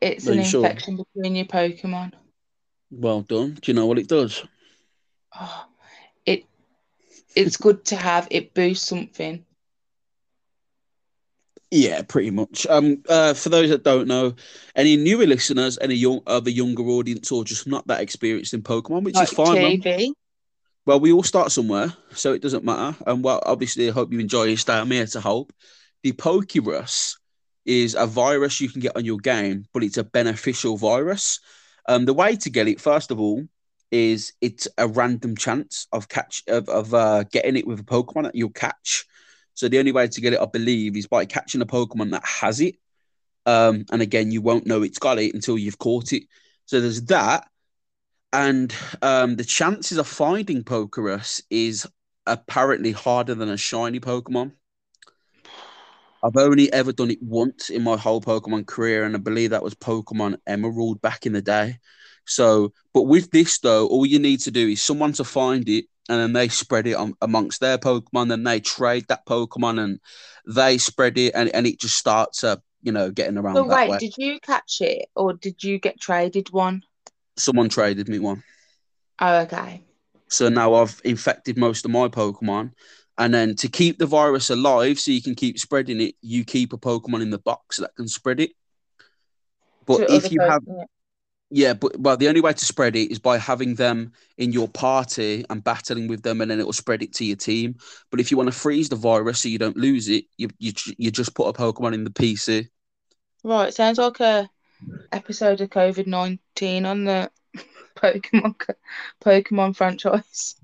It's 0.00 0.28
Are 0.28 0.32
an 0.32 0.42
sure? 0.44 0.64
infection 0.64 0.96
between 0.96 1.36
your 1.36 1.46
Pokemon. 1.46 2.12
Well 2.90 3.22
done. 3.22 3.54
Do 3.60 3.70
you 3.70 3.74
know 3.74 3.86
what 3.86 3.98
it 3.98 4.08
does? 4.08 4.44
Oh, 5.38 5.66
it 6.24 6.44
it's 7.34 7.56
good 7.66 7.84
to 7.86 7.96
have. 7.96 8.28
It 8.30 8.54
boosts 8.54 8.86
something. 8.86 9.44
Yeah, 11.70 12.02
pretty 12.02 12.30
much. 12.30 12.66
Um, 12.68 13.02
uh, 13.08 13.34
for 13.34 13.48
those 13.48 13.70
that 13.70 13.82
don't 13.82 14.06
know, 14.06 14.34
any 14.76 14.96
newer 14.96 15.26
listeners, 15.26 15.78
any 15.80 15.94
young 15.94 16.20
of 16.26 16.44
the 16.44 16.52
younger 16.52 16.84
audience, 16.84 17.32
or 17.32 17.44
just 17.44 17.66
not 17.66 17.86
that 17.88 18.00
experienced 18.00 18.54
in 18.54 18.62
Pokemon, 18.62 19.02
which 19.02 19.16
Like 19.16 19.28
is 19.28 19.34
fine. 19.34 19.60
man. 19.60 19.80
TV. 19.82 20.12
Well, 20.86 21.00
we 21.00 21.10
all 21.12 21.24
start 21.24 21.50
somewhere, 21.50 21.92
so 22.12 22.32
it 22.32 22.42
doesn't 22.42 22.64
matter. 22.64 22.96
And 23.06 23.24
well, 23.24 23.42
obviously, 23.44 23.88
I 23.88 23.92
hope 23.92 24.12
you 24.12 24.20
enjoy 24.20 24.44
your 24.44 24.56
stay. 24.56 24.74
I'm 24.74 24.90
here 24.90 25.06
to 25.06 25.20
help. 25.20 25.52
The 26.04 26.12
Pokerus 26.12 27.16
is 27.66 27.94
a 27.94 28.06
virus 28.06 28.60
you 28.60 28.68
can 28.68 28.80
get 28.80 28.96
on 28.96 29.04
your 29.04 29.18
game, 29.18 29.66
but 29.72 29.82
it's 29.82 29.98
a 29.98 30.04
beneficial 30.04 30.76
virus. 30.76 31.40
Um, 31.88 32.04
the 32.04 32.14
way 32.14 32.36
to 32.36 32.50
get 32.50 32.68
it, 32.68 32.80
first 32.80 33.10
of 33.10 33.20
all, 33.20 33.44
is 33.90 34.32
it's 34.40 34.66
a 34.78 34.88
random 34.88 35.36
chance 35.36 35.86
of 35.92 36.08
catch 36.08 36.42
of, 36.48 36.68
of 36.68 36.94
uh, 36.94 37.24
getting 37.24 37.56
it 37.56 37.66
with 37.66 37.80
a 37.80 37.84
Pokemon 37.84 38.24
that 38.24 38.34
you'll 38.34 38.50
catch. 38.50 39.04
So 39.54 39.68
the 39.68 39.78
only 39.78 39.92
way 39.92 40.08
to 40.08 40.20
get 40.20 40.32
it, 40.32 40.40
I 40.40 40.46
believe, 40.46 40.96
is 40.96 41.06
by 41.06 41.24
catching 41.24 41.62
a 41.62 41.66
Pokemon 41.66 42.10
that 42.10 42.24
has 42.24 42.60
it. 42.60 42.76
Um, 43.46 43.86
and 43.92 44.02
again, 44.02 44.32
you 44.32 44.42
won't 44.42 44.66
know 44.66 44.82
it's 44.82 44.98
got 44.98 45.18
it 45.18 45.34
until 45.34 45.56
you've 45.56 45.78
caught 45.78 46.12
it. 46.12 46.24
So 46.66 46.80
there's 46.80 47.02
that 47.02 47.48
and 48.32 48.74
um, 49.02 49.36
the 49.36 49.44
chances 49.44 49.98
of 49.98 50.06
finding 50.06 50.62
Pokerus 50.62 51.42
is 51.48 51.86
apparently 52.26 52.92
harder 52.92 53.34
than 53.34 53.48
a 53.48 53.56
shiny 53.56 54.00
Pokemon. 54.00 54.52
I've 56.26 56.36
only 56.36 56.72
ever 56.72 56.92
done 56.92 57.12
it 57.12 57.22
once 57.22 57.70
in 57.70 57.84
my 57.84 57.96
whole 57.96 58.20
Pokemon 58.20 58.66
career, 58.66 59.04
and 59.04 59.14
I 59.14 59.18
believe 59.18 59.50
that 59.50 59.62
was 59.62 59.74
Pokemon 59.74 60.38
Emerald 60.46 61.00
back 61.00 61.24
in 61.24 61.32
the 61.32 61.42
day. 61.42 61.78
So, 62.24 62.72
but 62.92 63.02
with 63.02 63.30
this 63.30 63.60
though, 63.60 63.86
all 63.86 64.04
you 64.04 64.18
need 64.18 64.40
to 64.40 64.50
do 64.50 64.66
is 64.66 64.82
someone 64.82 65.12
to 65.12 65.24
find 65.24 65.68
it, 65.68 65.84
and 66.08 66.18
then 66.18 66.32
they 66.32 66.48
spread 66.48 66.88
it 66.88 66.94
on, 66.94 67.14
amongst 67.22 67.60
their 67.60 67.78
Pokemon, 67.78 68.28
then 68.28 68.42
they 68.42 68.58
trade 68.58 69.06
that 69.08 69.24
Pokemon, 69.24 69.82
and 69.82 70.00
they 70.52 70.78
spread 70.78 71.16
it, 71.16 71.32
and, 71.36 71.48
and 71.54 71.64
it 71.64 71.78
just 71.78 71.96
starts, 71.96 72.42
uh, 72.42 72.56
you 72.82 72.90
know, 72.90 73.12
getting 73.12 73.38
around 73.38 73.54
that 73.54 73.68
wait, 73.68 73.90
way. 73.90 73.98
did 73.98 74.14
you 74.18 74.40
catch 74.40 74.80
it 74.80 75.08
or 75.14 75.32
did 75.32 75.62
you 75.62 75.78
get 75.78 76.00
traded 76.00 76.50
one? 76.50 76.82
Someone 77.36 77.68
traded 77.68 78.08
me 78.08 78.18
one. 78.18 78.42
Oh, 79.20 79.42
okay. 79.42 79.82
So 80.28 80.48
now 80.48 80.74
I've 80.74 81.00
infected 81.04 81.56
most 81.56 81.84
of 81.84 81.92
my 81.92 82.08
Pokemon. 82.08 82.72
And 83.18 83.32
then 83.32 83.54
to 83.56 83.68
keep 83.68 83.98
the 83.98 84.06
virus 84.06 84.50
alive, 84.50 85.00
so 85.00 85.10
you 85.10 85.22
can 85.22 85.34
keep 85.34 85.58
spreading 85.58 86.00
it, 86.00 86.14
you 86.20 86.44
keep 86.44 86.72
a 86.72 86.78
Pokemon 86.78 87.22
in 87.22 87.30
the 87.30 87.38
box 87.38 87.78
that 87.78 87.94
can 87.96 88.08
spread 88.08 88.40
it. 88.40 88.50
But 89.86 90.10
if 90.10 90.30
you 90.30 90.40
have, 90.40 90.62
Pokemon. 90.62 90.84
yeah, 91.50 91.72
but 91.72 91.98
well, 91.98 92.16
the 92.16 92.28
only 92.28 92.42
way 92.42 92.52
to 92.52 92.64
spread 92.64 92.94
it 92.94 93.10
is 93.10 93.18
by 93.18 93.38
having 93.38 93.76
them 93.76 94.12
in 94.36 94.52
your 94.52 94.68
party 94.68 95.44
and 95.48 95.64
battling 95.64 96.08
with 96.08 96.22
them, 96.22 96.40
and 96.40 96.50
then 96.50 96.60
it 96.60 96.66
will 96.66 96.72
spread 96.74 97.02
it 97.02 97.14
to 97.14 97.24
your 97.24 97.36
team. 97.36 97.76
But 98.10 98.20
if 98.20 98.30
you 98.30 98.36
want 98.36 98.48
to 98.48 98.58
freeze 98.58 98.88
the 98.90 98.96
virus 98.96 99.40
so 99.40 99.48
you 99.48 99.58
don't 99.58 99.76
lose 99.76 100.08
it, 100.08 100.24
you 100.36 100.48
you 100.58 100.72
you 100.98 101.10
just 101.10 101.34
put 101.34 101.48
a 101.48 101.52
Pokemon 101.52 101.94
in 101.94 102.04
the 102.04 102.10
PC. 102.10 102.68
Right, 103.42 103.72
sounds 103.72 103.98
like 103.98 104.20
a 104.20 104.50
episode 105.12 105.62
of 105.62 105.70
COVID 105.70 106.06
nineteen 106.06 106.84
on 106.84 107.04
the 107.04 107.30
Pokemon 107.96 108.56
Pokemon 109.24 109.74
franchise. 109.74 110.56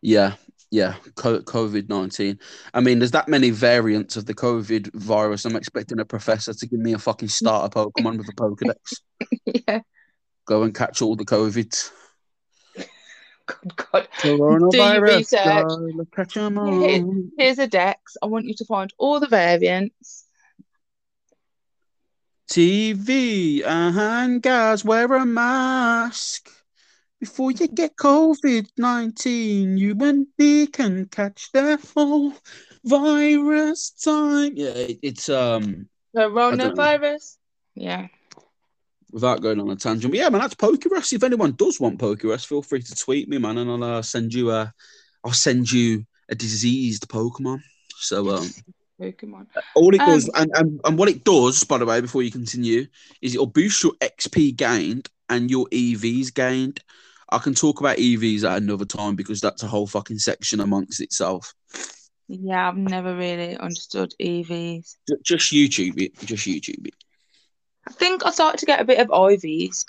Yeah, 0.00 0.34
yeah, 0.72 0.94
COVID 1.16 1.88
nineteen. 1.90 2.38
I 2.72 2.80
mean, 2.80 2.98
there's 2.98 3.10
that 3.10 3.28
many 3.28 3.50
variants 3.50 4.16
of 4.16 4.24
the 4.24 4.34
COVID 4.34 4.90
virus. 4.94 5.44
I'm 5.44 5.54
expecting 5.54 6.00
a 6.00 6.04
professor 6.04 6.54
to 6.54 6.66
give 6.66 6.80
me 6.80 6.94
a 6.94 6.98
fucking 6.98 7.28
starter 7.28 7.68
Pokemon 7.68 8.16
with 8.16 8.28
a 8.28 8.32
Pokedex. 8.32 9.00
yeah, 9.68 9.80
Go 10.46 10.62
and 10.62 10.74
catch 10.74 11.02
all 11.02 11.14
the 11.14 11.26
COVIDs. 11.26 11.90
God, 13.44 13.76
God. 13.92 14.08
Coronavirus. 14.18 15.00
research. 15.18 15.66
go, 15.68 15.76
look 15.94 16.18
at 16.18 16.36
'em 16.38 16.56
Yeah. 16.56 16.62
all. 16.62 17.22
Here's 17.36 17.58
a 17.58 17.66
dex. 17.66 18.16
I 18.22 18.26
want 18.26 18.46
you 18.46 18.54
to 18.54 18.64
find 18.64 18.90
all 18.96 19.20
the 19.20 19.26
variants. 19.28 20.26
TV 22.50 23.62
and 23.64 24.40
guys, 24.42 24.84
wear 24.84 25.12
a 25.14 25.26
mask. 25.26 26.50
Before 27.22 27.52
you 27.52 27.68
get 27.68 27.94
COVID 27.94 28.66
19, 28.76 29.76
you 29.78 29.96
and 30.00 30.26
me 30.36 30.66
can 30.66 31.06
catch 31.06 31.52
the 31.52 31.78
whole 31.94 32.34
virus 32.84 33.90
time. 33.90 34.54
Yeah, 34.56 34.70
it- 34.70 34.98
it's 35.02 35.28
um 35.28 35.88
Coronavirus. 36.16 37.36
Yeah. 37.76 38.08
without 39.12 39.40
going 39.40 39.60
on 39.60 39.70
a 39.70 39.76
tangent. 39.76 40.10
But 40.12 40.18
yeah, 40.18 40.30
man, 40.30 40.40
that's 40.40 40.56
Pokerus. 40.56 41.12
If 41.12 41.22
anyone 41.22 41.52
does 41.52 41.78
want 41.78 42.00
Pokerus, 42.00 42.44
feel 42.44 42.60
free 42.60 42.82
to 42.82 42.94
tweet 42.96 43.28
me, 43.28 43.38
man, 43.38 43.58
and 43.58 43.70
I'll 43.70 43.84
uh, 43.98 44.02
send 44.02 44.34
you 44.34 44.50
a 44.50 44.74
I'll 45.22 45.32
send 45.32 45.70
you 45.70 46.04
a 46.28 46.34
diseased 46.34 47.06
Pokemon. 47.06 47.60
So 47.98 48.30
um 48.34 48.50
Pokemon. 49.00 49.46
All 49.76 49.94
it 49.94 49.98
does, 49.98 50.28
Um, 50.34 50.42
and, 50.42 50.50
and, 50.56 50.80
and 50.86 50.98
what 50.98 51.08
it 51.08 51.22
does, 51.22 51.62
by 51.62 51.78
the 51.78 51.86
way, 51.86 52.00
before 52.00 52.24
you 52.24 52.32
continue, 52.32 52.86
is 53.20 53.34
it'll 53.34 53.46
boost 53.46 53.84
your 53.84 53.92
XP 54.00 54.56
gained 54.56 55.08
and 55.28 55.48
your 55.52 55.68
EVs 55.70 56.34
gained. 56.34 56.80
I 57.32 57.38
can 57.38 57.54
talk 57.54 57.80
about 57.80 57.96
EVs 57.96 58.44
at 58.44 58.62
another 58.62 58.84
time 58.84 59.16
because 59.16 59.40
that's 59.40 59.62
a 59.62 59.66
whole 59.66 59.86
fucking 59.86 60.18
section 60.18 60.60
amongst 60.60 61.00
itself. 61.00 61.54
Yeah, 62.28 62.68
I've 62.68 62.76
never 62.76 63.16
really 63.16 63.56
understood 63.56 64.12
EVs. 64.20 64.96
Just 65.24 65.52
YouTube 65.52 66.00
it. 66.00 66.18
Just 66.20 66.46
YouTube 66.46 66.86
it. 66.86 66.94
I 67.88 67.92
think 67.92 68.24
I 68.24 68.30
started 68.30 68.58
to 68.58 68.66
get 68.66 68.80
a 68.80 68.84
bit 68.84 68.98
of 69.00 69.08
IVs. 69.08 69.84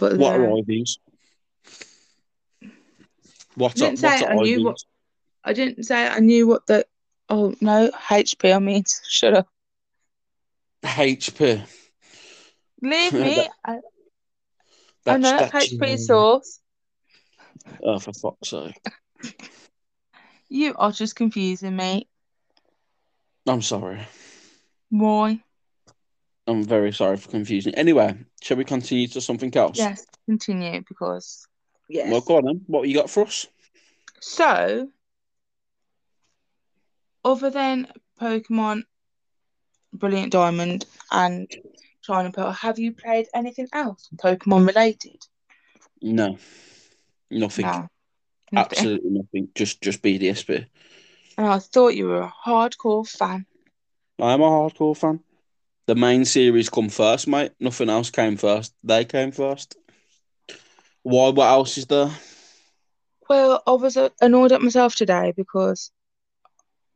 But 0.00 0.16
What 0.16 0.40
are 0.40 0.42
yeah, 0.42 0.48
IVs? 0.62 0.98
What's 3.54 3.74
Didn't 3.74 3.92
up? 4.04 4.18
say 4.18 4.20
What's 4.22 4.22
I 4.24 4.34
knew 4.34 4.58
IVs? 4.58 4.64
what- 4.64 4.84
I 5.44 5.52
didn't 5.52 5.84
say 5.84 6.06
I 6.08 6.18
knew 6.18 6.46
what 6.48 6.66
the. 6.66 6.86
Oh 7.28 7.54
no, 7.60 7.90
HP. 8.08 8.54
I 8.54 8.58
mean, 8.58 8.84
shut 9.08 9.34
up. 9.34 9.48
HP. 10.82 11.62
Leave 12.82 13.12
me. 13.12 13.48
I, 13.64 13.78
I 15.06 15.18
That's, 15.18 15.22
know 15.22 15.38
that's 15.38 15.72
HP 15.72 15.98
sauce. 15.98 16.60
Oh, 17.82 17.98
for 17.98 18.12
fuck's 18.12 18.50
sake. 18.50 18.80
You 20.48 20.74
are 20.76 20.92
just 20.92 21.16
confusing 21.16 21.76
me. 21.76 22.08
I'm 23.46 23.62
sorry. 23.62 24.00
Why? 24.90 25.42
I'm 26.46 26.64
very 26.64 26.92
sorry 26.92 27.16
for 27.16 27.28
confusing. 27.28 27.74
Anyway, 27.74 28.16
shall 28.42 28.56
we 28.56 28.64
continue 28.64 29.08
to 29.08 29.20
something 29.20 29.54
else? 29.56 29.78
Yes, 29.78 30.06
continue 30.28 30.82
because 30.88 31.46
yes. 31.88 32.10
Well, 32.10 32.20
go 32.20 32.36
on 32.36 32.44
then. 32.44 32.60
What 32.66 32.88
you 32.88 32.94
got 32.94 33.10
for 33.10 33.24
us? 33.24 33.46
So, 34.20 34.88
other 37.24 37.50
than 37.50 37.88
Pokemon 38.20 38.82
Brilliant 39.92 40.32
Diamond 40.32 40.86
and 41.10 41.50
Shining 42.06 42.30
Pearl, 42.30 42.52
have 42.52 42.78
you 42.78 42.92
played 42.92 43.26
anything 43.34 43.66
else 43.72 44.08
Pokemon 44.16 44.64
related? 44.68 45.26
No. 46.00 46.38
Nothing. 47.32 47.64
No. 47.64 47.88
Nothing. 48.52 48.78
Absolutely 48.78 49.10
nothing. 49.10 49.48
Just 49.56 49.82
just 49.82 50.02
BDSP. 50.02 50.66
And 51.36 51.46
I 51.48 51.58
thought 51.58 51.96
you 51.96 52.06
were 52.06 52.22
a 52.22 52.32
hardcore 52.46 53.08
fan. 53.08 53.44
I 54.20 54.32
am 54.34 54.40
a 54.40 54.44
hardcore 54.44 54.96
fan. 54.96 55.18
The 55.86 55.96
main 55.96 56.24
series 56.24 56.70
come 56.70 56.90
first, 56.90 57.26
mate. 57.26 57.52
Nothing 57.58 57.90
else 57.90 58.10
came 58.10 58.36
first. 58.36 58.72
They 58.84 59.04
came 59.04 59.32
first. 59.32 59.76
Why? 61.02 61.30
What 61.30 61.48
else 61.48 61.76
is 61.76 61.86
there? 61.86 62.10
Well, 63.28 63.64
I 63.66 63.72
was 63.72 63.98
annoyed 64.20 64.52
at 64.52 64.62
myself 64.62 64.94
today 64.94 65.32
because 65.36 65.90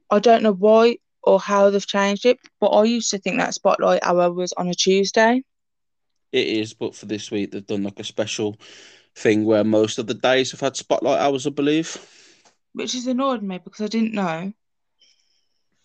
I 0.08 0.20
don't 0.20 0.44
know 0.44 0.52
why 0.52 0.98
or 1.22 1.38
how 1.40 1.70
they've 1.70 1.86
changed 1.86 2.26
it, 2.26 2.38
but 2.60 2.68
I 2.68 2.84
used 2.84 3.10
to 3.10 3.18
think 3.18 3.38
that 3.38 3.54
Spotlight 3.54 4.00
Hour 4.02 4.32
was 4.32 4.52
on 4.54 4.68
a 4.68 4.74
Tuesday. 4.74 5.42
It 6.32 6.46
is, 6.46 6.74
but 6.74 6.94
for 6.94 7.06
this 7.06 7.30
week 7.30 7.50
they've 7.50 7.66
done 7.66 7.82
like 7.82 7.98
a 7.98 8.04
special 8.04 8.56
thing 9.14 9.44
where 9.44 9.64
most 9.64 9.98
of 9.98 10.06
the 10.06 10.14
days 10.14 10.52
have 10.52 10.60
had 10.60 10.76
spotlight 10.76 11.18
hours, 11.20 11.46
I 11.46 11.50
believe. 11.50 11.96
which 12.72 12.92
has 12.92 13.06
annoyed 13.06 13.42
me 13.42 13.58
because 13.58 13.80
I 13.84 13.88
didn't 13.88 14.14
know. 14.14 14.52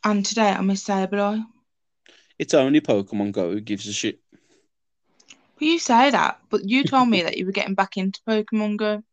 And 0.04 0.26
today 0.26 0.50
I 0.50 0.62
missed 0.62 0.88
Sableye. 0.88 1.44
It's 2.38 2.54
only 2.54 2.82
Pokemon 2.82 3.32
Go 3.32 3.52
who 3.52 3.62
gives 3.62 3.88
a 3.88 3.94
shit. 3.94 4.20
But 5.58 5.66
you 5.68 5.80
say 5.80 6.12
that, 6.12 6.40
but 6.50 6.70
you 6.70 6.84
told 6.86 7.10
me 7.10 7.24
that 7.24 7.38
you 7.38 7.46
were 7.46 7.52
getting 7.52 7.76
back 7.76 7.98
into 7.98 8.20
Pokemon 8.28 8.78
Go. 8.78 9.04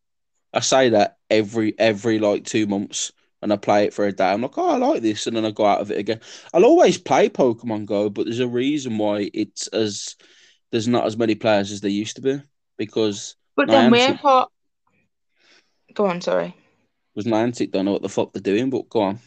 I 0.53 0.61
say 0.61 0.91
that 0.91 1.17
every 1.31 1.75
every 1.79 2.19
like 2.19 2.45
two 2.45 2.67
months, 2.67 3.13
and 3.43 3.53
I 3.53 3.57
play 3.57 3.85
it 3.85 3.93
for 3.93 4.07
a 4.07 4.13
day. 4.13 4.31
I'm 4.31 4.41
like, 4.41 4.57
oh, 4.57 4.71
I 4.71 4.77
like 4.77 5.03
this, 5.03 5.27
and 5.27 5.37
then 5.37 5.45
I 5.45 5.51
go 5.51 5.67
out 5.67 5.81
of 5.81 5.91
it 5.91 5.99
again. 5.99 6.21
I'll 6.55 6.65
always 6.65 6.97
play 6.97 7.29
Pokemon 7.29 7.87
Go, 7.87 8.09
but 8.09 8.25
there's 8.25 8.39
a 8.39 8.49
reason 8.49 8.99
why 8.99 9.31
it's 9.35 9.67
as 9.69 10.17
there's 10.71 10.89
not 10.89 11.07
as 11.07 11.17
many 11.17 11.35
players 11.35 11.73
as 11.73 11.81
there 11.81 11.91
used 11.91 12.17
to 12.17 12.23
be 12.23 12.41
because 12.79 13.37
But 13.57 13.69
then 13.69 13.91
we're 13.91 14.15
hot. 14.15 14.51
Go 15.93 16.07
on, 16.07 16.21
sorry. 16.23 16.57
was 17.15 17.27
Niantic 17.27 17.73
don't 17.73 17.85
know 17.85 17.93
what 17.93 18.03
the 18.03 18.09
fuck 18.09 18.33
they're 18.33 18.41
doing. 18.41 18.71
But 18.71 18.89
go 18.89 19.01
on. 19.01 19.19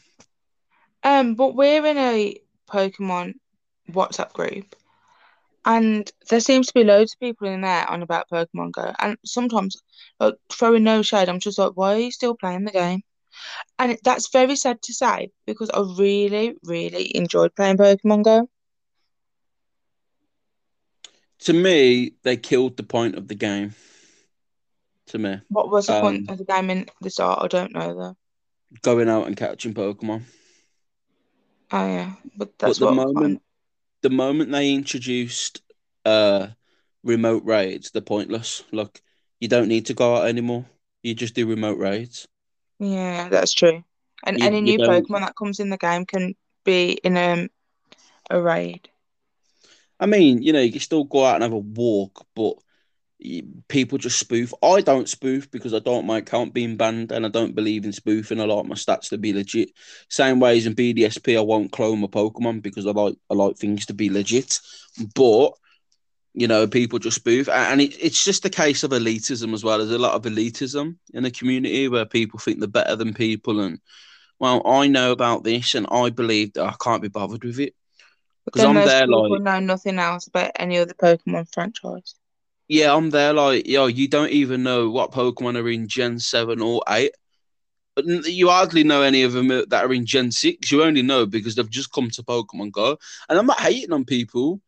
Um, 1.04 1.36
but 1.36 1.56
we're 1.56 1.86
in 1.86 1.98
a 1.98 2.38
Pokemon 2.68 3.34
WhatsApp 3.92 4.34
group, 4.34 4.76
and 5.66 6.10
there 6.30 6.40
seems 6.40 6.68
to 6.68 6.74
be 6.74 6.84
loads 6.84 7.14
of 7.14 7.20
people 7.20 7.48
in 7.48 7.62
there 7.62 7.88
on 7.88 8.02
about 8.02 8.30
Pokemon 8.30 8.72
Go. 8.72 8.92
And 8.98 9.18
sometimes, 9.26 9.76
like 10.20 10.36
throwing 10.52 10.84
no 10.84 11.02
shade, 11.02 11.30
I'm 11.30 11.40
just 11.40 11.60
like, 11.60 11.74
why 11.76 11.96
are 11.96 12.00
you 12.00 12.12
still 12.12 12.36
playing 12.36 12.64
the 12.64 12.72
game? 12.72 13.04
And 13.80 13.98
that's 14.04 14.30
very 14.32 14.56
sad 14.56 14.82
to 14.84 14.94
say 14.94 15.32
because 15.46 15.70
I 15.70 15.82
really, 15.98 16.56
really 16.64 17.16
enjoyed 17.16 17.56
playing 17.56 17.78
Pokemon 17.78 18.24
Go. 18.24 18.50
To 21.40 21.54
me, 21.54 22.14
they 22.24 22.38
killed 22.38 22.78
the 22.78 22.84
point 22.84 23.16
of 23.16 23.28
the 23.28 23.36
game. 23.36 23.76
To 25.08 25.20
me, 25.20 25.42
What 25.50 25.70
was 25.70 25.86
the 25.88 26.00
point 26.02 26.28
Um, 26.30 26.34
of 26.34 26.38
the 26.40 26.46
game 26.46 26.70
in 26.70 26.88
the 27.02 27.10
start? 27.10 27.40
I 27.44 27.48
don't 27.48 27.74
know 27.74 27.94
though. 27.94 28.18
going 28.82 29.08
out 29.10 29.28
and 29.28 29.38
catching 29.38 29.74
Pokemon. 29.74 30.24
Oh 31.72 31.88
yeah, 31.88 32.14
but 32.36 32.58
that's 32.58 32.80
the 32.80 32.86
what 32.86 32.96
moment- 32.96 33.42
the 34.02 34.10
moment 34.10 34.52
they 34.52 34.74
introduced 34.74 35.62
uh 36.06 36.48
remote 37.04 37.44
raids, 37.46 37.92
they're 37.92 38.02
pointless. 38.02 38.64
Look, 38.72 39.02
you 39.40 39.48
don't 39.48 39.68
need 39.68 39.86
to 39.88 39.94
go 39.94 40.16
out 40.16 40.28
anymore. 40.28 40.66
You 41.04 41.14
just 41.14 41.36
do 41.36 41.46
remote 41.48 41.78
raids. 41.78 42.28
Yeah, 42.80 43.30
that's 43.30 43.54
true. 43.54 43.84
And 44.26 44.40
You- 44.40 44.46
any 44.46 44.58
you 44.58 44.64
new 44.64 44.78
don't- 44.78 45.08
Pokemon 45.08 45.22
that 45.22 45.36
comes 45.36 45.60
in 45.60 45.70
the 45.70 45.78
game 45.78 46.06
can 46.06 46.36
be 46.64 46.94
in 47.04 47.16
um, 47.18 47.50
a 48.30 48.42
raid. 48.42 48.90
I 50.00 50.08
mean, 50.08 50.42
you 50.42 50.52
know, 50.52 50.62
you 50.62 50.72
can 50.72 50.82
still 50.82 51.06
go 51.06 51.24
out 51.26 51.36
and 51.36 51.44
have 51.44 51.54
a 51.54 51.58
walk, 51.58 52.26
but 52.36 52.56
y- 53.24 53.44
people 53.70 53.98
just 53.98 54.20
spoof. 54.20 54.54
I 54.62 54.82
don't 54.82 55.08
spoof 55.08 55.50
because 55.50 55.74
I 55.74 55.80
don't 55.80 56.06
my 56.06 56.18
account 56.18 56.54
being 56.54 56.76
banned, 56.76 57.12
and 57.14 57.26
I 57.26 57.30
don't 57.30 57.56
believe 57.56 57.86
in 57.86 57.94
spoofing. 57.94 58.42
I 58.42 58.46
like 58.46 58.66
my 58.66 58.76
stats 58.76 59.10
to 59.10 59.18
be 59.18 59.32
legit. 59.32 59.70
Same 60.10 60.40
way 60.42 60.58
as 60.58 60.66
in 60.66 60.74
BDSP, 60.76 61.38
I 61.38 61.42
won't 61.42 61.72
clone 61.72 62.00
my 62.02 62.08
Pokemon 62.08 62.62
because 62.62 62.86
I 62.86 62.92
like 62.92 63.16
I 63.30 63.36
like 63.36 63.58
things 63.58 63.86
to 63.86 63.94
be 63.94 64.10
legit. 64.10 64.60
But 65.14 65.52
you 66.38 66.48
know, 66.48 66.68
people 66.68 67.00
just 67.00 67.16
spoof, 67.16 67.48
and 67.48 67.80
it, 67.80 67.96
it's 68.00 68.24
just 68.24 68.44
a 68.44 68.50
case 68.50 68.84
of 68.84 68.92
elitism 68.92 69.54
as 69.54 69.64
well. 69.64 69.78
There's 69.78 69.92
a 69.92 69.98
lot 69.98 70.16
of 70.16 70.24
elitism 70.24 70.98
in 71.14 71.24
the 71.24 71.32
community 71.32 71.88
where 71.88 72.06
people 72.06 72.40
think 72.40 72.60
they're 72.60 72.68
better 72.68 72.96
than 72.98 73.14
people, 73.14 73.62
and 73.62 73.80
well, 74.38 74.62
I 74.68 74.88
know 74.88 75.14
about 75.14 75.46
this, 75.46 75.76
and 75.76 75.88
I 75.90 76.10
believe 76.10 76.54
that 76.54 76.66
I 76.66 76.76
can't 76.82 77.02
be 77.02 77.08
bothered 77.08 77.46
with 77.46 77.60
it. 77.60 77.74
But 78.44 78.54
'Cause 78.54 78.64
then 78.64 78.78
I'm 78.78 78.86
there, 78.86 79.08
people 79.08 79.30
like- 79.30 79.42
know 79.44 79.60
nothing 79.60 79.98
else 79.98 80.28
about 80.28 80.52
any 80.58 80.78
other 80.78 80.94
Pokemon 80.94 81.52
franchise. 81.54 82.16
Yeah, 82.68 82.94
I'm 82.94 83.12
there 83.12 83.32
like, 83.32 83.66
yo, 83.68 83.86
you 83.86 84.08
don't 84.08 84.32
even 84.32 84.62
know 84.64 84.90
what 84.90 85.12
Pokemon 85.12 85.56
are 85.58 85.70
in 85.70 85.88
Gen 85.88 86.20
7 86.20 86.62
or 86.62 86.82
8. 86.90 87.12
But 87.96 88.06
you 88.26 88.50
hardly 88.50 88.84
know 88.84 89.04
any 89.04 89.24
of 89.24 89.32
them 89.32 89.48
that 89.48 89.74
are 89.74 89.94
in 89.94 90.06
Gen 90.06 90.32
6. 90.32 90.70
You 90.70 90.84
only 90.84 91.02
know 91.02 91.26
because 91.26 91.56
they've 91.56 91.70
just 91.70 91.94
come 91.94 92.10
to 92.10 92.24
Pokemon 92.24 92.72
Go. 92.72 92.98
And 93.30 93.40
I'm 93.40 93.46
not 93.46 93.62
hating 93.62 93.94
on 93.94 94.04
people. 94.04 94.60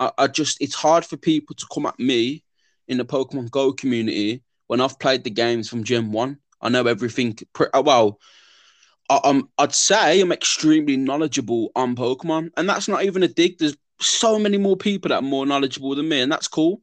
I, 0.00 0.10
I 0.18 0.26
just, 0.26 0.60
it's 0.60 0.74
hard 0.74 1.04
for 1.04 1.16
people 1.16 1.54
to 1.56 1.66
come 1.72 1.86
at 1.86 1.98
me 1.98 2.44
in 2.88 2.98
the 2.98 3.04
Pokemon 3.04 3.50
Go 3.50 3.72
community 3.72 4.42
when 4.66 4.80
I've 4.80 4.98
played 4.98 5.24
the 5.24 5.30
games 5.30 5.68
from 5.68 5.84
Gen 5.84 6.12
1. 6.12 6.38
I 6.60 6.68
know 6.68 6.86
everything. 6.86 7.36
Pre- 7.52 7.68
uh, 7.72 7.82
well, 7.84 8.20
I, 9.08 9.20
I'm, 9.24 9.48
I'd 9.58 9.74
say 9.74 10.20
I'm 10.20 10.32
extremely 10.32 10.96
knowledgeable 10.96 11.70
on 11.76 11.96
Pokemon. 11.96 12.50
And 12.56 12.68
that's 12.68 12.88
not 12.88 13.04
even 13.04 13.22
a 13.22 13.28
dig. 13.28 13.58
There's 13.58 13.76
so 14.00 14.38
many 14.38 14.58
more 14.58 14.76
people 14.76 15.08
that 15.08 15.16
are 15.16 15.22
more 15.22 15.46
knowledgeable 15.46 15.94
than 15.94 16.08
me. 16.08 16.20
And 16.20 16.30
that's 16.30 16.48
cool. 16.48 16.82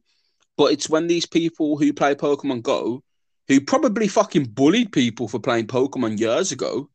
But 0.56 0.72
it's 0.72 0.88
when 0.88 1.06
these 1.06 1.26
people 1.26 1.76
who 1.76 1.92
play 1.92 2.14
Pokemon 2.14 2.62
Go, 2.62 3.02
who 3.48 3.60
probably 3.60 4.08
fucking 4.08 4.44
bullied 4.44 4.92
people 4.92 5.28
for 5.28 5.38
playing 5.38 5.66
Pokemon 5.66 6.18
years 6.18 6.52
ago, 6.52 6.88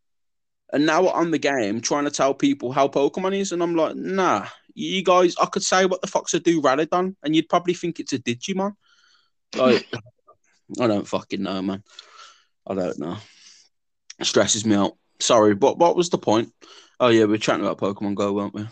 and 0.72 0.86
now 0.86 1.08
are 1.08 1.22
on 1.22 1.32
the 1.32 1.38
game 1.38 1.82
trying 1.82 2.06
to 2.06 2.12
tell 2.12 2.34
people 2.34 2.72
how 2.72 2.88
Pokemon 2.88 3.36
is, 3.36 3.52
and 3.52 3.62
I'm 3.62 3.76
like, 3.76 3.96
nah, 3.96 4.48
you 4.80 5.04
guys, 5.04 5.36
I 5.42 5.46
could 5.48 5.64
say 5.64 5.86
what 5.86 6.02
the 6.02 6.08
fuck's 6.08 6.34
a 6.34 6.40
Duraludon, 6.40 7.16
and 7.24 7.36
you'd 7.36 7.50
probably 7.50 7.74
think 7.74 8.00
it's 8.00 8.14
a 8.14 8.20
Digimon. 8.20 8.74
Like, 9.56 9.88
I 10.80 10.88
don't 10.88 11.08
fucking 11.08 11.42
know, 11.44 11.62
man. 11.62 11.84
I 12.68 12.76
don't 12.76 13.00
know. 13.00 13.18
It 14.20 14.26
stresses 14.26 14.66
me 14.66 14.76
out. 14.76 14.98
Sorry, 15.20 15.56
but 15.56 15.78
what 15.78 15.96
was 15.96 16.10
the 16.10 16.18
point? 16.18 16.54
Oh 17.00 17.08
yeah, 17.10 17.26
we 17.26 17.36
are 17.36 17.38
chatting 17.38 17.66
about 17.66 17.80
Pokemon 17.80 18.16
Go, 18.16 18.34
weren't 18.34 18.54
we? 18.54 18.68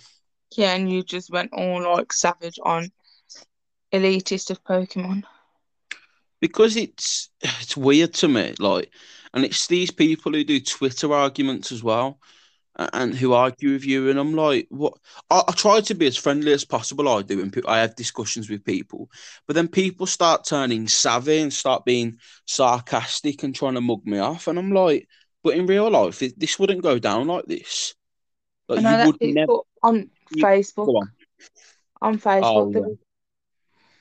Yeah, 0.56 0.76
and 0.76 0.92
you 0.92 1.04
just 1.04 1.30
went 1.32 1.52
all 1.54 1.82
like 1.82 2.14
savage 2.14 2.60
on 2.64 2.90
elitist 3.94 4.50
of 4.52 4.64
Pokemon. 4.64 5.24
because 6.42 6.76
it's 6.76 7.30
it's 7.42 7.76
weird 7.78 8.14
to 8.14 8.28
me 8.28 8.54
like 8.60 8.92
and 9.34 9.46
it's 9.46 9.68
these 9.68 9.92
people 9.92 10.32
who 10.32 10.44
do 10.44 10.60
twitter 10.60 11.14
arguments 11.14 11.72
as 11.72 11.84
well 11.84 12.20
and 12.94 13.16
who 13.16 13.34
argue 13.34 13.74
with 13.74 13.86
you 13.86 14.10
and 14.10 14.20
i'm 14.20 14.34
like 14.36 14.68
what 14.70 14.94
i, 15.32 15.42
I 15.48 15.52
try 15.54 15.82
to 15.82 15.96
be 15.96 16.06
as 16.08 16.16
friendly 16.18 16.54
as 16.54 16.64
possible 16.64 17.08
i 17.10 17.22
do 17.24 17.42
and 17.42 17.56
i 17.68 17.80
have 17.80 17.96
discussions 17.96 18.50
with 18.50 18.64
people 18.64 19.10
but 19.48 19.56
then 19.56 19.68
people 19.68 20.06
start 20.06 20.46
turning 20.46 20.88
savvy 20.88 21.40
and 21.40 21.52
start 21.52 21.86
being 21.86 22.20
sarcastic 22.46 23.42
and 23.44 23.56
trying 23.56 23.74
to 23.74 23.82
mug 23.82 24.06
me 24.06 24.20
off 24.20 24.48
and 24.48 24.60
i'm 24.60 24.72
like 24.72 25.08
but 25.44 25.56
in 25.56 25.66
real 25.66 25.90
life 25.90 26.22
it, 26.22 26.40
this 26.40 26.60
wouldn't 26.60 26.84
go 26.84 27.00
down 27.00 27.28
like 27.28 27.46
this 27.46 27.96
Like 28.68 28.82
you 28.82 29.08
would 29.08 29.22
never 29.22 29.58
on 29.82 30.10
you- 30.32 30.44
Facebook, 30.44 30.94
on. 30.94 31.12
on 32.02 32.20
Facebook, 32.20 32.44
Oh, 32.44 32.72
yeah. 32.72 32.94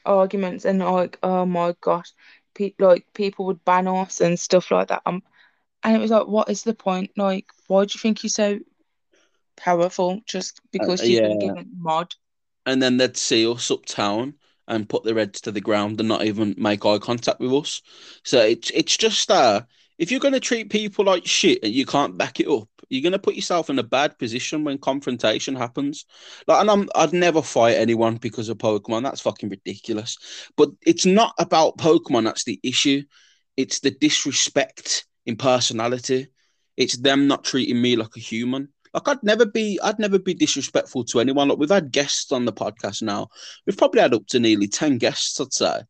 arguments 0.04 0.64
and 0.64 0.80
like, 0.80 1.18
oh 1.22 1.46
my 1.46 1.74
gosh, 1.80 2.12
pe 2.54 2.72
like 2.78 3.06
people 3.14 3.46
would 3.46 3.64
ban 3.64 3.88
us 3.88 4.20
and 4.20 4.38
stuff 4.38 4.70
like 4.70 4.88
that. 4.88 5.02
Um, 5.06 5.22
and 5.86 5.94
it 5.94 6.00
was 6.00 6.10
like, 6.10 6.26
what 6.26 6.50
is 6.50 6.64
the 6.64 6.74
point? 6.74 7.12
Like, 7.16 7.46
why 7.68 7.84
do 7.84 7.92
you 7.94 8.00
think 8.00 8.22
you're 8.24 8.30
so 8.30 8.58
powerful 9.56 10.20
just 10.26 10.60
because 10.72 11.08
you've 11.08 11.22
been 11.22 11.38
Uh, 11.38 11.54
given 11.54 11.70
mod? 11.78 12.12
and 12.66 12.82
then 12.82 12.96
they'd 12.96 13.16
see 13.16 13.46
us 13.46 13.70
uptown 13.70 14.34
and 14.66 14.88
put 14.88 15.04
their 15.04 15.14
heads 15.14 15.40
to 15.42 15.52
the 15.52 15.60
ground 15.60 16.00
and 16.00 16.08
not 16.08 16.24
even 16.24 16.56
make 16.58 16.84
eye 16.84 16.98
contact 16.98 17.38
with 17.38 17.52
us. 17.52 17.82
So 18.24 18.40
it's 18.40 18.70
it's 18.70 18.96
just 18.96 19.30
uh 19.30 19.62
if 19.98 20.10
you're 20.10 20.18
gonna 20.18 20.40
treat 20.40 20.70
people 20.70 21.04
like 21.04 21.24
shit 21.24 21.60
and 21.62 21.72
you 21.72 21.86
can't 21.86 22.18
back 22.18 22.40
it 22.40 22.48
up, 22.48 22.68
you're 22.88 23.04
gonna 23.04 23.20
put 23.20 23.36
yourself 23.36 23.70
in 23.70 23.78
a 23.78 23.84
bad 23.84 24.18
position 24.18 24.64
when 24.64 24.78
confrontation 24.78 25.54
happens. 25.54 26.04
Like, 26.48 26.60
and 26.62 26.70
I'm 26.70 26.88
I'd 26.96 27.12
never 27.12 27.42
fight 27.42 27.76
anyone 27.76 28.16
because 28.16 28.48
of 28.48 28.58
Pokemon. 28.58 29.04
That's 29.04 29.20
fucking 29.20 29.50
ridiculous. 29.50 30.18
But 30.56 30.70
it's 30.84 31.06
not 31.06 31.34
about 31.38 31.78
Pokemon. 31.78 32.24
That's 32.24 32.42
the 32.44 32.58
issue. 32.64 33.04
It's 33.56 33.78
the 33.78 33.92
disrespect 33.92 35.06
in 35.26 35.36
personality. 35.36 36.28
It's 36.76 36.96
them 36.96 37.26
not 37.26 37.44
treating 37.44 37.80
me 37.80 37.96
like 37.96 38.16
a 38.16 38.20
human. 38.20 38.68
Like 38.94 39.08
I'd 39.08 39.22
never 39.22 39.44
be, 39.44 39.78
I'd 39.82 39.98
never 39.98 40.18
be 40.18 40.34
disrespectful 40.34 41.04
to 41.04 41.20
anyone. 41.20 41.48
Like 41.48 41.58
we've 41.58 41.68
had 41.68 41.92
guests 41.92 42.32
on 42.32 42.44
the 42.44 42.52
podcast 42.52 43.02
now. 43.02 43.28
We've 43.66 43.76
probably 43.76 44.00
had 44.00 44.14
up 44.14 44.26
to 44.28 44.40
nearly 44.40 44.68
ten 44.68 44.98
guests, 44.98 45.38
I'd 45.40 45.52
say. 45.52 45.80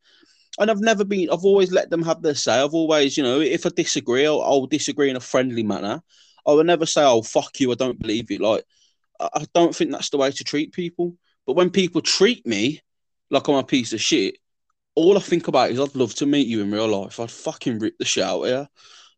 And 0.59 0.71
I've 0.71 0.81
never 0.81 1.05
been. 1.05 1.29
I've 1.31 1.45
always 1.45 1.71
let 1.71 1.91
them 1.91 2.03
have 2.03 2.23
their 2.23 2.35
say. 2.35 2.59
I've 2.61 2.75
always, 2.75 3.17
you 3.17 3.23
know, 3.23 3.41
if 3.41 3.67
I 3.67 3.71
disagree, 3.77 4.27
I'll, 4.27 4.41
I'll 4.41 4.67
disagree 4.67 5.11
in 5.11 5.17
a 5.17 5.21
friendly 5.21 5.63
manner. 5.63 6.03
I 6.47 6.53
will 6.53 6.65
never 6.65 6.87
say, 6.87 7.05
"Oh, 7.05 7.23
fuck 7.23 7.61
you," 7.61 7.71
I 7.73 7.75
don't 7.75 8.01
believe 8.01 8.31
you. 8.31 8.39
Like 8.39 8.65
I, 9.21 9.29
I 9.35 9.47
don't 9.55 9.75
think 9.75 9.93
that's 9.93 10.11
the 10.11 10.17
way 10.17 10.31
to 10.31 10.45
treat 10.45 10.73
people. 10.73 11.15
But 11.47 11.55
when 11.55 11.71
people 11.71 12.01
treat 12.01 12.47
me 12.47 12.81
like 13.31 13.49
I'm 13.49 13.57
a 13.57 13.65
piece 13.65 13.93
of 13.93 14.01
shit, 14.01 14.39
all 14.95 15.17
I 15.17 15.21
think 15.21 15.47
about 15.47 15.71
is 15.71 15.79
I'd 15.79 15.95
love 15.95 16.15
to 16.17 16.27
meet 16.27 16.47
you 16.47 16.63
in 16.63 16.73
real 16.73 16.89
life. 16.89 17.21
I'd 17.21 17.31
fucking 17.31 17.79
rip 17.79 17.99
the 17.99 18.05
shit 18.05 18.25
out 18.25 18.43
of 18.43 18.49
you. 18.49 18.67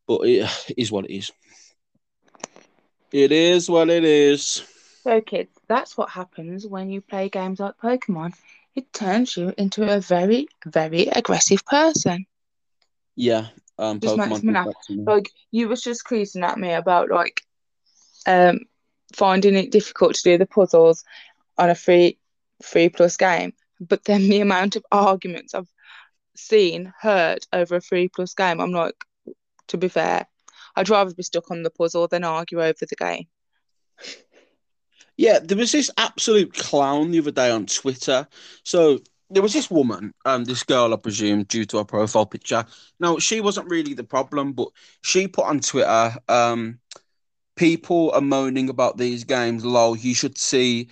But 0.09 0.23
it 0.23 0.75
is 0.77 0.91
what 0.91 1.05
it 1.05 1.15
is. 1.15 1.31
It 3.13 3.33
is 3.33 3.71
what 3.71 3.89
it 3.89 4.05
is. 4.05 4.63
So, 5.03 5.21
kids, 5.21 5.51
that's 5.69 5.97
what 5.97 6.11
happens 6.11 6.67
when 6.67 6.91
you 6.91 7.01
play 7.01 7.29
games 7.29 7.61
like 7.61 7.79
Pokemon. 7.79 8.35
It 8.75 8.93
turns 8.93 9.37
you 9.37 9.55
into 9.57 9.91
a 9.91 10.01
very, 10.01 10.49
very 10.67 11.07
aggressive 11.07 11.65
person. 11.65 12.27
Yeah. 13.17 13.47
Um, 13.79 14.01
Just 14.01 14.17
makes 14.17 14.43
me 14.43 14.53
laugh. 14.53 14.67
that 14.67 14.75
to 14.87 14.93
me. 14.95 15.05
Like 15.05 15.31
you 15.51 15.69
was 15.69 15.83
just 15.83 16.05
creasing 16.05 16.43
at 16.43 16.59
me 16.59 16.73
about 16.73 17.11
like 17.11 17.43
um 18.27 18.61
finding 19.15 19.55
it 19.55 19.71
difficult 19.71 20.15
to 20.15 20.23
do 20.23 20.39
the 20.39 20.47
puzzles 20.47 21.05
on 21.57 21.71
a 21.71 21.75
free 21.75 22.19
free 22.63 22.89
plus 22.89 23.17
game. 23.17 23.53
But 23.81 24.05
then 24.05 24.29
the 24.29 24.41
amount 24.41 24.77
of 24.77 24.85
arguments 24.91 25.55
I've 25.55 25.73
seen, 26.37 26.93
heard 27.01 27.47
over 27.53 27.77
a 27.77 27.81
free 27.81 28.09
plus 28.09 28.35
game, 28.35 28.61
I'm 28.61 28.73
like, 28.73 28.97
to 29.69 29.77
be 29.77 29.89
fair, 29.89 30.27
I'd 30.77 30.89
rather 30.89 31.15
be 31.15 31.23
stuck 31.23 31.51
on 31.51 31.63
the 31.63 31.71
puzzle 31.71 32.09
than 32.09 32.25
argue 32.25 32.63
over 32.63 32.87
the 32.87 32.97
game. 32.97 33.27
Yeah, 35.17 35.41
there 35.41 35.57
was 35.57 35.73
this 35.73 35.91
absolute 35.97 36.55
clown 36.55 37.11
the 37.11 37.19
other 37.19 37.33
day 37.33 37.51
on 37.51 37.67
Twitter. 37.67 38.29
So 38.63 39.01
there 39.31 39.43
was 39.43 39.53
this 39.53 39.71
woman, 39.71 40.15
um, 40.25 40.45
this 40.45 40.63
girl, 40.63 40.95
I 40.95 40.97
presume, 40.97 41.43
due 41.45 41.65
to 41.67 41.79
her 41.79 41.85
profile 41.85 42.27
picture. 42.27 42.65
Now, 43.01 43.19
she 43.19 43.41
wasn't 43.41 43.69
really 43.69 43.95
the 43.95 44.05
problem, 44.05 44.53
but 44.53 44.69
she 45.03 45.27
put 45.27 45.47
on 45.47 45.61
Twitter, 45.61 46.15
um, 46.29 46.79
people 47.57 48.13
are 48.13 48.21
moaning 48.21 48.69
about 48.69 48.97
these 48.97 49.25
games. 49.25 49.65
Lol, 49.65 49.97
you 49.97 50.15
should 50.15 50.39
see 50.39 50.89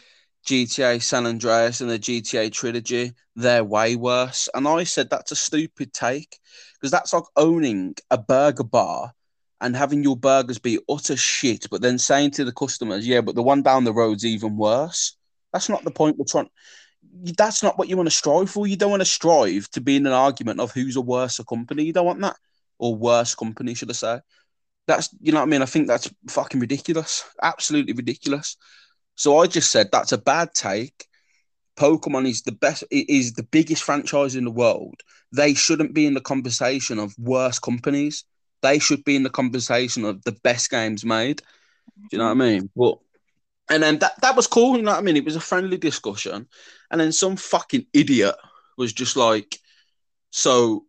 GTA 0.46 1.00
San 1.00 1.26
Andreas 1.26 1.80
and 1.80 1.88
the 1.88 1.98
GTA 1.98 2.52
trilogy. 2.52 3.12
They're 3.36 3.64
way 3.64 3.96
worse. 3.96 4.48
And 4.52 4.66
I 4.66 4.84
said 4.84 5.08
that's 5.08 5.32
a 5.32 5.36
stupid 5.36 5.92
take 5.92 6.38
because 6.76 6.90
that's 6.90 7.12
like 7.12 7.24
owning 7.36 7.94
a 8.10 8.18
burger 8.18 8.64
bar 8.64 9.12
and 9.60 9.74
having 9.74 10.02
your 10.02 10.16
burgers 10.16 10.58
be 10.58 10.78
utter 10.88 11.16
shit, 11.16 11.66
but 11.70 11.80
then 11.80 11.98
saying 11.98 12.32
to 12.32 12.44
the 12.44 12.52
customers, 12.52 13.06
yeah, 13.06 13.20
but 13.20 13.34
the 13.34 13.42
one 13.42 13.62
down 13.62 13.84
the 13.84 13.92
road's 13.92 14.24
even 14.24 14.56
worse. 14.56 15.16
That's 15.52 15.68
not 15.68 15.84
the 15.84 15.90
point 15.90 16.18
we're 16.18 16.26
trying. 16.26 16.50
That's 17.38 17.62
not 17.62 17.78
what 17.78 17.88
you 17.88 17.96
want 17.96 18.08
to 18.08 18.14
strive 18.14 18.50
for. 18.50 18.66
You 18.66 18.76
don't 18.76 18.90
want 18.90 19.00
to 19.00 19.06
strive 19.06 19.70
to 19.70 19.80
be 19.80 19.96
in 19.96 20.06
an 20.06 20.12
argument 20.12 20.60
of 20.60 20.72
who's 20.72 20.96
a 20.96 21.00
worse 21.00 21.40
company. 21.48 21.84
You 21.84 21.92
don't 21.92 22.04
want 22.04 22.20
that, 22.20 22.36
or 22.78 22.94
worse 22.94 23.34
company, 23.34 23.74
should 23.74 23.90
I 23.90 23.94
say? 23.94 24.20
That's 24.86 25.08
you 25.20 25.32
know 25.32 25.38
what 25.38 25.46
I 25.46 25.50
mean. 25.50 25.62
I 25.62 25.66
think 25.66 25.86
that's 25.86 26.12
fucking 26.28 26.60
ridiculous, 26.60 27.24
absolutely 27.42 27.94
ridiculous. 27.94 28.56
So 29.14 29.38
I 29.38 29.46
just 29.46 29.70
said 29.70 29.88
that's 29.90 30.12
a 30.12 30.18
bad 30.18 30.52
take. 30.54 31.06
Pokemon 31.76 32.28
is 32.28 32.42
the 32.42 32.52
best, 32.52 32.84
it 32.90 33.08
is 33.10 33.34
the 33.34 33.42
biggest 33.42 33.82
franchise 33.82 34.34
in 34.36 34.44
the 34.44 34.50
world. 34.50 35.02
They 35.32 35.54
shouldn't 35.54 35.94
be 35.94 36.06
in 36.06 36.14
the 36.14 36.20
conversation 36.20 36.98
of 36.98 37.18
worse 37.18 37.58
companies. 37.58 38.24
They 38.62 38.78
should 38.78 39.04
be 39.04 39.16
in 39.16 39.22
the 39.22 39.30
conversation 39.30 40.04
of 40.04 40.22
the 40.24 40.32
best 40.32 40.70
games 40.70 41.04
made. 41.04 41.38
Do 41.38 42.16
you 42.16 42.18
know 42.18 42.24
what 42.26 42.30
I 42.32 42.34
mean? 42.34 42.70
But 42.76 42.98
and 43.70 43.82
then 43.82 43.98
that 44.00 44.20
that 44.22 44.36
was 44.36 44.46
cool. 44.46 44.76
You 44.76 44.82
know 44.82 44.92
what 44.92 44.98
I 45.00 45.02
mean? 45.02 45.16
It 45.16 45.24
was 45.24 45.36
a 45.36 45.40
friendly 45.40 45.76
discussion, 45.78 46.48
and 46.90 47.00
then 47.00 47.12
some 47.12 47.36
fucking 47.36 47.86
idiot 47.92 48.36
was 48.78 48.92
just 48.92 49.16
like, 49.16 49.58
"So, 50.30 50.86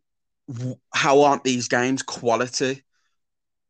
how 0.94 1.22
aren't 1.24 1.44
these 1.44 1.68
games 1.68 2.04
quality?" 2.04 2.84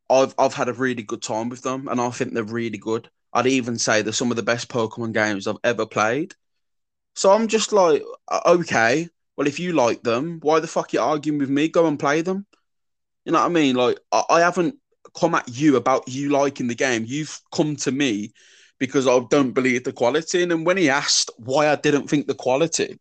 I've 0.10 0.34
I've 0.38 0.54
had 0.54 0.70
a 0.70 0.74
really 0.74 1.04
good 1.04 1.22
time 1.22 1.50
with 1.50 1.62
them, 1.64 1.88
and 1.88 2.00
I 2.02 2.10
think 2.12 2.34
they're 2.34 2.44
really 2.44 2.78
good. 2.78 3.10
I'd 3.34 3.48
even 3.48 3.78
say 3.78 4.02
they're 4.02 4.14
some 4.14 4.32
of 4.32 4.38
the 4.38 4.44
best 4.44 4.70
Pokemon 4.70 5.14
games 5.14 5.48
I've 5.48 5.58
ever 5.64 5.86
played. 5.86 6.36
So 7.18 7.32
I'm 7.34 7.48
just 7.50 7.74
like, 7.74 8.04
"Uh, 8.30 8.42
okay, 8.46 9.10
well, 9.38 9.48
if 9.48 9.60
you 9.60 9.74
like 9.74 10.04
them, 10.04 10.40
why 10.42 10.60
the 10.62 10.68
fuck 10.68 10.88
are 10.94 10.98
you 10.98 11.02
arguing 11.02 11.40
with 11.40 11.50
me? 11.50 11.68
Go 11.68 11.88
and 11.88 12.00
play 12.00 12.22
them. 12.22 12.48
You 13.26 13.34
know 13.34 13.40
what 13.40 13.48
I 13.48 13.50
mean? 13.50 13.76
Like, 13.76 14.00
I, 14.12 14.24
I 14.30 14.40
haven't 14.42 14.78
come 15.18 15.36
at 15.36 15.50
you 15.50 15.78
about 15.78 16.08
you 16.10 16.30
liking 16.30 16.68
the 16.68 16.76
game. 16.76 17.06
You've 17.08 17.40
come 17.54 17.76
to 17.78 17.92
me 17.92 18.34
because 18.80 19.08
I 19.08 19.20
don't 19.32 19.54
believe 19.54 19.86
the 19.86 19.94
quality. 19.94 20.44
And 20.44 20.52
then 20.52 20.66
when 20.66 20.78
he 20.78 20.90
asked 20.90 21.32
why 21.38 21.70
I 21.70 21.76
didn't 21.76 22.10
think 22.10 22.28
the 22.28 22.36
quality, 22.36 23.00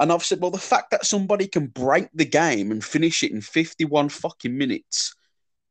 and 0.00 0.12
I've 0.12 0.24
said, 0.24 0.40
well, 0.42 0.52
the 0.52 0.58
fact 0.58 0.92
that 0.92 1.06
somebody 1.06 1.48
can 1.48 1.68
break 1.68 2.08
the 2.14 2.26
game 2.26 2.72
and 2.72 2.84
finish 2.84 3.24
it 3.24 3.32
in 3.32 3.42
51 3.42 4.10
fucking 4.10 4.56
minutes 4.58 5.14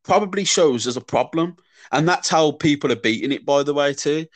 probably 0.04 0.46
shows 0.46 0.86
there's 0.86 0.98
a 0.98 1.02
problem. 1.02 1.58
And 1.92 2.08
that's 2.10 2.30
how 2.30 2.52
people 2.54 2.92
are 2.92 2.98
beating 2.98 3.34
it, 3.34 3.46
by 3.46 3.64
the 3.64 3.74
way, 3.74 3.94
too. 3.94 4.28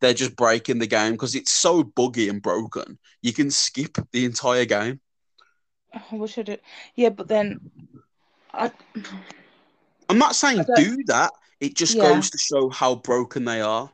They're 0.00 0.14
just 0.14 0.36
breaking 0.36 0.78
the 0.78 0.86
game 0.86 1.12
because 1.12 1.34
it's 1.34 1.50
so 1.50 1.82
buggy 1.82 2.28
and 2.28 2.42
broken. 2.42 2.98
You 3.22 3.32
can 3.32 3.50
skip 3.50 3.98
the 4.12 4.24
entire 4.24 4.64
game. 4.64 5.00
I 5.92 6.16
wish 6.16 6.38
I 6.38 6.42
did. 6.42 6.60
Yeah, 6.94 7.10
but 7.10 7.28
then 7.28 7.60
I 8.52 8.70
I'm 10.08 10.18
not 10.18 10.34
saying 10.34 10.64
do 10.74 10.96
that. 11.06 11.32
It 11.60 11.74
just 11.76 11.96
Yeah. 11.96 12.10
goes 12.14 12.30
to 12.30 12.38
show 12.38 12.68
how 12.70 12.96
broken 12.96 13.44
they 13.44 13.60
are. 13.60 13.90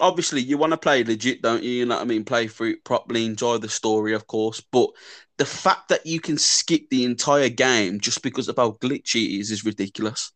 Obviously, 0.00 0.40
you 0.40 0.56
want 0.56 0.72
to 0.72 0.78
play 0.78 1.04
legit, 1.04 1.42
don't 1.42 1.62
you? 1.62 1.70
You 1.70 1.86
know 1.86 1.96
what 1.96 2.02
I 2.02 2.06
mean? 2.06 2.24
Play 2.24 2.48
through 2.48 2.70
it 2.70 2.84
properly, 2.84 3.26
enjoy 3.26 3.58
the 3.58 3.68
story, 3.68 4.14
of 4.14 4.26
course. 4.26 4.60
But 4.60 4.88
the 5.36 5.44
fact 5.44 5.90
that 5.90 6.06
you 6.06 6.20
can 6.20 6.38
skip 6.38 6.88
the 6.90 7.04
entire 7.04 7.50
game 7.50 8.00
just 8.00 8.22
because 8.22 8.48
of 8.48 8.56
how 8.56 8.72
glitchy 8.72 9.26
it 9.26 9.40
is 9.40 9.50
is 9.50 9.64
ridiculous. 9.64 10.32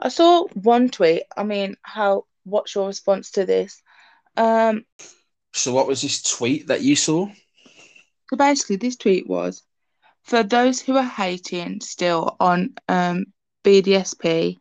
I 0.00 0.08
saw 0.08 0.46
one 0.52 0.88
tweet. 0.90 1.24
I 1.36 1.42
mean, 1.42 1.76
how 1.82 2.26
what's 2.44 2.74
your 2.74 2.86
response 2.86 3.32
to 3.32 3.46
this? 3.46 3.82
Um, 4.36 4.84
So, 5.54 5.72
what 5.72 5.86
was 5.86 6.02
this 6.02 6.22
tweet 6.22 6.66
that 6.68 6.82
you 6.82 6.96
saw? 6.96 7.28
so 8.30 8.36
basically 8.36 8.76
this 8.76 8.96
tweet 8.96 9.26
was 9.28 9.62
for 10.22 10.42
those 10.42 10.80
who 10.80 10.96
are 10.96 11.04
hating 11.04 11.80
still 11.80 12.36
on 12.40 12.74
um 12.88 13.26
BDSP, 13.64 14.60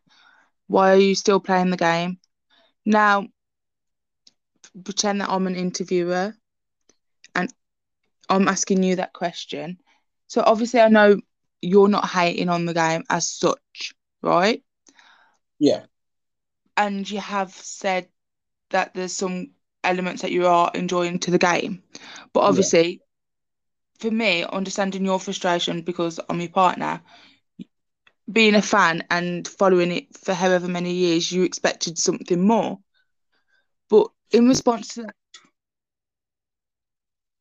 why 0.68 0.94
are 0.94 0.98
you 0.98 1.16
still 1.16 1.40
playing 1.40 1.70
the 1.72 1.78
game? 1.78 2.20
Now 2.86 3.28
pretend 4.84 5.22
that 5.22 5.30
I'm 5.30 5.48
an 5.48 5.56
interviewer 5.56 6.36
and 7.36 7.54
I'm 8.30 8.48
asking 8.48 8.84
you 8.84 8.96
that 8.98 9.14
question. 9.14 9.78
So 10.28 10.44
obviously 10.46 10.80
I 10.82 10.88
know 10.90 11.18
you're 11.62 11.88
not 11.90 12.08
hating 12.08 12.50
on 12.50 12.66
the 12.66 12.74
game 12.74 13.04
as 13.10 13.30
such, 13.30 13.94
right? 14.22 14.62
Yeah. 15.60 15.86
And 16.78 17.10
you 17.10 17.20
have 17.20 17.52
said 17.52 18.08
that 18.70 18.94
there's 18.94 19.14
some 19.14 19.52
elements 19.84 20.22
that 20.22 20.32
you 20.32 20.48
are 20.48 20.72
enjoying 20.74 21.20
to 21.20 21.32
the 21.32 21.38
game. 21.38 21.84
But 22.34 22.42
Yeah. 22.42 22.50
obviously, 22.50 23.02
for 24.00 24.12
me, 24.12 24.44
understanding 24.44 25.06
your 25.06 25.20
frustration 25.20 25.82
because 25.82 26.20
I'm 26.30 26.40
your 26.40 26.50
partner, 26.50 27.02
being 28.32 28.56
a 28.56 28.62
fan 28.62 29.04
and 29.10 29.48
following 29.48 29.92
it 29.92 30.18
for 30.18 30.34
however 30.34 30.68
many 30.68 30.94
years, 30.94 31.32
you 31.32 31.44
expected 31.44 31.98
something 31.98 32.42
more. 32.46 32.80
But 33.90 34.08
in 34.32 34.48
response 34.48 34.96
to 34.96 35.04
that, 35.04 35.16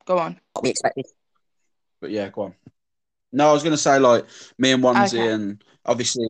go 0.05 0.19
on. 0.19 0.41
what 0.53 0.65
we 0.65 0.71
expected. 0.71 1.07
But 2.01 2.11
yeah, 2.11 2.29
go 2.29 2.43
on. 2.43 2.55
No, 3.33 3.51
I 3.51 3.53
was 3.53 3.63
going 3.63 3.73
to 3.73 3.79
say, 3.79 3.99
like, 3.99 4.27
me 4.59 4.73
and 4.73 4.83
Wanzi 4.83 5.19
Okay. 5.19 5.33
and 5.33 5.63
obviously 5.85 6.29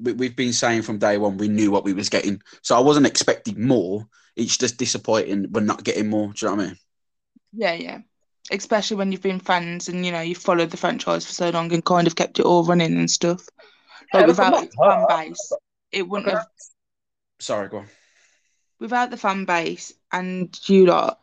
we, 0.00 0.12
we've 0.12 0.36
been 0.36 0.52
saying 0.52 0.82
from 0.82 0.98
day 0.98 1.18
one 1.18 1.38
we 1.38 1.48
knew 1.48 1.70
what 1.70 1.84
we 1.84 1.92
was 1.92 2.08
getting, 2.08 2.42
so 2.62 2.76
I 2.76 2.80
wasn't 2.80 3.06
expecting 3.06 3.66
more. 3.66 4.06
It's 4.36 4.56
just 4.56 4.78
disappointing 4.78 5.48
we're 5.52 5.60
not 5.60 5.84
getting 5.84 6.08
more. 6.08 6.32
Do 6.32 6.46
you 6.46 6.50
know 6.50 6.56
what 6.56 6.64
I 6.64 6.66
mean? 6.68 6.78
Yeah, 7.52 7.74
yeah. 7.74 7.98
Especially 8.50 8.96
when 8.96 9.12
you've 9.12 9.22
been 9.22 9.40
fans 9.40 9.88
and 9.88 10.04
you 10.04 10.12
know 10.12 10.20
you've 10.20 10.38
followed 10.38 10.70
the 10.70 10.76
franchise 10.76 11.24
for 11.24 11.32
so 11.32 11.50
long 11.50 11.72
and 11.72 11.84
kind 11.84 12.06
of 12.06 12.16
kept 12.16 12.38
it 12.38 12.44
all 12.44 12.64
running 12.64 12.96
and 12.98 13.10
stuff. 13.10 13.46
Like 14.12 14.22
Yeah, 14.22 14.26
without 14.26 14.50
not 14.52 14.74
fan 14.74 15.06
base, 15.08 15.52
it 15.92 16.08
wouldn't 16.08 16.30
have. 16.30 16.46
Sorry, 17.38 17.68
go 17.68 17.78
on. 17.78 17.86
Without 18.80 19.10
the 19.10 19.16
fan 19.16 19.44
base 19.44 19.92
and 20.12 20.58
you 20.68 20.86
lot, 20.86 21.20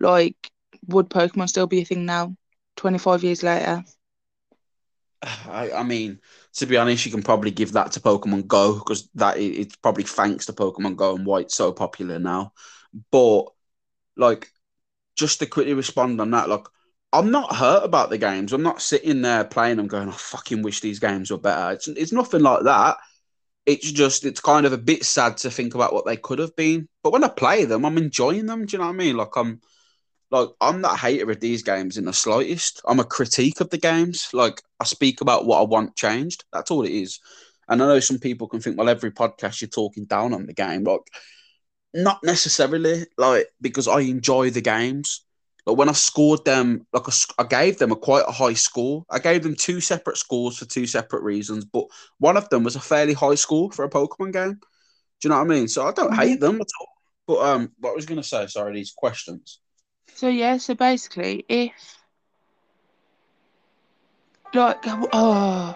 like, 0.00 0.50
would 0.86 1.10
Pokemon 1.10 1.48
still 1.48 1.66
be 1.66 1.82
a 1.82 1.84
thing 1.84 2.06
now? 2.06 2.36
Twenty 2.76 2.98
five 2.98 3.22
years 3.22 3.42
later. 3.42 3.84
I, 5.22 5.72
I 5.72 5.82
mean, 5.82 6.20
to 6.58 6.66
be 6.66 6.76
honest, 6.76 7.06
you 7.06 7.12
can 7.12 7.22
probably 7.22 7.52
give 7.52 7.72
that 7.72 7.92
to 7.92 8.00
Pokemon 8.00 8.48
Go 8.48 8.74
because 8.74 9.08
that 9.14 9.38
it's 9.38 9.76
probably 9.76 10.02
thanks 10.02 10.46
to 10.46 10.52
Pokemon 10.52 10.96
Go 10.96 11.14
and 11.14 11.24
why 11.24 11.40
it's 11.40 11.54
so 11.54 11.72
popular 11.72 12.18
now. 12.18 12.52
But 13.12 13.44
like, 14.16 14.50
just 15.16 15.38
to 15.38 15.46
quickly 15.46 15.74
respond 15.74 16.20
on 16.20 16.32
that, 16.32 16.48
like, 16.48 16.66
I'm 17.12 17.30
not 17.30 17.54
hurt 17.54 17.84
about 17.84 18.10
the 18.10 18.18
games. 18.18 18.52
I'm 18.52 18.62
not 18.64 18.82
sitting 18.82 19.22
there 19.22 19.44
playing 19.44 19.76
them 19.76 19.86
going, 19.86 20.08
I 20.08 20.12
fucking 20.12 20.62
wish 20.62 20.80
these 20.80 20.98
games 20.98 21.30
were 21.30 21.38
better. 21.38 21.74
It's 21.74 21.88
it's 21.88 22.12
nothing 22.12 22.42
like 22.42 22.64
that. 22.64 22.96
It's 23.64 23.90
just 23.92 24.24
it's 24.24 24.40
kind 24.40 24.66
of 24.66 24.72
a 24.72 24.78
bit 24.78 25.04
sad 25.04 25.36
to 25.38 25.50
think 25.50 25.74
about 25.76 25.92
what 25.92 26.06
they 26.06 26.16
could 26.16 26.40
have 26.40 26.56
been. 26.56 26.88
But 27.04 27.12
when 27.12 27.24
I 27.24 27.28
play 27.28 27.66
them, 27.66 27.84
I'm 27.84 27.98
enjoying 27.98 28.46
them. 28.46 28.66
Do 28.66 28.72
you 28.76 28.78
know 28.80 28.86
what 28.86 28.94
I 28.94 28.96
mean? 28.96 29.16
Like 29.16 29.36
I'm 29.36 29.60
like 30.30 30.48
I'm 30.60 30.80
not 30.80 30.94
a 30.94 30.98
hater 30.98 31.30
of 31.30 31.40
these 31.40 31.62
games 31.62 31.96
in 31.96 32.04
the 32.04 32.12
slightest. 32.12 32.82
I'm 32.86 33.00
a 33.00 33.04
critique 33.04 33.60
of 33.60 33.70
the 33.70 33.78
games. 33.78 34.28
Like 34.32 34.62
I 34.80 34.84
speak 34.84 35.20
about 35.20 35.46
what 35.46 35.60
I 35.60 35.64
want 35.64 35.96
changed. 35.96 36.44
That's 36.52 36.70
all 36.70 36.84
it 36.84 36.92
is. 36.92 37.20
And 37.68 37.82
I 37.82 37.86
know 37.86 38.00
some 38.00 38.18
people 38.18 38.48
can 38.48 38.60
think, 38.60 38.78
well, 38.78 38.88
every 38.88 39.10
podcast 39.10 39.60
you're 39.60 39.68
talking 39.68 40.06
down 40.06 40.32
on 40.32 40.46
the 40.46 40.54
game. 40.54 40.84
Like, 40.84 41.00
not 41.94 42.20
necessarily. 42.22 43.04
Like 43.16 43.48
because 43.60 43.88
I 43.88 44.00
enjoy 44.00 44.50
the 44.50 44.60
games. 44.60 45.24
But 45.66 45.74
when 45.74 45.90
I 45.90 45.92
scored 45.92 46.44
them, 46.46 46.86
like 46.94 47.04
I 47.38 47.44
gave 47.44 47.78
them 47.78 47.92
a 47.92 47.96
quite 47.96 48.24
a 48.26 48.32
high 48.32 48.54
score. 48.54 49.04
I 49.10 49.18
gave 49.18 49.42
them 49.42 49.54
two 49.54 49.80
separate 49.82 50.16
scores 50.16 50.56
for 50.58 50.64
two 50.64 50.86
separate 50.86 51.22
reasons. 51.22 51.64
But 51.66 51.84
one 52.18 52.38
of 52.38 52.48
them 52.48 52.64
was 52.64 52.76
a 52.76 52.80
fairly 52.80 53.12
high 53.12 53.34
score 53.34 53.70
for 53.72 53.84
a 53.84 53.90
Pokemon 53.90 54.32
game. 54.32 54.52
Do 55.20 55.28
you 55.28 55.30
know 55.30 55.36
what 55.36 55.44
I 55.44 55.54
mean? 55.54 55.68
So 55.68 55.86
I 55.86 55.92
don't 55.92 56.12
Mhm. 56.12 56.16
hate 56.16 56.40
them 56.40 56.60
at 56.60 56.68
all. 56.80 56.88
But 57.26 57.38
um, 57.40 57.72
what 57.78 57.90
I 57.90 57.94
was 57.94 58.06
going 58.06 58.20
to 58.20 58.26
say, 58.26 58.46
sorry, 58.46 58.74
these 58.74 58.92
questions. 58.92 59.60
So 60.14 60.28
yeah, 60.28 60.56
so 60.56 60.74
basically, 60.74 61.44
if 61.48 61.98
like, 64.54 64.78
oh 64.86 65.74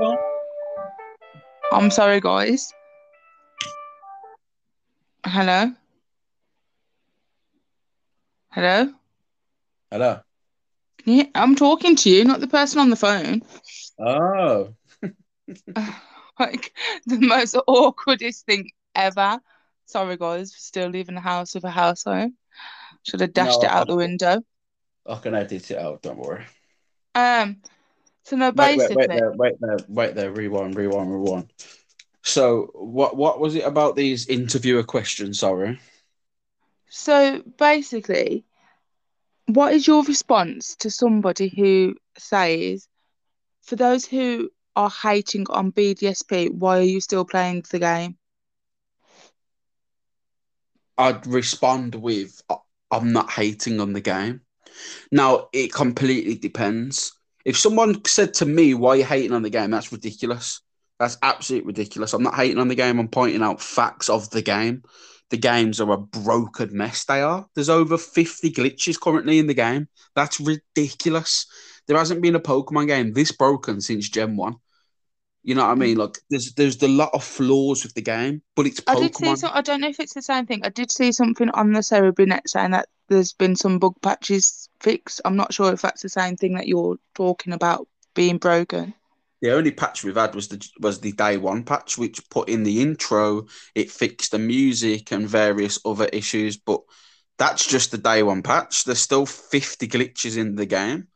Well- 0.00 0.18
I'm 1.72 1.90
sorry, 1.90 2.20
guys. 2.20 2.72
Hello. 5.24 5.72
Hello. 8.50 8.92
Hello. 9.90 10.20
Yeah, 11.04 11.24
I'm 11.34 11.56
talking 11.56 11.96
to 11.96 12.10
you, 12.10 12.24
not 12.24 12.40
the 12.40 12.46
person 12.46 12.80
on 12.80 12.90
the 12.90 12.96
phone. 12.96 13.42
Oh. 13.98 14.74
Like 16.38 16.72
the 17.06 17.18
most 17.18 17.54
awkwardest 17.66 18.44
thing 18.44 18.70
ever. 18.94 19.40
Sorry, 19.86 20.16
guys, 20.16 20.52
still 20.54 20.88
leaving 20.88 21.14
the 21.14 21.20
house 21.20 21.54
with 21.54 21.64
a 21.64 21.70
house 21.70 22.02
phone. 22.02 22.34
Should 23.04 23.20
have 23.20 23.32
dashed 23.32 23.62
No, 23.62 23.68
it 23.68 23.72
out 23.72 23.82
I- 23.88 23.92
the 23.92 23.96
window. 23.96 24.42
I 25.08 25.18
can 25.20 25.34
edit 25.36 25.70
it 25.70 25.78
out, 25.78 26.02
don't 26.02 26.18
worry. 26.18 26.44
Um. 27.14 27.62
So 28.24 28.34
no, 28.36 28.50
Wait, 28.50 28.76
wait, 28.76 28.78
basically, 28.78 28.96
wait 28.96 29.08
there, 29.08 29.32
wait 29.32 29.54
there, 29.60 29.76
wait 29.88 30.14
there, 30.16 30.32
rewind, 30.32 30.74
rewind, 30.74 31.12
rewind. 31.12 31.52
So 32.22 32.70
what 32.74 33.16
what 33.16 33.38
was 33.38 33.54
it 33.54 33.62
about 33.64 33.94
these 33.94 34.26
interviewer 34.26 34.82
questions, 34.82 35.38
sorry? 35.38 35.78
so 36.88 37.42
basically, 37.58 38.44
what 39.46 39.72
is 39.72 39.86
your 39.86 40.02
response 40.04 40.74
to 40.76 40.90
somebody 40.90 41.48
who 41.48 41.94
says, 42.18 42.88
for 43.62 43.76
those 43.76 44.04
who 44.04 44.50
are 44.74 44.90
hating 44.90 45.46
on 45.50 45.70
BDSP, 45.70 46.50
why 46.50 46.78
are 46.78 46.82
you 46.82 47.00
still 47.00 47.24
playing 47.24 47.64
the 47.70 47.78
game? 47.78 48.16
I'd 50.98 51.26
respond 51.26 51.94
with 51.94 52.42
"I- 52.48 52.56
I'm 52.90 53.12
not 53.12 53.30
hating 53.30 53.80
on 53.80 53.92
the 53.92 54.00
game. 54.00 54.42
Now 55.12 55.48
it 55.52 55.72
completely 55.72 56.36
depends. 56.36 57.12
If 57.44 57.56
someone 57.58 58.04
said 58.04 58.34
to 58.34 58.46
me, 58.46 58.74
Why 58.74 58.90
are 58.90 58.96
you 58.96 59.04
hating 59.04 59.32
on 59.32 59.42
the 59.42 59.50
game? 59.50 59.70
That's 59.70 59.92
ridiculous. 59.92 60.60
That's 60.98 61.18
absolutely 61.22 61.66
ridiculous. 61.68 62.12
I'm 62.14 62.22
not 62.22 62.34
hating 62.34 62.58
on 62.58 62.68
the 62.68 62.74
game, 62.74 62.98
I'm 62.98 63.08
pointing 63.08 63.42
out 63.42 63.60
facts 63.60 64.08
of 64.08 64.30
the 64.30 64.42
game. 64.42 64.82
The 65.30 65.36
games 65.36 65.80
are 65.80 65.90
a 65.92 65.98
broken 65.98 66.76
mess, 66.76 67.04
they 67.04 67.20
are. 67.20 67.46
There's 67.54 67.68
over 67.68 67.98
50 67.98 68.52
glitches 68.52 68.98
currently 68.98 69.38
in 69.38 69.46
the 69.46 69.54
game. 69.54 69.88
That's 70.14 70.40
ridiculous. 70.40 71.46
There 71.86 71.98
hasn't 71.98 72.22
been 72.22 72.36
a 72.36 72.40
Pokemon 72.40 72.86
game 72.86 73.12
this 73.12 73.32
broken 73.32 73.80
since 73.80 74.08
Gen 74.08 74.36
1. 74.36 74.56
You 75.46 75.54
know 75.54 75.62
what 75.62 75.70
I 75.70 75.74
mm. 75.74 75.78
mean? 75.78 75.96
Like 75.96 76.18
there's 76.28 76.52
there's 76.54 76.82
a 76.82 76.88
lot 76.88 77.10
of 77.12 77.22
flaws 77.22 77.84
with 77.84 77.94
the 77.94 78.02
game, 78.02 78.42
but 78.56 78.66
it's 78.66 78.82
I 78.88 78.96
did 78.96 79.14
see 79.14 79.26
Pokemon. 79.26 79.38
some. 79.38 79.50
I 79.54 79.60
don't 79.60 79.80
know 79.80 79.88
if 79.88 80.00
it's 80.00 80.14
the 80.14 80.20
same 80.20 80.44
thing. 80.44 80.60
I 80.64 80.70
did 80.70 80.90
see 80.90 81.12
something 81.12 81.50
on 81.50 81.72
the 81.72 81.80
Serebii.net 81.80 82.48
saying 82.48 82.72
that 82.72 82.88
there's 83.08 83.32
been 83.32 83.54
some 83.54 83.78
bug 83.78 83.94
patches 84.02 84.68
fixed. 84.80 85.20
I'm 85.24 85.36
not 85.36 85.54
sure 85.54 85.72
if 85.72 85.82
that's 85.82 86.02
the 86.02 86.08
same 86.08 86.36
thing 86.36 86.54
that 86.54 86.66
you're 86.66 86.96
talking 87.14 87.52
about 87.52 87.86
being 88.16 88.38
broken. 88.38 88.92
The 89.40 89.52
only 89.52 89.70
patch 89.70 90.02
we've 90.02 90.16
had 90.16 90.34
was 90.34 90.48
the 90.48 90.68
was 90.80 90.98
the 90.98 91.12
day 91.12 91.36
one 91.36 91.62
patch, 91.62 91.96
which 91.96 92.28
put 92.28 92.48
in 92.48 92.64
the 92.64 92.82
intro, 92.82 93.46
it 93.76 93.88
fixed 93.88 94.32
the 94.32 94.40
music 94.40 95.12
and 95.12 95.28
various 95.28 95.78
other 95.84 96.06
issues, 96.06 96.56
but 96.56 96.80
that's 97.38 97.64
just 97.64 97.92
the 97.92 97.98
day 97.98 98.24
one 98.24 98.42
patch. 98.42 98.82
There's 98.82 98.98
still 98.98 99.26
50 99.26 99.86
glitches 99.86 100.36
in 100.36 100.56
the 100.56 100.66
game. 100.66 101.06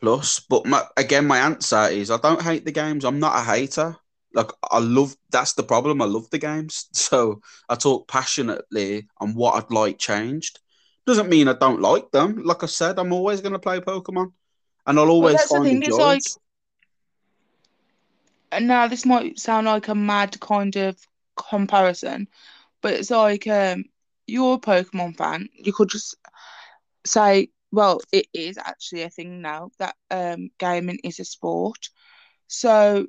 Plus, 0.00 0.40
but 0.40 0.64
my, 0.66 0.82
again, 0.96 1.26
my 1.26 1.38
answer 1.38 1.84
is 1.88 2.10
I 2.10 2.16
don't 2.16 2.40
hate 2.40 2.64
the 2.64 2.72
games. 2.72 3.04
I'm 3.04 3.20
not 3.20 3.36
a 3.38 3.44
hater. 3.44 3.96
Like 4.32 4.50
I 4.70 4.78
love 4.78 5.14
that's 5.30 5.54
the 5.54 5.62
problem. 5.62 6.00
I 6.00 6.04
love 6.06 6.30
the 6.30 6.38
games, 6.38 6.86
so 6.92 7.40
I 7.68 7.74
talk 7.74 8.08
passionately 8.08 9.08
on 9.18 9.34
what 9.34 9.56
I'd 9.56 9.70
like 9.72 9.98
changed. 9.98 10.60
Doesn't 11.06 11.28
mean 11.28 11.48
I 11.48 11.54
don't 11.54 11.80
like 11.80 12.10
them. 12.12 12.42
Like 12.44 12.62
I 12.62 12.66
said, 12.66 12.98
I'm 12.98 13.12
always 13.12 13.40
going 13.40 13.54
to 13.54 13.58
play 13.58 13.80
Pokemon, 13.80 14.32
and 14.86 14.98
I'll 14.98 15.10
always 15.10 15.40
the 15.42 15.48
find 15.48 15.64
thing, 15.64 15.80
the 15.80 15.86
it's 15.86 15.98
like- 15.98 16.22
And 18.52 18.66
now 18.68 18.86
this 18.88 19.04
might 19.06 19.38
sound 19.38 19.66
like 19.66 19.88
a 19.88 19.94
mad 19.94 20.38
kind 20.40 20.76
of 20.76 20.96
comparison, 21.36 22.28
but 22.80 22.94
it's 22.94 23.10
like 23.10 23.46
um, 23.46 23.84
you're 24.26 24.54
a 24.54 24.58
Pokemon 24.58 25.16
fan. 25.16 25.48
You 25.54 25.72
could 25.72 25.88
just 25.88 26.14
say, 27.04 27.48
well, 27.72 28.00
it 28.12 28.26
is 28.32 28.58
actually 28.58 29.02
a 29.02 29.10
thing 29.10 29.40
now 29.42 29.70
that 29.78 29.94
um, 30.10 30.50
gaming 30.58 30.98
is 31.04 31.20
a 31.20 31.24
sport. 31.24 31.88
So 32.48 33.06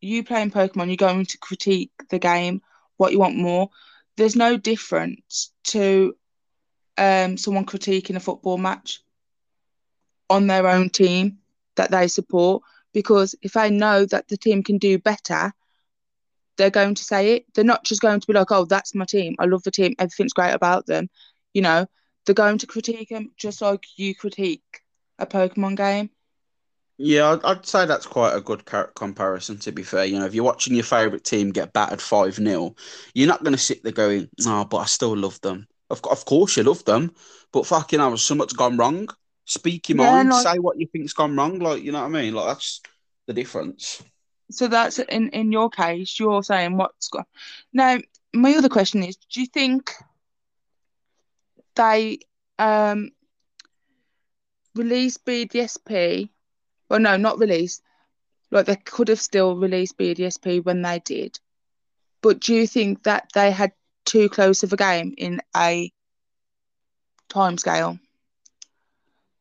you 0.00 0.24
playing 0.24 0.50
Pokemon, 0.50 0.88
you're 0.88 0.96
going 0.96 1.26
to 1.26 1.38
critique 1.38 1.92
the 2.08 2.18
game, 2.18 2.62
what 2.96 3.12
you 3.12 3.18
want 3.18 3.36
more. 3.36 3.70
There's 4.16 4.36
no 4.36 4.56
difference 4.56 5.52
to 5.64 6.14
um, 6.96 7.36
someone 7.36 7.66
critiquing 7.66 8.16
a 8.16 8.20
football 8.20 8.58
match 8.58 9.00
on 10.28 10.46
their 10.46 10.66
own 10.66 10.90
team 10.90 11.38
that 11.76 11.90
they 11.90 12.08
support 12.08 12.62
because 12.92 13.34
if 13.42 13.52
they 13.52 13.70
know 13.70 14.04
that 14.06 14.28
the 14.28 14.36
team 14.36 14.62
can 14.62 14.78
do 14.78 14.98
better, 14.98 15.52
they're 16.56 16.70
going 16.70 16.94
to 16.94 17.04
say 17.04 17.34
it. 17.36 17.46
They're 17.54 17.64
not 17.64 17.84
just 17.84 18.02
going 18.02 18.20
to 18.20 18.26
be 18.26 18.32
like, 18.32 18.50
oh, 18.50 18.64
that's 18.64 18.94
my 18.94 19.04
team. 19.04 19.36
I 19.38 19.46
love 19.46 19.62
the 19.62 19.70
team. 19.70 19.94
Everything's 19.98 20.32
great 20.32 20.52
about 20.52 20.86
them. 20.86 21.08
You 21.54 21.62
know, 21.62 21.86
they're 22.24 22.34
going 22.34 22.58
to 22.58 22.66
critique 22.66 23.08
them 23.08 23.32
just 23.36 23.60
like 23.62 23.84
you 23.96 24.14
critique 24.14 24.82
a 25.18 25.26
Pokemon 25.26 25.76
game. 25.76 26.10
Yeah, 26.98 27.32
I'd, 27.32 27.44
I'd 27.44 27.66
say 27.66 27.86
that's 27.86 28.06
quite 28.06 28.36
a 28.36 28.42
good 28.42 28.64
comparison. 28.94 29.58
To 29.60 29.72
be 29.72 29.82
fair, 29.82 30.04
you 30.04 30.18
know, 30.18 30.26
if 30.26 30.34
you're 30.34 30.44
watching 30.44 30.74
your 30.74 30.84
favorite 30.84 31.24
team 31.24 31.50
get 31.50 31.72
battered 31.72 32.02
five 32.02 32.34
0 32.34 32.74
you're 33.14 33.28
not 33.28 33.42
going 33.42 33.54
to 33.54 33.58
sit 33.58 33.82
there 33.82 33.92
going, 33.92 34.28
"No, 34.44 34.64
but 34.66 34.78
I 34.78 34.84
still 34.84 35.16
love 35.16 35.40
them." 35.40 35.66
Of, 35.88 36.04
of 36.04 36.24
course, 36.26 36.56
you 36.56 36.62
love 36.62 36.84
them, 36.84 37.12
but 37.52 37.66
fucking 37.66 37.98
hell, 37.98 38.16
so 38.16 38.34
much 38.34 38.54
gone 38.56 38.76
wrong. 38.76 39.08
Speak 39.46 39.88
your 39.88 39.98
Yeah, 39.98 40.10
mind. 40.10 40.28
like- 40.28 40.46
say 40.46 40.58
what 40.58 40.78
you 40.78 40.86
think's 40.92 41.14
gone 41.14 41.36
wrong. 41.36 41.58
Like, 41.58 41.82
you 41.82 41.90
know 41.90 42.00
what 42.00 42.06
I 42.06 42.20
mean? 42.22 42.34
Like, 42.34 42.48
that's 42.48 42.80
the 43.26 43.32
difference. 43.32 44.02
So 44.50 44.68
that's 44.68 44.98
in 44.98 45.30
in 45.30 45.52
your 45.52 45.70
case, 45.70 46.20
you're 46.20 46.42
saying 46.42 46.76
what's 46.76 47.08
gone. 47.08 47.24
Now, 47.72 47.98
my 48.34 48.54
other 48.54 48.68
question 48.68 49.02
is, 49.02 49.16
do 49.16 49.40
you 49.40 49.46
think 49.46 49.92
they 51.74 52.18
um 52.58 53.10
release 54.74 55.16
BDSP? 55.18 56.30
Well, 56.88 57.00
no, 57.00 57.16
not 57.16 57.38
released. 57.38 57.82
Like 58.50 58.66
they 58.66 58.76
could 58.76 59.08
have 59.08 59.20
still 59.20 59.56
released 59.56 59.96
BDSP 59.96 60.60
when 60.60 60.82
they 60.82 60.98
did. 61.00 61.38
But 62.22 62.40
do 62.40 62.54
you 62.54 62.66
think 62.66 63.04
that 63.04 63.28
they 63.34 63.50
had 63.50 63.72
too 64.04 64.28
close 64.28 64.62
of 64.62 64.72
a 64.72 64.76
game 64.76 65.14
in 65.16 65.40
a 65.56 65.92
timescale? 67.28 67.98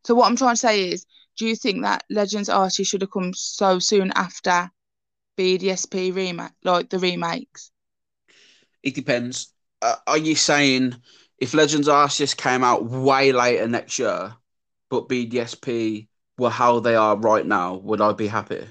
So 0.06 0.16
what 0.16 0.28
I'm 0.28 0.36
trying 0.36 0.54
to 0.54 0.58
say 0.58 0.90
is, 0.90 1.06
do 1.38 1.46
you 1.46 1.56
think 1.56 1.84
that 1.84 2.04
Legends 2.10 2.50
Arceus 2.50 2.88
should 2.88 3.02
have 3.02 3.12
come 3.12 3.34
so 3.34 3.80
soon 3.80 4.12
after 4.16 4.70
BDSP 5.38 6.12
remake, 6.14 6.52
like 6.64 6.90
the 6.90 7.00
remakes? 7.00 7.72
It 8.84 8.96
depends. 8.96 9.54
Uh, 9.82 9.96
are 10.08 10.18
you 10.18 10.36
saying 10.36 10.96
if 11.40 11.54
Legends 11.54 11.88
Arceus 11.88 12.36
came 12.36 12.64
out 12.64 12.86
way 12.86 13.32
later 13.32 13.68
next 13.68 14.00
year, 14.00 14.36
but 14.90 15.10
BDSP 15.10 16.08
were 16.38 16.50
how 16.50 16.80
they 16.80 16.96
are 16.96 17.18
right 17.18 17.46
now, 17.46 17.76
would 17.76 18.02
I 18.02 18.14
be 18.14 18.28
happy? 18.28 18.68